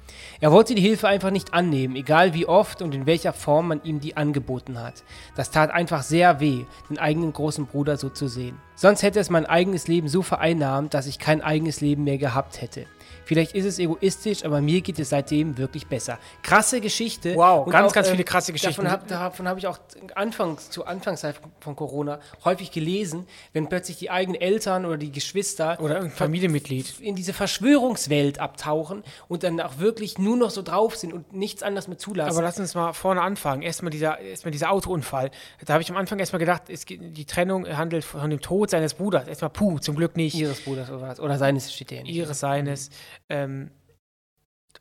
Er 0.40 0.50
wollte 0.50 0.74
die 0.74 0.80
Hilfe 0.80 1.08
einfach 1.08 1.30
nicht 1.30 1.52
annehmen, 1.52 1.94
egal 1.94 2.32
wie 2.32 2.46
oft 2.46 2.80
und 2.80 2.94
in 2.94 3.04
welcher 3.04 3.34
Form 3.34 3.68
man 3.68 3.84
ihm 3.84 4.00
die 4.00 4.16
angeboten 4.16 4.80
hat. 4.80 5.04
Das 5.36 5.50
tat 5.50 5.70
einfach 5.70 6.02
sehr 6.02 6.40
weh, 6.40 6.64
den 6.88 6.98
eigenen 6.98 7.34
großen 7.34 7.66
Bruder 7.66 7.98
so 7.98 8.08
zu 8.08 8.26
sehen. 8.26 8.56
Sonst 8.74 9.02
hätte 9.02 9.20
es 9.20 9.28
mein 9.28 9.44
eigenes 9.44 9.88
Leben 9.88 10.08
so 10.08 10.22
vereinnahmt, 10.22 10.94
dass 10.94 11.06
ich 11.06 11.18
kein 11.18 11.42
eigenes 11.42 11.82
Leben 11.82 12.04
mehr 12.04 12.16
gehabt 12.16 12.62
hätte. 12.62 12.86
Vielleicht 13.30 13.54
ist 13.54 13.64
es 13.64 13.78
egoistisch, 13.78 14.44
aber 14.44 14.60
mir 14.60 14.80
geht 14.80 14.98
es 14.98 15.10
seitdem 15.10 15.56
wirklich 15.56 15.86
besser. 15.86 16.18
Krasse 16.42 16.80
Geschichte. 16.80 17.36
Wow, 17.36 17.64
Und 17.64 17.70
ganz, 17.70 17.88
auch, 17.88 17.94
ganz 17.94 18.08
äh, 18.08 18.10
viele 18.10 18.24
krasse 18.24 18.52
Geschichten. 18.52 18.82
Davon 18.82 18.90
habe 18.90 19.06
davon 19.06 19.46
hab 19.46 19.56
ich 19.56 19.68
auch 19.68 19.78
anfangs, 20.16 20.68
zur 20.70 20.88
Anfangszeit 20.88 21.40
von 21.60 21.76
Corona 21.76 22.18
häufig 22.44 22.72
gelesen, 22.72 23.28
wenn 23.52 23.68
plötzlich 23.68 23.98
die 23.98 24.10
eigenen 24.10 24.40
Eltern 24.40 24.84
oder 24.84 24.96
die 24.96 25.12
Geschwister 25.12 25.78
Oder 25.80 25.94
irgendein 25.94 26.16
Familienmitglied. 26.16 26.98
in 26.98 27.14
diese 27.14 27.32
Verschwörungswelt 27.32 28.40
abtauchen 28.40 29.04
und 29.28 29.44
dann 29.44 29.60
auch 29.60 29.78
wirklich 29.78 30.18
nur 30.18 30.36
noch 30.36 30.50
so 30.50 30.62
drauf 30.62 30.96
sind 30.96 31.12
und 31.12 31.32
nichts 31.32 31.62
anderes 31.62 31.86
mehr 31.86 31.98
zulassen. 31.98 32.36
Aber 32.36 32.42
lass 32.42 32.58
uns 32.58 32.74
mal 32.74 32.92
vorne 32.94 33.22
anfangen. 33.22 33.62
Erstmal 33.62 33.92
dieser, 33.92 34.18
erstmal 34.18 34.50
dieser 34.50 34.72
Autounfall. 34.72 35.30
Da 35.64 35.74
habe 35.74 35.84
ich 35.84 35.90
am 35.92 35.96
Anfang 35.96 36.18
erstmal 36.18 36.40
gedacht, 36.40 36.64
es 36.66 36.84
geht, 36.84 37.16
die 37.16 37.26
Trennung 37.26 37.64
handelt 37.68 38.02
von 38.02 38.28
dem 38.28 38.40
Tod 38.40 38.70
seines 38.70 38.94
Bruders. 38.94 39.28
Erstmal 39.28 39.50
puh, 39.50 39.78
zum 39.78 39.94
Glück 39.94 40.16
nicht. 40.16 40.34
ihres 40.34 40.62
Bruders 40.62 40.90
oder 40.90 41.02
was? 41.02 41.20
Oder 41.20 41.38
seines 41.38 41.72
steht 41.72 41.92
der 41.92 42.02
nicht. 42.02 42.12
ihres 42.12 42.40
seines. 42.40 42.90
Ähm, 43.30 43.70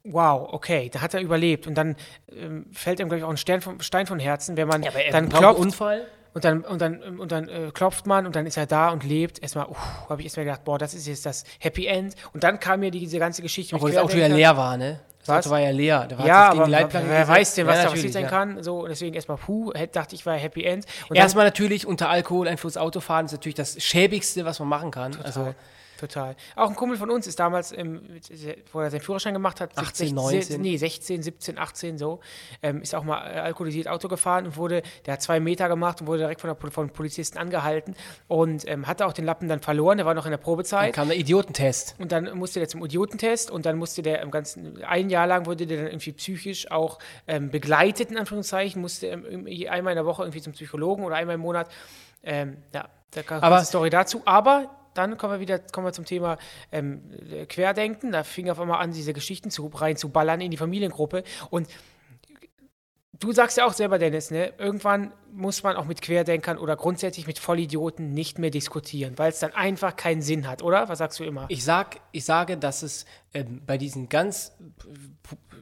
wow, 0.04 0.50
okay, 0.54 0.90
da 0.92 1.02
hat 1.02 1.14
er 1.14 1.22
überlebt. 1.22 1.68
Und 1.68 1.76
dann 1.76 1.96
ähm, 2.32 2.66
fällt 2.72 3.00
ihm, 3.00 3.08
glaube 3.08 3.20
ich, 3.20 3.24
auch 3.24 3.30
ein 3.30 3.38
Stern 3.38 3.62
vom, 3.62 3.80
Stein 3.82 4.08
vom 4.08 4.20
Herzen, 4.20 4.58
wenn 4.58 4.68
man 4.68 4.82
dann 5.12 5.30
Glaubt 5.30 5.42
klopft. 5.44 5.60
Unfall. 5.60 6.06
Und 6.34 6.46
dann, 6.46 6.62
und 6.62 6.80
dann, 6.80 7.02
ähm, 7.02 7.20
und 7.20 7.32
dann 7.32 7.50
äh, 7.50 7.72
klopft 7.74 8.06
man 8.06 8.26
und 8.28 8.36
dann 8.36 8.46
ist 8.46 8.56
er 8.56 8.68
da 8.68 8.90
und 8.90 9.04
lebt. 9.04 9.42
Erstmal, 9.42 9.68
habe 10.10 10.22
ich 10.22 10.28
erstmal 10.28 10.46
gedacht, 10.46 10.64
boah, 10.64 10.78
das 10.78 10.94
ist 10.94 11.08
jetzt 11.08 11.26
das 11.26 11.44
Happy 11.60 11.88
End. 11.88 12.16
Und 12.34 12.44
dann 12.44 12.60
kam 12.60 12.82
mir 12.82 12.92
die, 12.92 13.00
diese 13.00 13.20
ganze 13.20 13.42
Geschichte. 13.42 13.76
Obwohl 13.76 13.90
Auto 13.92 14.00
ja 14.00 14.08
Querdenker. 14.08 14.36
leer 14.38 14.58
war, 14.58 14.78
ne? 14.78 15.00
Das 15.20 15.28
Was? 15.28 15.46
Auto 15.46 15.54
war 15.54 15.60
ja 15.60 15.72
leer. 15.72 16.06
Da 16.08 16.18
war 16.18 16.26
Ja, 16.28 16.50
aber 16.52 16.68
wer 16.70 16.88
gesetzt. 16.88 17.30
weiß 17.30 17.56
denn, 17.56 17.68
was 17.68 17.78
Ja, 17.78 17.84
da 17.84 17.90
passiert 17.90 18.14
sein 18.14 18.24
ja. 18.24 18.30
kann. 18.30 18.64
So, 18.64 18.82
und 18.84 18.90
deswegen 18.90 19.16
erstmal, 19.16 19.38
puh, 19.38 19.74
dachte 19.92 20.16
ich, 20.16 20.26
war 20.26 20.36
Happy 20.36 20.64
End. 20.64 20.86
Und 21.10 21.16
Erstmal 21.16 21.46
natürlich 21.46 21.88
unter 21.88 22.10
Alkoholeinfluss 22.10 22.78
Autofahren 22.78 23.26
ist 23.26 23.32
natürlich 23.32 23.56
das 23.56 23.82
schäbigste, 23.84 24.46
was 24.46 24.60
man 24.60 24.68
machen 24.70 24.92
kann. 24.92 25.18
Also 25.24 25.56
Total. 26.00 26.38
Auch 26.56 26.70
ein 26.70 26.76
Kumpel 26.78 26.98
von 26.98 27.10
uns 27.10 27.28
ist 27.28 27.42
damals, 27.42 27.74
ähm, 27.74 28.02
wo 28.72 28.80
er 28.80 28.90
seinen 28.90 29.02
Führerschein 29.02 29.34
gemacht 29.34 29.60
hat, 29.60 29.78
18, 29.78 30.16
16, 30.16 30.16
19. 30.16 30.62
nee, 30.62 30.78
16, 30.78 31.24
17, 31.24 31.58
18 31.58 31.98
so, 31.98 32.22
ähm, 32.64 32.82
ist 32.82 32.96
auch 32.96 33.04
mal 33.04 33.20
äh, 33.30 33.40
alkoholisiert 33.40 33.90
Auto 33.90 34.08
gefahren 34.08 34.46
und 34.46 34.56
wurde, 34.56 34.82
der 35.06 35.16
hat 35.16 35.22
zwei 35.22 35.42
Meter 35.42 35.68
gemacht 35.68 36.00
und 36.00 36.08
wurde 36.08 36.20
direkt 36.20 36.40
von, 36.40 36.56
der, 36.58 36.72
von 36.72 36.90
Polizisten 36.92 37.38
angehalten 37.38 37.96
und 38.30 38.66
ähm, 38.70 38.88
hatte 38.88 39.06
auch 39.06 39.12
den 39.12 39.26
Lappen 39.26 39.50
dann 39.50 39.60
verloren, 39.60 39.98
der 39.98 40.06
war 40.06 40.14
noch 40.14 40.26
in 40.26 40.32
der 40.32 40.38
dann 40.38 40.44
Probezeit. 40.46 40.94
kam 40.94 41.10
der 41.10 41.18
Idiotentest. 41.18 41.96
Und 42.00 42.14
dann 42.14 42.38
musste 42.38 42.60
der 42.60 42.70
zum 42.70 42.82
Idiotentest 42.86 43.52
und 43.52 43.66
dann 43.66 43.78
musste 43.78 44.02
der 44.02 44.22
im 44.22 44.32
ganzen, 44.32 44.82
ein 44.84 45.10
Jahr 45.10 45.28
lang 45.28 45.48
wurde 45.48 45.68
der 45.68 45.78
dann 45.80 45.88
irgendwie 45.88 46.14
psychisch 46.14 46.72
auch 46.72 47.00
ähm, 47.28 47.50
begleitet, 47.52 48.10
in 48.10 48.18
Anführungszeichen, 48.18 48.82
musste 48.82 49.08
ähm, 49.08 49.48
einmal 49.70 49.92
in 49.92 49.98
der 49.98 50.06
Woche 50.06 50.24
irgendwie 50.24 50.42
zum 50.42 50.54
Psychologen 50.54 51.04
oder 51.04 51.18
einmal 51.18 51.36
im 51.36 51.42
Monat. 51.42 51.70
Ähm, 52.24 52.56
ja, 52.74 52.88
da 53.12 53.24
kam 53.24 53.44
Aber- 53.44 53.58
eine 53.58 53.66
Story 53.66 53.90
dazu. 53.90 54.22
Aber 54.24 54.70
dann 54.94 55.18
kommen 55.18 55.34
wir 55.34 55.40
wieder 55.40 55.60
kommen 55.60 55.88
wir 55.88 55.94
zum 55.94 56.06
Thema 56.06 56.38
ähm, 56.72 57.02
äh, 57.32 57.46
Querdenken. 57.46 58.12
Da 58.12 58.24
fing 58.24 58.50
auf 58.50 58.60
einmal 58.60 58.82
an, 58.82 58.92
diese 58.92 59.14
Geschichten 59.14 59.52
zu, 59.52 59.68
rein 59.68 59.98
zu 59.98 60.10
ballern 60.10 60.42
in 60.42 60.52
die 60.52 60.58
Familiengruppe. 60.58 61.24
Und 61.50 61.68
du 63.20 63.32
sagst 63.34 63.58
ja 63.58 63.66
auch 63.66 63.74
selber, 63.74 64.00
Dennis, 64.00 64.32
ne? 64.32 64.54
irgendwann 64.58 65.12
muss 65.32 65.62
man 65.64 65.76
auch 65.76 65.86
mit 65.86 66.02
Querdenkern 66.02 66.58
oder 66.58 66.76
grundsätzlich 66.76 67.28
mit 67.28 67.38
Vollidioten 67.40 68.14
nicht 68.14 68.40
mehr 68.40 68.50
diskutieren, 68.50 69.14
weil 69.18 69.30
es 69.32 69.40
dann 69.40 69.54
einfach 69.54 69.96
keinen 69.96 70.22
Sinn 70.22 70.48
hat, 70.48 70.62
oder? 70.64 70.90
Was 70.90 71.00
sagst 71.00 71.20
du 71.20 71.24
immer? 71.24 71.46
Ich, 71.50 71.64
sag, 71.64 72.00
ich 72.12 72.26
sage, 72.26 72.58
dass 72.58 72.82
es 72.82 73.06
ähm, 73.34 73.62
bei 73.66 73.78
diesen 73.78 74.10
ganz 74.10 74.54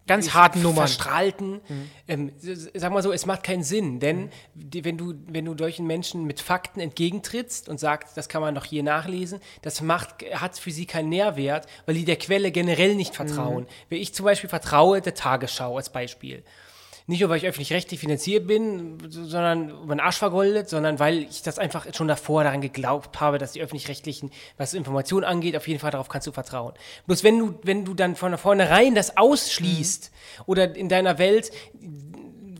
Ganz 0.05 0.33
harten 0.33 0.61
Nummern. 0.61 0.75
Mhm. 0.75 0.87
verstrahlten, 0.87 1.61
ähm, 2.07 2.31
s- 2.41 2.69
sag 2.73 2.93
mal 2.93 3.03
so, 3.03 3.11
es 3.11 3.25
macht 3.25 3.43
keinen 3.43 3.63
Sinn, 3.63 3.99
denn 3.99 4.29
die, 4.53 4.85
wenn, 4.85 4.97
du, 4.97 5.13
wenn 5.27 5.43
du 5.43 5.53
solchen 5.57 5.85
Menschen 5.85 6.23
mit 6.23 6.39
Fakten 6.39 6.79
entgegentrittst 6.79 7.67
und 7.67 7.77
sagst, 7.77 8.15
das 8.15 8.29
kann 8.29 8.39
man 8.41 8.55
doch 8.55 8.63
hier 8.63 8.83
nachlesen, 8.83 9.41
das 9.63 9.81
macht, 9.81 10.23
hat 10.33 10.57
für 10.57 10.71
sie 10.71 10.85
keinen 10.85 11.09
Nährwert, 11.09 11.67
weil 11.85 11.95
die 11.95 12.05
der 12.05 12.15
Quelle 12.15 12.51
generell 12.51 12.95
nicht 12.95 13.15
vertrauen. 13.15 13.63
Mhm. 13.63 13.67
Wenn 13.89 13.99
ich 14.01 14.13
zum 14.13 14.23
Beispiel 14.23 14.49
vertraue 14.49 15.01
der 15.01 15.13
Tagesschau 15.13 15.75
als 15.75 15.89
Beispiel, 15.89 16.41
nicht 17.09 17.21
nur, 17.21 17.29
weil 17.29 17.37
ich 17.37 17.47
öffentlich-rechtlich 17.47 18.01
finanziert 18.01 18.47
bin, 18.47 18.97
sondern 19.09 19.73
mein 19.85 20.01
Arsch 20.01 20.17
vergoldet, 20.17 20.67
sondern 20.67 20.99
weil 20.99 21.19
ich 21.23 21.41
das 21.41 21.57
einfach 21.57 21.87
schon 21.93 22.09
davor 22.09 22.43
daran 22.43 22.59
geglaubt 22.59 23.21
habe, 23.21 23.37
dass 23.37 23.53
die 23.53 23.61
öffentlich-rechtlichen, 23.61 24.29
was 24.57 24.73
Informationen 24.73 25.23
angeht, 25.23 25.55
auf 25.55 25.67
jeden 25.69 25.79
Fall 25.79 25.91
darauf 25.91 26.09
kannst 26.09 26.27
du 26.27 26.33
vertrauen. 26.33 26.73
Bloß 27.05 27.23
wenn 27.23 27.39
du, 27.39 27.59
wenn 27.63 27.85
du 27.85 27.93
dann 27.93 28.17
von 28.17 28.37
vornherein 28.37 28.93
das 28.93 29.15
ausschließt 29.15 30.11
oder 30.47 30.75
in 30.75 30.89
deiner 30.89 31.17
Welt 31.17 31.51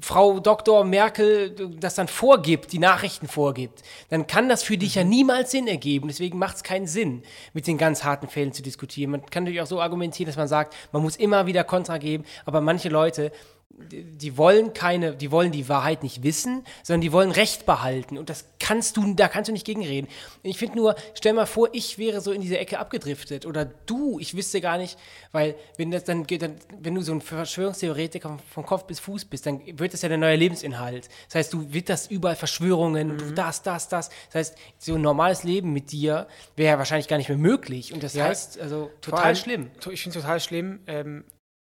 Frau 0.02 0.40
Dr. 0.40 0.86
Merkel 0.86 1.54
das 1.82 1.96
dann 1.96 2.08
vorgibt, 2.08 2.72
die 2.72 2.80
Nachrichten 2.80 3.28
vorgibt, 3.28 3.84
dann 4.10 4.28
kann 4.28 4.48
das 4.48 4.64
für 4.64 4.78
dich 4.78 4.96
ja 4.96 5.04
niemals 5.04 5.52
Sinn 5.52 5.68
ergeben. 5.68 6.08
Deswegen 6.08 6.38
macht 6.38 6.56
es 6.56 6.64
keinen 6.64 6.88
Sinn, 6.88 7.24
mit 7.52 7.68
den 7.68 7.78
ganz 7.78 8.06
harten 8.06 8.30
Fällen 8.30 8.54
zu 8.54 8.62
diskutieren. 8.62 9.12
Man 9.12 9.26
kann 9.26 9.44
natürlich 9.44 9.62
auch 9.62 9.68
so 9.68 9.82
argumentieren, 9.82 10.28
dass 10.28 10.38
man 10.38 10.48
sagt, 10.48 10.74
man 10.94 11.02
muss 11.02 11.18
immer 11.18 11.46
wieder 11.46 11.66
Kontra 11.66 11.98
geben, 11.98 12.24
aber 12.46 12.62
manche 12.62 12.88
Leute, 12.88 13.34
die, 13.80 14.38
wollen 14.38 14.74
keine, 14.74 15.16
die 15.16 15.30
wollen 15.32 15.52
die 15.52 15.70
Wahrheit 15.70 16.02
nicht 16.02 16.24
wissen, 16.24 16.64
sondern 16.84 17.02
die 17.02 17.12
wollen 17.12 17.30
Recht 17.32 17.66
behalten. 17.68 18.18
Und 18.18 18.30
das 18.30 18.46
kannst 18.60 18.98
du, 18.98 19.14
da 19.14 19.28
kannst 19.28 19.50
du 19.50 19.52
nicht 19.54 19.66
gegenreden. 19.66 20.10
Ich 20.42 20.58
finde 20.58 20.78
nur, 20.78 20.96
stell 21.14 21.34
mal 21.34 21.46
vor, 21.46 21.70
ich 21.74 22.00
wäre 22.00 22.20
so 22.20 22.32
in 22.32 22.42
diese 22.42 22.58
Ecke 22.58 22.80
abgedriftet 22.80 23.46
oder 23.46 23.66
du, 23.66 24.18
ich 24.20 24.36
wüsste 24.36 24.62
gar 24.62 24.80
nicht, 24.80 24.98
weil 25.32 25.56
wenn 25.78 25.92
das 25.92 26.06
dann 26.06 26.26
geht, 26.26 26.42
dann, 26.42 26.56
wenn 26.80 26.96
du 26.96 27.02
so 27.02 27.12
ein 27.12 27.22
Verschwörungstheoretiker 27.22 28.40
von 28.50 28.66
Kopf 28.66 28.86
bis 28.86 29.00
Fuß 29.00 29.26
bist, 29.26 29.46
dann 29.46 29.62
wird 29.78 29.94
das 29.94 30.02
ja 30.02 30.10
der 30.10 30.18
neue 30.18 30.38
Lebensinhalt. 30.38 31.08
Das 31.28 31.36
heißt, 31.36 31.54
du 31.54 31.72
witterst 31.72 32.10
überall 32.10 32.36
Verschwörungen, 32.36 33.36
das, 33.36 33.62
das, 33.62 33.90
das. 33.90 34.10
Das 34.32 34.36
heißt, 34.36 34.58
so 34.80 34.96
ein 34.96 35.02
normales 35.02 35.44
Leben 35.44 35.72
mit 35.72 35.92
dir 35.92 36.28
wäre 36.56 36.74
ja 36.74 36.78
wahrscheinlich 36.80 37.08
gar 37.08 37.18
nicht 37.18 37.30
mehr 37.30 37.38
möglich. 37.38 37.94
Und 37.94 38.02
das 38.02 38.16
Ja. 38.16 38.26
heißt, 38.26 38.60
also 38.60 38.90
total 39.02 39.36
schlimm. 39.36 39.70
Ich 39.92 40.02
finde 40.02 40.18
es 40.18 40.24
total 40.24 40.40
schlimm. 40.40 40.80
Ähm, 40.88 41.24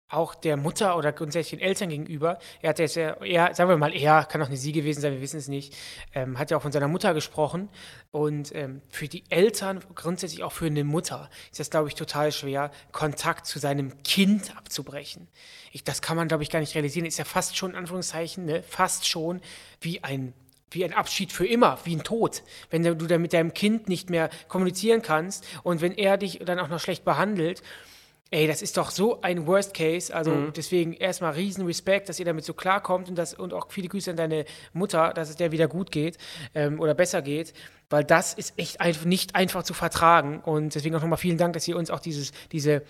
auch 0.09 0.33
der 0.33 0.57
Mutter 0.57 0.97
oder 0.97 1.11
grundsätzlich 1.11 1.59
den 1.59 1.67
Eltern 1.67 1.89
gegenüber. 1.89 2.39
Er 2.61 2.69
hat 2.69 2.79
jetzt 2.79 2.95
ja, 2.95 3.11
er, 3.21 3.53
sagen 3.53 3.69
wir 3.69 3.77
mal, 3.77 3.93
er 3.95 4.25
kann 4.25 4.41
auch 4.41 4.47
eine 4.47 4.57
sie 4.57 4.71
gewesen 4.71 5.01
sein, 5.01 5.13
wir 5.13 5.21
wissen 5.21 5.37
es 5.37 5.47
nicht, 5.47 5.75
ähm, 6.13 6.39
hat 6.39 6.49
ja 6.49 6.57
auch 6.57 6.63
von 6.63 6.71
seiner 6.71 6.87
Mutter 6.87 7.13
gesprochen. 7.13 7.69
Und 8.11 8.53
ähm, 8.55 8.81
für 8.89 9.07
die 9.07 9.23
Eltern, 9.29 9.81
grundsätzlich 9.93 10.43
auch 10.43 10.51
für 10.51 10.65
eine 10.65 10.83
Mutter, 10.83 11.29
ist 11.51 11.59
das, 11.59 11.69
glaube 11.69 11.89
ich, 11.89 11.95
total 11.95 12.31
schwer, 12.31 12.71
Kontakt 12.91 13.45
zu 13.45 13.59
seinem 13.59 14.01
Kind 14.03 14.55
abzubrechen. 14.57 15.27
Ich, 15.71 15.83
das 15.83 16.01
kann 16.01 16.17
man, 16.17 16.27
glaube 16.27 16.41
ich, 16.41 16.49
gar 16.49 16.59
nicht 16.59 16.73
realisieren. 16.73 17.05
Ist 17.05 17.19
ja 17.19 17.25
fast 17.25 17.55
schon, 17.55 17.71
in 17.71 17.77
Anführungszeichen, 17.77 18.45
ne, 18.45 18.63
fast 18.63 19.07
schon 19.07 19.41
wie 19.79 20.03
ein 20.03 20.33
wie 20.71 20.85
ein 20.85 20.93
Abschied 20.93 21.31
für 21.31 21.47
immer, 21.47 21.79
wie 21.83 21.95
ein 21.95 22.03
Tod. 22.03 22.43
Wenn 22.69 22.83
du 22.83 22.93
dann 22.93 23.23
mit 23.23 23.33
deinem 23.33 23.55
Kind 23.55 23.89
nicht 23.89 24.11
mehr 24.11 24.29
kommunizieren 24.47 25.01
kannst 25.01 25.47
und 25.63 25.81
wenn 25.81 25.93
er 25.93 26.17
dich 26.17 26.41
dann 26.45 26.59
auch 26.59 26.67
noch 26.67 26.79
schlecht 26.79 27.03
behandelt 27.03 27.63
Ey, 28.31 28.45
das 28.45 28.61
ist 28.61 28.77
doch 28.77 28.91
so 28.91 29.21
ein 29.21 29.47
Worst 29.47 29.73
Case. 29.73 30.13
Also 30.13 30.31
mhm. 30.31 30.53
deswegen 30.53 30.93
erstmal 30.93 31.33
riesen 31.33 31.65
Respekt, 31.65 32.09
dass 32.09 32.19
ihr 32.19 32.25
damit 32.25 32.45
so 32.45 32.53
klarkommt 32.53 33.09
und, 33.09 33.15
das, 33.15 33.33
und 33.33 33.53
auch 33.53 33.71
viele 33.71 33.87
Grüße 33.87 34.11
an 34.11 34.17
deine 34.17 34.45
Mutter, 34.71 35.13
dass 35.13 35.29
es 35.29 35.35
der 35.35 35.51
wieder 35.51 35.67
gut 35.67 35.91
geht 35.91 36.17
ähm, 36.53 36.79
oder 36.79 36.93
besser 36.93 37.23
geht. 37.23 37.53
Weil 37.89 38.03
das 38.03 38.35
ist 38.35 38.53
echt 38.57 38.81
einfach 38.81 39.05
nicht 39.05 39.35
einfach 39.35 39.63
zu 39.63 39.73
vertragen. 39.73 40.41
Und 40.41 40.75
deswegen 40.75 40.95
auch 40.95 41.01
nochmal 41.01 41.17
vielen 41.17 41.39
Dank, 41.39 41.53
dass 41.53 41.67
ihr 41.67 41.75
uns 41.75 41.89
auch 41.89 41.99
dieses, 41.99 42.31
diese 42.51 42.83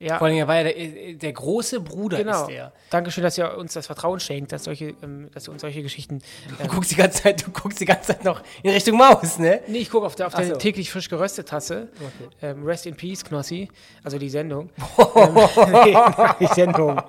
ja. 0.00 0.18
Vor 0.18 0.26
allem, 0.26 0.36
er 0.36 0.48
war 0.48 0.56
ja 0.56 0.64
der, 0.64 1.14
der, 1.14 1.32
große 1.32 1.80
Bruder 1.80 2.18
genau. 2.18 2.42
ist 2.42 2.50
er. 2.50 2.72
Dankeschön, 2.90 3.22
dass 3.22 3.38
ihr 3.38 3.56
uns 3.56 3.74
das 3.74 3.86
Vertrauen 3.86 4.18
schenkt, 4.18 4.50
dass, 4.50 4.64
solche, 4.64 4.94
ähm, 5.02 5.30
dass 5.32 5.48
ihr 5.48 5.52
uns 5.52 5.60
solche 5.62 5.82
Geschichten. 5.82 6.20
Ähm, 6.60 6.66
du, 6.66 6.74
guckst 6.74 6.90
die 6.90 6.96
ganze 6.96 7.22
Zeit, 7.22 7.46
du 7.46 7.50
guckst 7.50 7.80
die 7.80 7.84
ganze 7.84 8.08
Zeit 8.08 8.24
noch 8.24 8.42
in 8.62 8.70
Richtung 8.70 8.98
Maus, 8.98 9.38
ne? 9.38 9.60
Nee, 9.68 9.78
ich 9.78 9.90
gucke 9.90 10.04
auf 10.06 10.16
der, 10.16 10.26
auf 10.26 10.34
der 10.34 10.46
so. 10.46 10.56
täglich 10.56 10.90
frisch 10.90 11.08
geröstet 11.08 11.48
Tasse. 11.48 11.88
Okay. 11.94 12.36
Ähm, 12.42 12.64
Rest 12.64 12.86
in 12.86 12.96
Peace, 12.96 13.24
Knossi. 13.24 13.68
Also 14.02 14.18
die 14.18 14.28
Sendung. 14.28 14.70
ähm, 15.16 15.36
die 16.40 16.46
Sendung. 16.46 17.00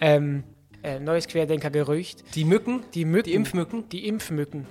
ähm, 0.00 0.44
äh, 0.82 0.98
neues 0.98 1.28
Querdenker-Gerücht. 1.28 2.34
Die 2.34 2.44
Mücken? 2.44 2.82
Die 2.94 3.04
Mücken. 3.04 3.30
Die 3.30 3.34
Impfmücken? 3.34 3.88
Die 3.90 4.08
Impfmücken. 4.08 4.66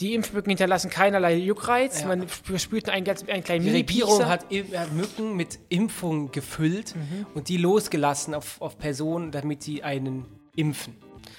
Die 0.00 0.14
Impfmücken 0.14 0.50
hinterlassen 0.50 0.90
keinerlei 0.90 1.36
Juckreiz. 1.36 2.00
Ja. 2.00 2.08
Man 2.08 2.26
spürt 2.56 2.88
einen, 2.88 3.04
ganz, 3.04 3.22
einen 3.28 3.44
kleinen 3.44 3.64
Die 3.64 3.70
Regierung 3.70 4.24
hat, 4.26 4.46
Mücken 4.50 5.36
mit 5.36 5.58
Impfung 5.68 6.32
gefüllt 6.32 6.96
mhm. 6.96 7.26
und 7.34 7.48
die 7.48 7.58
losgelassen 7.58 8.34
auf, 8.34 8.60
auf 8.60 8.78
Personen, 8.78 9.30
damit 9.30 9.62
sie 9.62 9.82
einen 9.82 10.24
impfen. 10.56 10.96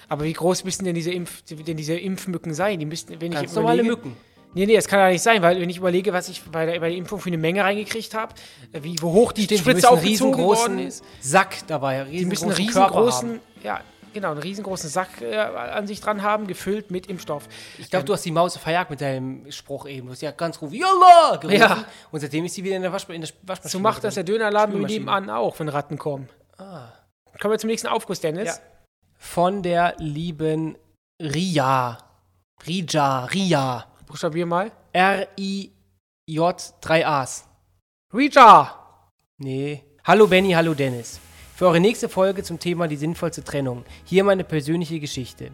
Aber 0.10 0.26
wie 0.26 0.34
groß 0.34 0.64
müssten 0.64 0.86
denn 0.86 0.96
diese, 0.96 1.12
Impf, 1.12 1.42
denn 1.44 1.78
diese 1.78 1.96
Impfmücken 1.96 2.54
sein? 2.54 2.80
Die 2.80 2.86
müssten, 2.86 3.20
wenn 3.20 3.32
Ganz 3.32 3.50
ich 3.50 3.56
normale 3.56 3.84
Mücken. 3.84 4.16
Nee, 4.54 4.66
nee, 4.66 4.76
das 4.76 4.88
kann 4.88 5.00
ja 5.00 5.10
nicht 5.10 5.22
sein, 5.22 5.42
weil 5.42 5.60
wenn 5.62 5.70
ich 5.70 5.78
überlege, 5.78 6.12
was 6.12 6.28
ich 6.28 6.44
bei 6.44 6.66
der, 6.66 6.80
bei 6.82 6.90
der 6.90 6.98
Impfung 6.98 7.20
für 7.20 7.30
eine 7.30 7.38
Menge 7.38 7.64
reingekriegt 7.64 8.14
habe, 8.14 8.34
äh, 8.74 8.84
wie 8.84 9.02
wo 9.02 9.14
hoch 9.14 9.32
die 9.32 9.44
Stimmt, 9.44 9.62
Spritze 9.62 9.90
aufgezogen 9.90 10.44
worden 10.44 10.80
ist. 10.80 11.04
Sack 11.22 11.66
dabei, 11.68 12.04
riesengroßen 12.04 12.20
die 12.20 12.26
müssen 12.26 12.46
einen 12.50 12.68
riesengroßen, 12.68 13.40
ja, 13.64 13.82
genau, 14.14 14.32
einen 14.32 14.42
riesengroßen 14.42 14.90
Sack 14.90 15.22
äh, 15.22 15.38
an 15.38 15.88
sich 15.88 16.02
dran 16.02 16.22
haben, 16.22 16.48
gefüllt 16.48 16.92
mit 16.92 17.08
Impfstoff. 17.08 17.48
Ich 17.78 17.90
glaube, 17.90 18.02
ähm, 18.02 18.06
du 18.08 18.14
hast 18.14 18.26
die 18.26 18.32
Maus 18.32 18.58
verjagt 18.58 18.90
mit 18.90 19.02
deinem 19.02 19.52
Spruch 19.52 19.88
eben. 19.88 20.08
Du 20.08 20.14
hast 20.14 20.22
ja 20.22 20.32
ganz 20.32 20.62
ruhig, 20.62 20.80
Yalla! 20.80 21.38
gerufen. 21.38 21.60
Ja. 21.60 21.86
Und 22.12 22.20
seitdem 22.20 22.46
ist 22.46 22.56
sie 22.56 22.64
wieder 22.64 22.76
in 22.76 22.82
der, 22.82 22.92
Waschma 22.92 23.14
in 23.14 23.22
der 23.22 23.30
Waschmaschine. 23.44 23.72
So 23.72 23.80
macht 23.80 24.04
das 24.04 24.16
der 24.16 24.24
Dönerladen 24.24 24.82
nebenan 24.82 25.30
auch, 25.30 25.60
wenn 25.60 25.70
Ratten 25.70 25.98
kommen. 25.98 26.30
Ah. 26.58 26.90
Kommen 27.40 27.54
wir 27.54 27.60
zum 27.60 27.70
nächsten 27.70 27.88
Aufguss, 27.88 28.20
Dennis. 28.20 28.48
Ja. 28.48 28.54
Von 29.18 29.64
der 29.64 29.96
lieben 29.98 30.78
Ria. 31.22 31.98
Rija, 32.68 33.26
Ria. 33.26 33.86
Buchstabier 34.06 34.46
mal. 34.46 34.72
R-I-J, 34.94 36.74
3 36.82 37.08
A's. 37.08 37.48
Rija! 38.14 38.78
Nee. 39.38 39.84
Hallo 40.04 40.28
Benny, 40.28 40.52
hallo 40.52 40.74
Dennis. 40.74 41.20
Für 41.62 41.68
eure 41.68 41.80
nächste 41.80 42.10
Folge 42.10 42.42
zum 42.42 42.58
Thema 42.58 42.88
die 42.88 42.96
sinnvollste 42.96 43.44
Trennung. 43.44 43.86
Hier 44.04 44.24
meine 44.24 44.44
persönliche 44.44 45.00
Geschichte. 45.00 45.52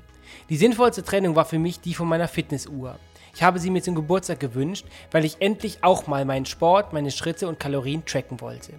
Die 0.47 0.55
sinnvollste 0.55 1.03
Trennung 1.03 1.36
war 1.36 1.43
für 1.43 1.60
mich 1.60 1.82
die 1.82 1.93
von 1.93 2.08
meiner 2.08 2.30
Fitnessuhr. 2.30 2.97
Ich 3.36 3.43
habe 3.43 3.60
sie 3.60 3.70
mir 3.70 3.82
zum 3.82 3.93
Geburtstag 3.93 4.39
gewünscht, 4.39 4.86
weil 5.12 5.26
ich 5.26 5.41
endlich 5.41 5.80
auch 5.82 6.08
mal 6.08 6.24
meinen 6.24 6.45
Sport, 6.45 6.93
meine 6.93 7.12
Schritte 7.12 7.49
und 7.49 7.60
Kalorien 7.60 8.05
tracken 8.05 8.39
wollte. 8.39 8.72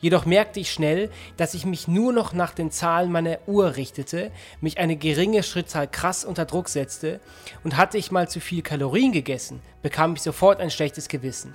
Jedoch 0.00 0.26
merkte 0.26 0.60
ich 0.60 0.70
schnell, 0.70 1.08
dass 1.38 1.54
ich 1.54 1.64
mich 1.64 1.88
nur 1.88 2.12
noch 2.12 2.34
nach 2.34 2.52
den 2.52 2.70
Zahlen 2.70 3.10
meiner 3.10 3.38
Uhr 3.46 3.76
richtete, 3.76 4.30
mich 4.60 4.76
eine 4.76 4.96
geringe 4.96 5.44
Schrittzahl 5.44 5.88
krass 5.88 6.26
unter 6.26 6.44
Druck 6.44 6.68
setzte 6.68 7.20
und 7.64 7.78
hatte 7.78 7.96
ich 7.96 8.10
mal 8.10 8.28
zu 8.28 8.38
viel 8.38 8.60
Kalorien 8.60 9.12
gegessen, 9.12 9.62
bekam 9.80 10.12
ich 10.12 10.20
sofort 10.20 10.60
ein 10.60 10.70
schlechtes 10.70 11.08
Gewissen. 11.08 11.54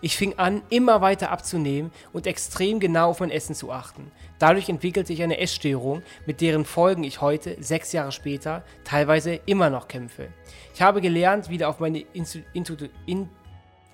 Ich 0.00 0.16
fing 0.16 0.34
an, 0.38 0.62
immer 0.70 1.00
weiter 1.00 1.30
abzunehmen 1.30 1.90
und 2.12 2.26
extrem 2.26 2.78
genau 2.78 3.10
auf 3.10 3.20
mein 3.20 3.30
Essen 3.30 3.54
zu 3.54 3.72
achten. 3.72 4.12
Dadurch 4.38 4.68
entwickelte 4.68 5.12
ich 5.12 5.22
eine 5.22 5.38
Essstörung, 5.38 6.02
mit 6.26 6.40
deren 6.40 6.64
Folgen 6.64 7.02
ich 7.02 7.20
heute, 7.20 7.56
sechs 7.60 7.92
Jahre 7.92 8.12
später, 8.12 8.62
teilweise 8.84 9.40
immer 9.46 9.70
noch 9.70 9.88
kämpfe. 9.88 10.28
Ich 10.74 10.82
habe 10.82 11.00
gelernt, 11.00 11.48
wieder 11.50 11.68
auf 11.68 11.80
meine 11.80 12.00
Intu 12.12 12.38
Intu 12.52 12.76
in 13.06 13.28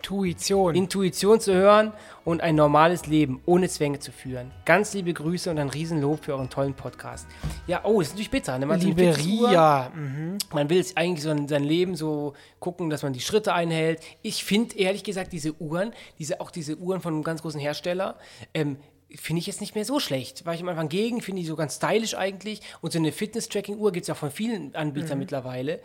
Intuition. 0.04 0.74
Intuition 0.74 1.40
zu 1.40 1.54
hören 1.54 1.94
und 2.26 2.42
ein 2.42 2.54
normales 2.54 3.06
Leben 3.06 3.40
ohne 3.46 3.70
Zwänge 3.70 4.00
zu 4.00 4.12
führen. 4.12 4.50
Ganz 4.66 4.92
liebe 4.92 5.14
Grüße 5.14 5.50
und 5.50 5.58
ein 5.58 5.70
Riesenlob 5.70 6.26
für 6.26 6.34
euren 6.34 6.50
tollen 6.50 6.74
Podcast. 6.74 7.26
Ja, 7.66 7.80
oh, 7.84 8.02
ist 8.02 8.10
natürlich 8.10 8.30
bitter. 8.30 8.58
Ne? 8.58 8.66
Man 8.66 8.80
liebe 8.80 9.16
Ria. 9.16 9.90
Mhm. 9.94 10.36
Man 10.52 10.68
will 10.68 10.78
es 10.78 10.94
eigentlich 10.98 11.22
so 11.22 11.30
in 11.30 11.48
sein 11.48 11.64
Leben 11.64 11.96
so 11.96 12.34
gucken, 12.60 12.90
dass 12.90 13.02
man 13.02 13.14
die 13.14 13.20
Schritte 13.20 13.54
einhält. 13.54 14.00
Ich 14.20 14.44
finde 14.44 14.76
ehrlich 14.76 15.04
gesagt 15.04 15.32
diese 15.32 15.54
Uhren, 15.54 15.94
diese, 16.18 16.42
auch 16.42 16.50
diese 16.50 16.76
Uhren 16.76 17.00
von 17.00 17.14
einem 17.14 17.22
ganz 17.22 17.40
großen 17.40 17.60
Hersteller, 17.60 18.18
ähm, 18.52 18.76
finde 19.08 19.40
ich 19.40 19.46
jetzt 19.46 19.62
nicht 19.62 19.74
mehr 19.74 19.86
so 19.86 20.00
schlecht. 20.00 20.44
War 20.44 20.52
ich 20.52 20.60
am 20.60 20.68
Anfang 20.68 20.90
gegen, 20.90 21.22
finde 21.22 21.40
ich 21.40 21.46
so 21.46 21.56
ganz 21.56 21.76
stylisch 21.76 22.14
eigentlich. 22.14 22.60
Und 22.82 22.92
so 22.92 22.98
eine 22.98 23.10
Fitness-Tracking-Uhr 23.10 23.92
gibt 23.92 24.04
es 24.04 24.08
ja 24.08 24.14
von 24.14 24.30
vielen 24.30 24.74
Anbietern 24.74 25.16
mhm. 25.16 25.20
mittlerweile. 25.20 25.80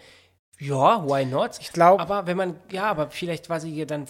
Ja, 0.62 1.05
why 1.07 1.26
not? 1.26 1.51
Ich 1.62 1.72
glaube. 1.72 2.03
Aber 2.03 2.28
wenn 2.28 2.36
man, 2.36 2.55
ja, 2.70 2.84
aber 2.84 3.10
vielleicht 3.10 3.49
war 3.49 3.62
sie 3.62 3.74
ja 3.74 3.86
dann 3.86 4.07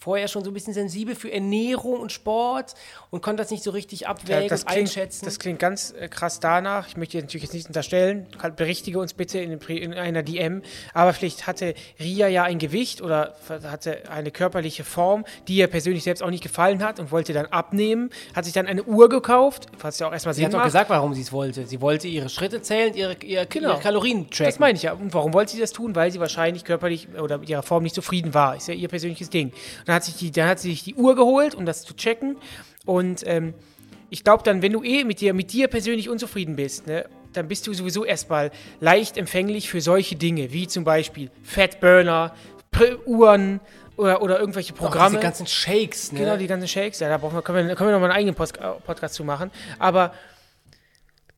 vorher 0.00 0.26
schon 0.26 0.42
so 0.42 0.50
ein 0.50 0.54
bisschen 0.54 0.74
sensibel 0.74 1.14
für 1.14 1.30
Ernährung 1.30 2.00
und 2.00 2.10
Sport 2.10 2.74
und 3.10 3.22
konnte 3.22 3.40
das 3.40 3.52
nicht 3.52 3.62
so 3.62 3.70
richtig 3.70 4.08
abwägen 4.08 4.48
das 4.48 4.66
klingt, 4.66 4.80
einschätzen. 4.80 5.24
Das 5.24 5.38
klingt 5.38 5.60
ganz 5.60 5.92
äh, 5.92 6.08
krass 6.08 6.40
danach. 6.40 6.88
Ich 6.88 6.96
möchte 6.96 7.18
natürlich 7.18 7.44
jetzt 7.44 7.54
nicht 7.54 7.68
unterstellen, 7.68 8.26
berichtige 8.56 8.98
uns 8.98 9.14
bitte 9.14 9.38
in, 9.38 9.52
in, 9.52 9.94
einer 9.94 10.24
DM, 10.24 10.62
aber 10.92 11.12
vielleicht 11.12 11.46
hatte 11.46 11.74
Ria 12.00 12.26
ja 12.26 12.42
ein 12.42 12.58
Gewicht 12.58 13.00
oder 13.00 13.36
hatte 13.48 14.10
eine 14.10 14.32
körperliche 14.32 14.82
Form, 14.82 15.24
die 15.46 15.54
ihr 15.54 15.68
persönlich 15.68 16.02
selbst 16.02 16.24
auch 16.24 16.30
nicht 16.30 16.42
gefallen 16.42 16.82
hat 16.82 16.98
und 16.98 17.12
wollte 17.12 17.32
dann 17.32 17.46
abnehmen, 17.46 18.10
hat 18.34 18.44
sich 18.44 18.54
dann 18.54 18.66
eine 18.66 18.82
Uhr 18.82 19.08
gekauft, 19.08 19.66
was 19.78 20.00
ja 20.00 20.08
auch 20.08 20.12
erstmal 20.12 20.34
Sinn 20.34 20.42
Sie 20.42 20.46
hat 20.46 20.54
doch 20.54 20.64
gesagt, 20.64 20.90
warum 20.90 21.14
sie 21.14 21.22
es 21.22 21.30
wollte. 21.30 21.64
Sie 21.64 21.80
wollte 21.80 22.08
ihre 22.08 22.28
Schritte 22.28 22.60
zählen, 22.60 22.92
ihre, 22.94 23.14
ihre, 23.22 23.46
genau. 23.46 23.70
ihre 23.70 23.80
Kalorien 23.80 24.28
tracken. 24.28 24.46
Das 24.46 24.58
meine 24.58 24.76
ich 24.76 24.82
ja. 24.82 24.94
Und 24.94 25.14
warum 25.14 25.32
wollte 25.32 25.52
sie 25.52 25.60
das 25.60 25.70
tun? 25.70 25.91
Weil 25.94 26.10
sie 26.10 26.20
wahrscheinlich 26.20 26.64
körperlich 26.64 27.08
oder 27.20 27.38
mit 27.38 27.48
ihrer 27.48 27.62
Form 27.62 27.82
nicht 27.82 27.94
zufrieden 27.94 28.34
war. 28.34 28.56
Ist 28.56 28.68
ja 28.68 28.74
ihr 28.74 28.88
persönliches 28.88 29.30
Ding. 29.30 29.48
Und 29.48 29.88
dann 29.88 29.96
hat, 29.96 30.04
sich 30.04 30.16
die, 30.16 30.30
dann 30.30 30.48
hat 30.48 30.60
sie 30.60 30.70
sich 30.70 30.84
die 30.84 30.94
Uhr 30.94 31.14
geholt, 31.14 31.54
um 31.54 31.66
das 31.66 31.82
zu 31.82 31.94
checken. 31.94 32.36
Und 32.84 33.22
ähm, 33.26 33.54
ich 34.10 34.24
glaube 34.24 34.42
dann, 34.42 34.62
wenn 34.62 34.72
du 34.72 34.82
eh 34.82 35.04
mit 35.04 35.20
dir, 35.20 35.34
mit 35.34 35.52
dir 35.52 35.68
persönlich 35.68 36.08
unzufrieden 36.08 36.56
bist, 36.56 36.86
ne, 36.86 37.06
dann 37.32 37.48
bist 37.48 37.66
du 37.66 37.72
sowieso 37.72 38.04
erstmal 38.04 38.50
leicht 38.80 39.16
empfänglich 39.16 39.70
für 39.70 39.80
solche 39.80 40.16
Dinge, 40.16 40.52
wie 40.52 40.66
zum 40.66 40.84
Beispiel 40.84 41.30
Fatburner, 41.42 42.34
Uhren, 43.06 43.60
oder, 43.96 44.22
oder 44.22 44.40
irgendwelche 44.40 44.72
Programme. 44.72 45.16
Auch 45.16 45.20
die 45.20 45.24
ganzen 45.24 45.46
Shakes, 45.46 46.12
ne? 46.12 46.20
Genau, 46.20 46.36
die 46.36 46.46
ganzen 46.46 46.68
Shakes. 46.68 47.00
Ja, 47.00 47.08
da 47.08 47.18
brauchen 47.18 47.36
wir, 47.36 47.42
können, 47.42 47.68
wir, 47.68 47.76
können 47.76 47.90
wir 47.90 47.94
noch 47.94 48.00
mal 48.00 48.06
einen 48.06 48.16
eigenen 48.16 48.34
Post 48.34 48.58
Podcast 48.84 49.14
zu 49.14 49.24
machen. 49.24 49.50
Aber 49.78 50.12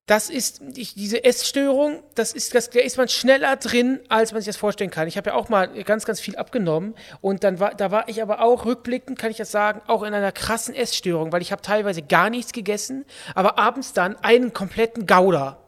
das 0.06 0.28
ist 0.28 0.60
ich, 0.76 0.94
diese 0.94 1.24
Essstörung, 1.24 2.02
das 2.14 2.34
ist, 2.34 2.54
das, 2.54 2.68
da 2.68 2.80
ist 2.80 2.98
man 2.98 3.08
schneller 3.08 3.56
drin, 3.56 4.00
als 4.10 4.32
man 4.32 4.42
sich 4.42 4.46
das 4.46 4.56
vorstellen 4.58 4.90
kann. 4.90 5.08
Ich 5.08 5.16
habe 5.16 5.30
ja 5.30 5.36
auch 5.36 5.48
mal 5.48 5.68
ganz, 5.84 6.04
ganz 6.04 6.20
viel 6.20 6.36
abgenommen 6.36 6.94
und 7.22 7.42
dann 7.42 7.58
war, 7.58 7.74
da 7.74 7.90
war 7.90 8.08
ich 8.08 8.20
aber 8.20 8.42
auch 8.42 8.66
rückblickend, 8.66 9.18
kann 9.18 9.30
ich 9.30 9.38
das 9.38 9.50
sagen, 9.50 9.80
auch 9.86 10.02
in 10.02 10.12
einer 10.12 10.32
krassen 10.32 10.74
Essstörung, 10.74 11.32
weil 11.32 11.40
ich 11.40 11.52
habe 11.52 11.62
teilweise 11.62 12.02
gar 12.02 12.28
nichts 12.28 12.52
gegessen, 12.52 13.06
aber 13.34 13.58
abends 13.58 13.94
dann 13.94 14.16
einen 14.16 14.52
kompletten 14.52 15.06
Gouda. 15.06 15.58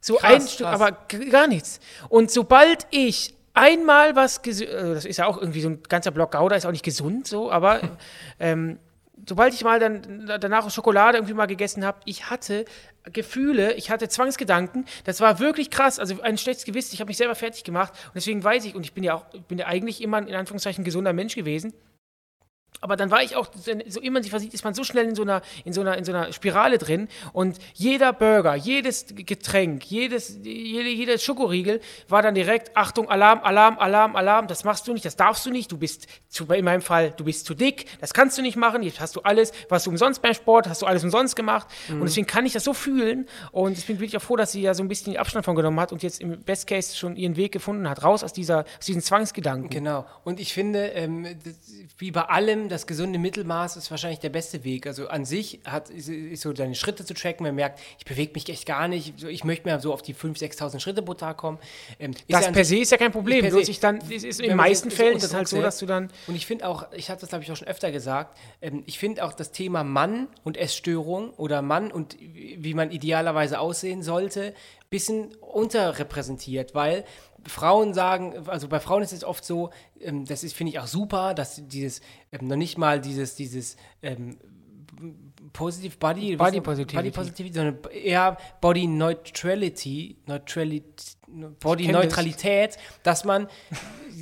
So 0.00 0.14
krass, 0.14 0.32
ein 0.32 0.48
Stück, 0.48 0.66
aber 0.66 0.92
gar 1.30 1.46
nichts. 1.46 1.80
Und 2.08 2.30
sobald 2.30 2.86
ich 2.90 3.34
einmal 3.52 4.16
was, 4.16 4.38
äh, 4.38 4.94
das 4.94 5.04
ist 5.04 5.18
ja 5.18 5.26
auch 5.26 5.36
irgendwie 5.36 5.60
so 5.60 5.68
ein 5.68 5.82
ganzer 5.86 6.12
Block 6.12 6.32
Gouda, 6.32 6.56
ist 6.56 6.64
auch 6.64 6.72
nicht 6.72 6.84
gesund 6.84 7.26
so, 7.26 7.50
aber 7.50 7.80
ähm, 8.40 8.78
sobald 9.26 9.54
ich 9.54 9.64
mal 9.64 9.78
dann 9.78 10.26
danach 10.40 10.70
Schokolade 10.70 11.18
irgendwie 11.18 11.34
mal 11.34 11.46
gegessen 11.46 11.84
habe, 11.84 12.00
ich 12.04 12.30
hatte 12.30 12.64
Gefühle, 13.12 13.74
ich 13.74 13.90
hatte 13.90 14.08
Zwangsgedanken. 14.08 14.84
Das 15.04 15.20
war 15.20 15.38
wirklich 15.38 15.70
krass. 15.70 15.98
Also 15.98 16.20
ein 16.22 16.38
schlechtes 16.38 16.64
Gewissen. 16.64 16.94
Ich 16.94 17.00
habe 17.00 17.08
mich 17.08 17.16
selber 17.16 17.34
fertig 17.34 17.64
gemacht 17.64 17.92
und 18.06 18.16
deswegen 18.16 18.42
weiß 18.42 18.64
ich 18.64 18.74
und 18.74 18.84
ich 18.84 18.92
bin 18.92 19.04
ja 19.04 19.14
auch 19.14 19.26
bin 19.48 19.58
ja 19.58 19.66
eigentlich 19.66 20.02
immer 20.02 20.18
in 20.18 20.34
Anführungszeichen 20.34 20.84
gesunder 20.84 21.12
Mensch 21.12 21.34
gewesen. 21.34 21.72
Aber 22.80 22.96
dann 22.96 23.10
war 23.10 23.22
ich 23.22 23.36
auch, 23.36 23.48
so 23.88 24.00
immer 24.00 24.22
sich 24.22 24.30
versieht, 24.30 24.54
ist 24.54 24.64
man 24.64 24.74
so 24.74 24.84
schnell 24.84 25.06
in 25.06 25.14
so, 25.14 25.22
einer, 25.22 25.42
in, 25.64 25.72
so 25.72 25.80
einer, 25.80 25.96
in 25.96 26.04
so 26.04 26.12
einer 26.12 26.32
Spirale 26.32 26.78
drin. 26.78 27.08
Und 27.32 27.58
jeder 27.74 28.12
Burger, 28.12 28.54
jedes 28.54 29.06
Getränk, 29.14 29.84
jedes, 29.90 30.38
jede, 30.42 30.88
jeder 30.88 31.18
Schokoriegel 31.18 31.80
war 32.08 32.22
dann 32.22 32.34
direkt, 32.34 32.76
Achtung, 32.76 33.08
Alarm, 33.08 33.40
Alarm, 33.42 33.78
Alarm, 33.78 34.16
Alarm, 34.16 34.46
das 34.46 34.64
machst 34.64 34.86
du 34.86 34.92
nicht, 34.92 35.04
das 35.04 35.16
darfst 35.16 35.46
du 35.46 35.50
nicht, 35.50 35.72
du 35.72 35.78
bist, 35.78 36.06
zu, 36.28 36.44
in 36.46 36.64
meinem 36.64 36.82
Fall, 36.82 37.12
du 37.16 37.24
bist 37.24 37.46
zu 37.46 37.54
dick, 37.54 37.86
das 38.00 38.12
kannst 38.12 38.36
du 38.38 38.42
nicht 38.42 38.56
machen, 38.56 38.82
jetzt 38.82 39.00
hast 39.00 39.16
du 39.16 39.20
alles, 39.20 39.52
was 39.68 39.84
du 39.84 39.90
umsonst 39.90 40.22
beim 40.22 40.34
Sport, 40.34 40.68
hast 40.68 40.82
du 40.82 40.86
alles 40.86 41.02
umsonst 41.02 41.36
gemacht. 41.36 41.66
Mhm. 41.88 42.00
Und 42.00 42.06
deswegen 42.06 42.26
kann 42.26 42.46
ich 42.46 42.52
das 42.52 42.64
so 42.64 42.74
fühlen. 42.74 43.26
Und 43.52 43.76
deswegen 43.76 43.98
bin 43.98 44.08
ich 44.08 44.16
auch 44.16 44.22
froh, 44.22 44.36
dass 44.36 44.52
sie 44.52 44.60
ja 44.60 44.74
so 44.74 44.82
ein 44.82 44.88
bisschen 44.88 45.16
Abstand 45.16 45.44
von 45.44 45.56
genommen 45.56 45.80
hat 45.80 45.92
und 45.92 46.02
jetzt 46.02 46.20
im 46.20 46.40
Best 46.42 46.66
Case 46.66 46.96
schon 46.96 47.16
ihren 47.16 47.36
Weg 47.36 47.52
gefunden 47.52 47.88
hat, 47.88 48.02
raus 48.04 48.22
aus, 48.22 48.32
dieser, 48.32 48.60
aus 48.78 48.86
diesen 48.86 49.02
Zwangsgedanken. 49.02 49.70
Genau. 49.70 50.06
Und 50.24 50.40
ich 50.40 50.52
finde, 50.52 50.88
ähm, 50.88 51.26
wie 51.98 52.10
bei 52.10 52.22
allem, 52.22 52.65
das 52.68 52.86
gesunde 52.86 53.18
Mittelmaß 53.18 53.76
ist 53.76 53.90
wahrscheinlich 53.90 54.20
der 54.20 54.30
beste 54.30 54.64
Weg. 54.64 54.86
Also 54.86 55.08
an 55.08 55.24
sich 55.24 55.60
hat, 55.64 55.90
ist, 55.90 56.08
ist 56.08 56.42
so 56.42 56.52
deine 56.52 56.74
Schritte 56.74 57.04
zu 57.04 57.14
tracken. 57.14 57.44
Man 57.44 57.54
merkt, 57.54 57.80
ich 57.98 58.04
bewege 58.04 58.32
mich 58.34 58.48
echt 58.48 58.66
gar 58.66 58.88
nicht. 58.88 59.22
Ich 59.24 59.44
möchte 59.44 59.68
mir 59.68 59.80
so 59.80 59.92
auf 59.92 60.02
die 60.02 60.14
5.000, 60.14 60.56
6.000 60.58 60.80
Schritte 60.80 61.02
pro 61.02 61.14
Tag 61.14 61.36
kommen. 61.36 61.58
Ähm, 61.98 62.12
das 62.28 62.50
per 62.50 62.64
se 62.64 62.78
ist 62.78 62.92
ja 62.92 62.98
kein 62.98 63.12
Problem. 63.12 63.42
Per 63.42 63.50
se, 63.50 63.80
dann, 63.80 64.00
ist, 64.00 64.24
ist 64.24 64.40
in 64.40 64.48
den 64.48 64.56
meisten 64.56 64.90
Fällen 64.90 65.16
ist 65.16 65.24
es 65.24 65.34
halt 65.34 65.48
so, 65.48 65.60
dass 65.60 65.78
du 65.78 65.86
dann. 65.86 66.10
Und 66.26 66.36
ich 66.36 66.46
finde 66.46 66.68
auch, 66.68 66.92
ich 66.92 67.10
habe 67.10 67.20
das 67.20 67.28
glaube 67.28 67.44
ich 67.44 67.52
auch 67.52 67.56
schon 67.56 67.68
öfter 67.68 67.90
gesagt, 67.92 68.38
ähm, 68.60 68.82
ich 68.86 68.98
finde 68.98 69.24
auch 69.24 69.32
das 69.32 69.52
Thema 69.52 69.84
Mann 69.84 70.28
und 70.44 70.56
Essstörung 70.56 71.30
oder 71.30 71.62
Mann 71.62 71.90
und 71.90 72.16
wie 72.20 72.74
man 72.74 72.90
idealerweise 72.90 73.60
aussehen 73.60 74.02
sollte, 74.02 74.46
ein 74.46 74.90
bisschen 74.90 75.34
unterrepräsentiert, 75.36 76.74
weil 76.74 77.04
Frauen 77.48 77.94
sagen, 77.94 78.48
also 78.48 78.68
bei 78.68 78.80
Frauen 78.80 79.02
ist 79.02 79.12
es 79.12 79.24
oft 79.24 79.44
so, 79.44 79.70
ähm, 80.00 80.24
das 80.24 80.44
ist, 80.44 80.54
finde 80.54 80.72
ich 80.72 80.78
auch 80.78 80.86
super, 80.86 81.34
dass 81.34 81.66
dieses, 81.66 82.00
ähm, 82.32 82.48
noch 82.48 82.56
nicht 82.56 82.78
mal 82.78 83.00
dieses, 83.00 83.34
dieses 83.34 83.76
ähm, 84.02 84.38
Positive 85.52 85.96
Body, 85.98 86.36
Body 86.36 86.60
Positivity. 86.60 86.96
Body 86.96 87.10
Positivity, 87.10 87.54
sondern 87.54 87.78
eher 87.92 88.36
Body 88.60 88.86
Neutrality, 88.86 90.16
Neutrality 90.26 91.16
Body 91.60 91.88
Neutralität, 91.88 92.76
dass 93.02 93.24
man 93.24 93.48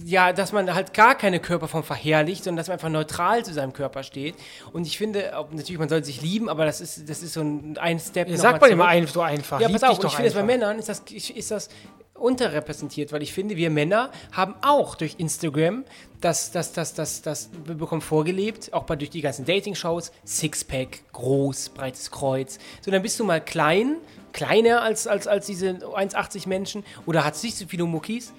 ja, 0.05 0.33
dass 0.33 0.53
man 0.53 0.75
halt 0.75 0.93
gar 0.93 1.15
keine 1.15 1.39
Körperform 1.39 1.85
verherrlicht, 1.85 2.45
sondern 2.45 2.59
dass 2.59 2.69
man 2.69 2.75
einfach 2.75 2.89
neutral 2.89 3.45
zu 3.45 3.53
seinem 3.53 3.73
Körper 3.73 4.03
steht. 4.03 4.35
Und 4.73 4.87
ich 4.87 4.99
finde, 4.99 5.33
natürlich, 5.51 5.79
man 5.79 5.89
soll 5.89 6.03
sich 6.03 6.21
lieben, 6.21 6.49
aber 6.49 6.65
das 6.65 6.81
ist, 6.81 7.09
das 7.09 7.23
ist 7.23 7.35
so 7.35 7.43
ein, 7.43 7.79
ein 7.79 8.01
Step. 8.01 8.29
Ja, 8.29 8.37
sagt 8.37 8.61
man 8.61 8.71
immer 8.71 8.87
ein, 8.87 9.07
so 9.07 9.21
einfach. 9.21 9.61
Ja, 9.61 9.69
pass 9.69 9.83
auf, 9.85 10.03
ich 10.03 10.13
finde, 10.13 10.31
bei 10.33 10.43
Männern 10.43 10.79
ist 10.79 10.89
das, 10.89 11.01
ist 11.11 11.51
das 11.51 11.69
unterrepräsentiert, 12.15 13.13
weil 13.13 13.23
ich 13.23 13.33
finde, 13.33 13.57
wir 13.57 13.71
Männer 13.71 14.11
haben 14.33 14.55
auch 14.63 14.95
durch 14.95 15.17
Instagram 15.19 15.85
das, 16.21 16.53
das, 16.53 16.73
das, 16.73 16.95
das, 16.95 17.23
das 17.23 17.51
wir 17.65 17.75
bekommen 17.75 18.01
vorgelebt, 18.01 18.73
auch 18.73 18.85
bei 18.85 18.97
durch 18.97 19.11
die 19.11 19.21
ganzen 19.21 19.45
Dating-Shows, 19.45 20.13
Sixpack, 20.25 21.01
groß, 21.13 21.71
breites 21.71 22.11
Kreuz. 22.11 22.59
So, 22.81 22.91
dann 22.91 23.03
bist 23.03 23.21
du 23.21 23.25
mal 23.25 23.41
klein, 23.41 23.97
kleiner 24.33 24.83
als, 24.83 25.07
als, 25.07 25.27
als 25.27 25.47
diese 25.47 25.71
1,80 25.71 26.49
Menschen 26.49 26.85
oder 27.05 27.25
hat 27.25 27.41
nicht 27.43 27.57
so 27.57 27.67
viele 27.67 27.85
Muckis 27.85 28.33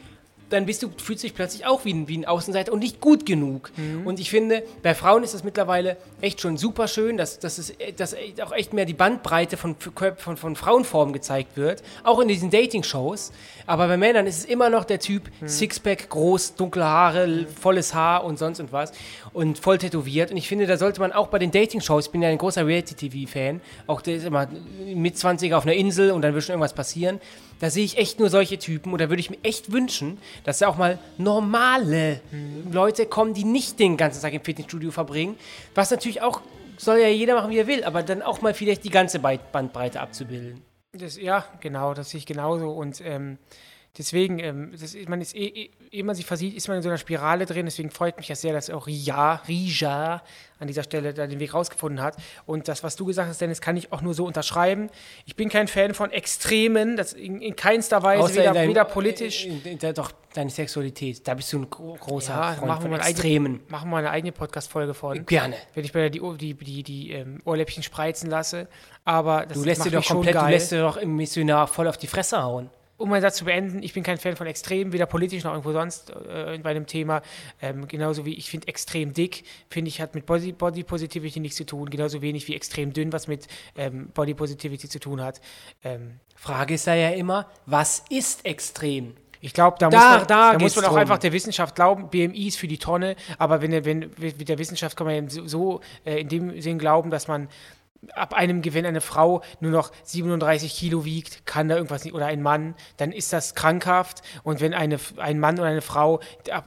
dann 0.50 0.66
bist 0.66 0.84
du, 0.84 0.89
fühlst 0.98 1.24
dich 1.24 1.34
plötzlich 1.34 1.66
auch 1.66 1.86
wie 1.86 1.93
ein, 1.93 2.08
wie 2.08 2.18
ein 2.18 2.26
Außenseiter 2.26 2.72
und 2.72 2.80
nicht 2.80 3.02
gut 3.02 3.26
genug. 3.26 3.72
Mhm. 3.78 4.06
Und 4.06 4.20
ich 4.20 4.30
finde, 4.30 4.64
bei 4.84 4.93
Frauen 4.93 5.24
ist 5.24 5.34
das 5.34 5.43
mittlerweile 5.43 5.98
echt 6.22 6.41
schon 6.41 6.58
super 6.58 6.88
schön, 6.88 7.18
dass, 7.18 7.39
dass, 7.39 7.58
es, 7.58 7.74
dass 7.98 8.16
auch 8.43 8.52
echt 8.52 8.74
mehr 8.74 8.86
die 8.86 8.93
Bandbreite 8.93 9.58
von, 9.58 9.76
von, 10.18 10.38
von 10.38 10.56
Frauenformen 10.56 11.14
gezeigt 11.14 11.58
wird, 11.58 11.82
auch 12.04 12.20
in 12.20 12.28
diesen 12.28 12.50
Dating-Shows. 12.50 13.32
Aber 13.66 13.88
bei 13.88 13.98
Männern 13.98 14.28
ist 14.28 14.39
es 14.39 14.46
immer 14.46 14.70
noch 14.70 14.86
der 14.86 15.00
Typ 15.00 15.24
mhm. 15.41 15.48
Sixpack, 15.48 16.10
groß, 16.10 16.56
dunkle 16.56 16.86
Haare, 16.86 17.28
mhm. 17.28 17.48
volles 17.48 17.93
Haar 17.93 18.24
und 18.24 18.38
sonst 18.38 18.60
und 18.60 18.72
was 18.72 18.91
und 19.34 19.60
voll 19.60 19.78
tätowiert. 19.78 20.32
Und 20.32 20.38
ich 20.38 20.48
finde, 20.48 20.68
da 20.68 20.78
sollte 20.78 21.02
man 21.02 21.12
auch 21.12 21.28
bei 21.28 21.39
den 21.39 21.52
Dating-Shows, 21.52 22.06
ich 22.06 22.12
bin 22.12 22.22
ja 22.22 22.30
ein 22.30 22.38
großer 22.38 22.66
Reality-TV-Fan, 22.66 23.62
auch 23.88 24.02
der 24.02 24.16
ist 24.16 24.26
immer 24.26 24.48
mit 24.93 25.18
20 25.18 25.54
auf 25.54 25.64
einer 25.64 25.74
Insel 25.74 26.12
und 26.12 26.22
dann 26.22 26.34
wird 26.34 26.43
schon 26.43 26.54
irgendwas 26.54 26.74
passieren. 26.74 27.20
Da 27.60 27.70
sehe 27.70 27.86
ich 27.86 27.97
echt 27.97 28.20
nur 28.20 28.30
solche 28.30 28.60
Typen 28.60 28.91
und 28.91 28.99
da 28.99 29.10
würde 29.10 29.20
ich 29.20 29.30
mir 29.30 29.38
echt 29.43 29.72
wünschen, 29.72 30.18
dass 30.43 30.60
da 30.60 30.68
auch 30.68 30.78
mal 30.78 30.99
normale 31.18 32.22
mhm. 32.32 32.72
Leute 32.72 33.06
kommen, 33.06 33.34
die 33.34 33.45
nicht 33.45 33.80
den 33.80 33.97
ganzen 33.97 34.22
Tag 34.22 34.34
im 34.34 34.43
Fitnessstudio 34.43 34.91
verbringen. 34.91 35.38
Was 35.74 35.91
natürlich 35.91 36.22
auch, 36.22 36.41
soll 36.78 36.99
ja 36.99 37.08
jeder 37.08 37.36
machen, 37.36 37.51
wie 37.51 37.58
er 37.58 37.68
will, 37.68 37.84
aber 37.84 38.03
dann 38.03 38.22
auch 38.22 38.41
mal 38.41 38.53
vielleicht 38.53 38.84
die 38.84 38.89
ganze 38.89 39.20
Bandbreite 39.20 40.01
abzubilden. 40.01 40.62
Das, 40.91 41.20
ja, 41.20 41.45
genau, 41.60 41.93
das 41.93 42.10
sehe 42.10 42.20
ich 42.20 42.26
genauso. 42.26 42.70
Und 42.70 43.01
ähm, 43.01 43.38
deswegen, 43.98 44.39
ähm, 44.39 44.72
das, 44.80 44.96
man 45.08 45.22
ist, 45.22 45.36
eh, 45.36 45.46
eh, 45.46 45.70
ehe 45.91 46.04
man 46.04 46.16
sich 46.16 46.26
versieht, 46.26 46.56
ist 46.56 46.68
man 46.68 46.78
in 46.78 46.84
so 46.84 46.89
einer 46.89 46.98
Spirale 46.98 47.46
drin. 47.46 47.66
Deswegen 47.66 47.91
freut 47.91 48.18
mich 48.18 48.28
ja 48.28 48.36
sehr, 48.36 48.54
dass 48.54 48.70
auch 48.70 48.88
Ria, 48.88 49.41
Rija 49.48 50.24
an 50.60 50.68
dieser 50.68 50.84
Stelle 50.84 51.14
da 51.14 51.28
den 51.28 51.39
Weg 51.39 51.54
rausgefunden 51.54 52.02
hat. 52.02 52.16
Und 52.46 52.68
das, 52.68 52.84
was 52.84 52.96
du 52.96 53.06
gesagt 53.06 53.30
hast, 53.30 53.41
Dennis, 53.41 53.62
kann 53.62 53.78
ich 53.78 53.91
auch 53.91 54.02
nur 54.02 54.14
so 54.14 54.26
unterschreiben. 54.26 54.89
Ich 55.26 55.36
bin 55.36 55.50
kein 55.50 55.68
Fan 55.68 55.93
von 55.93 56.12
Extremen, 56.12 56.96
das 56.98 57.14
in, 57.14 57.41
in 57.41 57.56
keinster 57.56 58.04
Weise, 58.04 58.36
weder, 58.36 58.54
dein, 58.54 58.70
weder, 58.70 58.86
politisch. 58.86 59.46
In, 59.46 59.64
in, 59.64 59.93
doch, 59.93 60.12
deine 60.34 60.50
Sexualität, 60.50 61.28
da 61.28 61.34
bist 61.34 61.52
du 61.54 61.60
ein 61.60 61.70
großer 61.70 62.34
ja, 62.34 62.54
Freund 62.54 62.68
machen 62.68 62.91
wir 62.91 62.98
Extremen. 63.00 63.56
Eigene, 63.56 63.72
machen 63.72 63.89
wir 63.89 63.98
eine 63.98 64.12
eigene 64.12 64.32
Podcast-Folge 64.32 64.93
von. 64.93 65.26
Gerne. 65.26 65.56
Wenn 65.74 65.86
ich 65.86 65.91
bei 65.91 66.02
der 66.02 66.10
die, 66.10 66.22
die, 66.38 66.54
die, 66.54 66.84
die 66.84 67.12
ähm, 67.12 67.41
Ohrläppchen 67.46 67.84
spreizen 67.84 68.30
lasse. 68.30 68.68
Aber 69.04 69.46
das 69.46 69.58
du 69.58 69.64
lässt 69.64 69.86
dir 69.86 69.91
doch 69.91 70.06
komplett, 70.06 70.36
du 70.36 70.48
lässt 70.48 70.72
dir 70.72 70.82
doch 70.82 70.98
im 70.98 71.16
Missionar 71.16 71.68
voll 71.68 71.88
auf 71.88 71.98
die 71.98 72.08
Fresse 72.08 72.41
hauen 72.41 72.70
um 72.98 73.10
meinen 73.10 73.22
Satz 73.22 73.38
zu 73.38 73.46
beenden, 73.46 73.84
ich 73.84 73.93
bin 73.93 74.04
kein 74.04 74.18
Fan 74.18 74.36
von 74.36 74.48
Extremen, 74.48 74.93
weder 74.93 75.06
politisch 75.06 75.43
noch 75.43 75.52
irgendwo 75.52 75.74
sonst 75.74 76.12
äh, 76.12 76.58
bei 76.62 76.72
einem 76.72 76.88
Thema. 76.88 77.22
Ähm, 77.62 77.88
genauso 77.88 78.26
wie 78.26 78.34
ich 78.34 78.50
finde, 78.50 78.68
extrem 78.68 79.14
dick, 79.14 79.43
finde 79.70 79.89
ich, 79.89 80.02
hat 80.02 80.16
mit 80.16 80.26
Body, 80.26 80.54
Body, 80.54 80.84
Positivity 80.84 81.39
nichts 81.39 81.58
zu 81.58 81.66
tun. 81.66 81.89
Genauso 81.89 82.22
wenig 82.22 82.48
wie 82.48 82.56
extrem 82.56 82.93
dünn, 82.93 83.12
was 83.12 83.28
mit 83.28 83.48
ähm, 83.78 84.10
Body 84.14 84.34
Positivity 84.34 84.88
zu 84.88 85.00
tun 85.00 85.22
hat. 85.22 85.41
Ähm, 85.84 86.20
Frage 86.36 86.76
ist 86.76 86.88
ja 86.88 87.10
immer, 87.10 87.50
was 87.66 88.04
ist 88.10 88.46
extrem? 88.46 89.16
Ich 89.41 89.54
glaube, 89.54 89.78
da, 89.80 89.89
da, 89.89 89.98
muss 89.98 90.18
man, 90.18 90.28
da, 90.28 90.52
da 90.54 90.60
muss 90.60 90.76
man 90.76 90.86
auch 90.86 90.89
drum. 90.89 90.98
einfach 91.00 91.18
der 91.20 91.34
Wissenschaft 91.34 91.76
glauben. 91.76 92.10
BMI 92.10 92.48
ist 92.48 92.58
für 92.58 92.68
die 92.68 92.80
Tonne, 92.80 93.16
aber 93.38 93.62
wenn, 93.62 93.86
wenn 93.86 94.12
mit 94.18 94.50
der 94.50 94.58
Wissenschaft 94.58 94.98
kann 94.98 95.06
man 95.06 95.30
so 95.30 95.82
äh, 96.04 96.22
in 96.22 96.30
dem 96.30 96.62
Sinn 96.62 96.80
glauben, 96.80 97.12
dass 97.12 97.28
man 97.28 97.48
ab 98.14 98.34
einem 98.34 98.62
Gewinn 98.62 98.86
eine 98.86 99.01
Frau 99.01 99.41
nur 99.60 99.72
noch 99.72 99.91
37 100.03 100.74
Kilo 100.76 101.06
wiegt, 101.06 101.45
kann 101.45 101.70
da 101.70 101.76
irgendwas 101.76 102.03
nicht, 102.03 102.14
oder 102.14 102.28
ein 102.28 102.41
Mann, 102.41 102.76
dann 102.97 103.12
ist 103.12 103.34
das 103.34 103.56
krankhaft. 103.56 104.22
Und 104.43 104.62
wenn 104.62 104.74
eine, 104.74 104.99
ein 105.18 105.39
Mann 105.39 105.60
oder 105.60 105.70
eine 105.70 105.82
Frau 105.82 106.20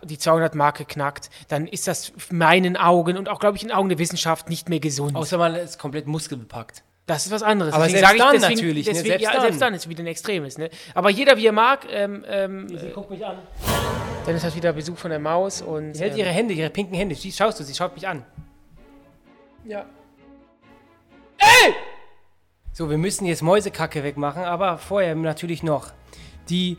die 0.03 0.17
200-Marke 0.17 0.85
knackt, 0.85 1.31
dann 1.49 1.67
ist 1.67 1.87
das 1.89 2.13
in 2.31 2.39
meinen 2.39 2.77
Augen 2.77 3.17
und 3.17 3.29
auch, 3.29 3.41
glaube 3.41 3.57
ich, 3.57 3.63
in 3.63 3.73
Augen 3.73 3.89
der 3.89 3.99
Wissenschaft 3.99 4.49
nicht 4.49 4.69
mehr 4.69 4.81
gesund. 4.81 5.17
Außer 5.17 5.39
man 5.39 5.55
ist 5.55 5.79
komplett 5.79 6.07
muskelbepackt. 6.07 6.83
Das 7.09 7.25
ist 7.25 7.33
was 7.33 7.43
anderes. 7.43 7.73
Aber 7.73 7.85
deswegen 7.85 8.07
selbst 8.07 8.21
dann 8.21 8.35
ich, 8.35 8.41
deswegen, 8.41 8.61
natürlich. 8.61 8.87
Ne? 8.87 8.93
Deswegen, 8.93 9.09
ne? 9.09 9.19
selbst, 9.19 9.25
ja, 9.25 9.33
dann. 9.33 9.41
selbst 9.41 9.63
dann 9.63 9.75
ist 9.75 9.83
es 9.85 9.89
wieder 9.89 10.03
ein 10.03 10.07
Extremes. 10.09 10.59
Ne? 10.59 10.69
Aber 10.95 11.09
jeder, 11.09 11.39
wie 11.39 11.47
er 11.47 11.53
mag. 11.53 11.87
Ähm, 11.91 12.23
ähm, 12.29 12.69
sie 12.69 12.91
guckt 12.91 13.11
mich 13.11 13.25
an. 13.25 13.39
Dennis 14.27 14.45
hat 14.45 14.55
wieder 14.55 14.75
Besuch 14.75 14.99
von 14.99 15.11
der 15.11 15.19
Maus. 15.19 15.63
Und, 15.63 15.95
sie 15.95 16.03
hält 16.03 16.13
ähm, 16.13 16.19
ihre 16.19 16.29
Hände, 16.29 16.53
ihre 16.53 16.69
pinken 16.69 16.95
Hände. 16.95 17.15
Sie, 17.15 17.33
schaust 17.33 17.59
du, 17.59 17.65
sie 17.65 17.75
schaut 17.75 17.95
mich 17.95 18.07
an. 18.07 18.27
Ja. 19.65 19.87
Ey! 21.39 21.75
So, 22.73 22.91
wir 22.91 22.99
müssen 22.99 23.27
jetzt 23.27 23.43
Mäusekacke 23.43 24.05
wegmachen, 24.05 24.45
aber 24.45 24.79
vorher 24.79 25.15
natürlich 25.15 25.63
noch 25.63 25.93
die 26.49 26.79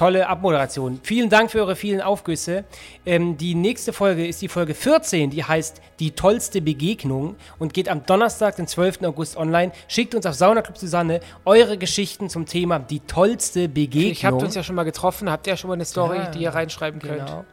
tolle 0.00 0.28
Abmoderation. 0.28 0.98
Vielen 1.02 1.28
Dank 1.28 1.50
für 1.50 1.58
eure 1.58 1.76
vielen 1.76 2.00
Aufgüsse. 2.00 2.64
Ähm, 3.04 3.36
die 3.36 3.54
nächste 3.54 3.92
Folge 3.92 4.26
ist 4.26 4.40
die 4.40 4.48
Folge 4.48 4.74
14, 4.74 5.28
die 5.28 5.44
heißt 5.44 5.82
Die 5.98 6.12
tollste 6.12 6.62
Begegnung 6.62 7.36
und 7.58 7.74
geht 7.74 7.88
am 7.88 8.06
Donnerstag, 8.06 8.56
den 8.56 8.66
12. 8.66 9.02
August 9.02 9.36
online. 9.36 9.72
Schickt 9.88 10.14
uns 10.14 10.24
auf 10.24 10.34
Saunaclub 10.34 10.78
Susanne 10.78 11.20
eure 11.44 11.76
Geschichten 11.76 12.30
zum 12.30 12.46
Thema 12.46 12.78
Die 12.78 13.00
tollste 13.00 13.68
Begegnung. 13.68 14.12
Ich 14.12 14.24
habt 14.24 14.42
uns 14.42 14.54
ja 14.54 14.62
schon 14.62 14.76
mal 14.76 14.84
getroffen, 14.84 15.30
habt 15.30 15.46
ihr 15.46 15.52
ja 15.52 15.56
schon 15.58 15.68
mal 15.68 15.74
eine 15.74 15.84
Story, 15.84 16.16
ja, 16.16 16.30
die 16.30 16.42
ihr 16.44 16.50
reinschreiben 16.54 17.00
könnt. 17.00 17.26
Genau. 17.26 17.44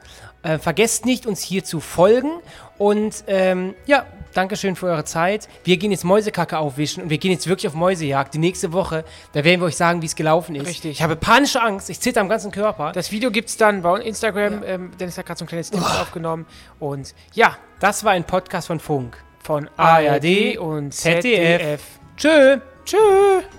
Äh, 0.43 0.59
vergesst 0.59 1.05
nicht, 1.05 1.25
uns 1.25 1.41
hier 1.41 1.65
zu 1.65 1.81
folgen 1.81 2.31
und 2.77 3.25
ähm, 3.27 3.73
ja, 3.87 4.05
Dankeschön 4.33 4.75
für 4.75 4.87
eure 4.87 5.05
Zeit. 5.05 5.47
Wir 5.63 5.77
gehen 5.77 5.91
jetzt 5.91 6.03
Mäusekacke 6.03 6.57
aufwischen 6.57 7.03
und 7.03 7.09
wir 7.09 7.17
gehen 7.17 7.31
jetzt 7.31 7.47
wirklich 7.47 7.67
auf 7.67 7.73
Mäusejagd. 7.73 8.33
Die 8.33 8.39
nächste 8.39 8.73
Woche, 8.73 9.03
da 9.33 9.43
werden 9.43 9.61
wir 9.61 9.65
euch 9.65 9.77
sagen, 9.77 10.01
wie 10.01 10.05
es 10.05 10.15
gelaufen 10.15 10.55
ist. 10.55 10.67
Richtig. 10.67 10.91
Ich 10.91 11.01
habe 11.01 11.15
panische 11.15 11.61
Angst. 11.61 11.89
Ich 11.89 11.99
zitter 11.99 12.21
am 12.21 12.29
ganzen 12.29 12.51
Körper. 12.51 12.91
Das 12.91 13.11
Video 13.11 13.31
gibt 13.31 13.49
es 13.49 13.57
dann 13.57 13.81
bei 13.81 13.99
Instagram. 14.01 14.63
Ja. 14.63 14.69
Ähm, 14.69 14.91
Dennis 14.99 15.17
hat 15.17 15.25
gerade 15.25 15.39
so 15.39 15.45
ein 15.45 15.47
kleines 15.47 15.71
Tipp 15.71 15.81
aufgenommen. 15.81 16.45
Und 16.79 17.13
ja. 17.33 17.57
Das 17.79 18.03
war 18.03 18.13
ein 18.13 18.23
Podcast 18.23 18.67
von 18.67 18.79
Funk. 18.79 19.17
Von 19.43 19.69
ARD 19.77 20.57
und 20.57 20.93
ZDF. 20.93 21.21
ZDF. 21.21 21.81
Tschö. 22.17 22.57
Tschö. 22.85 23.56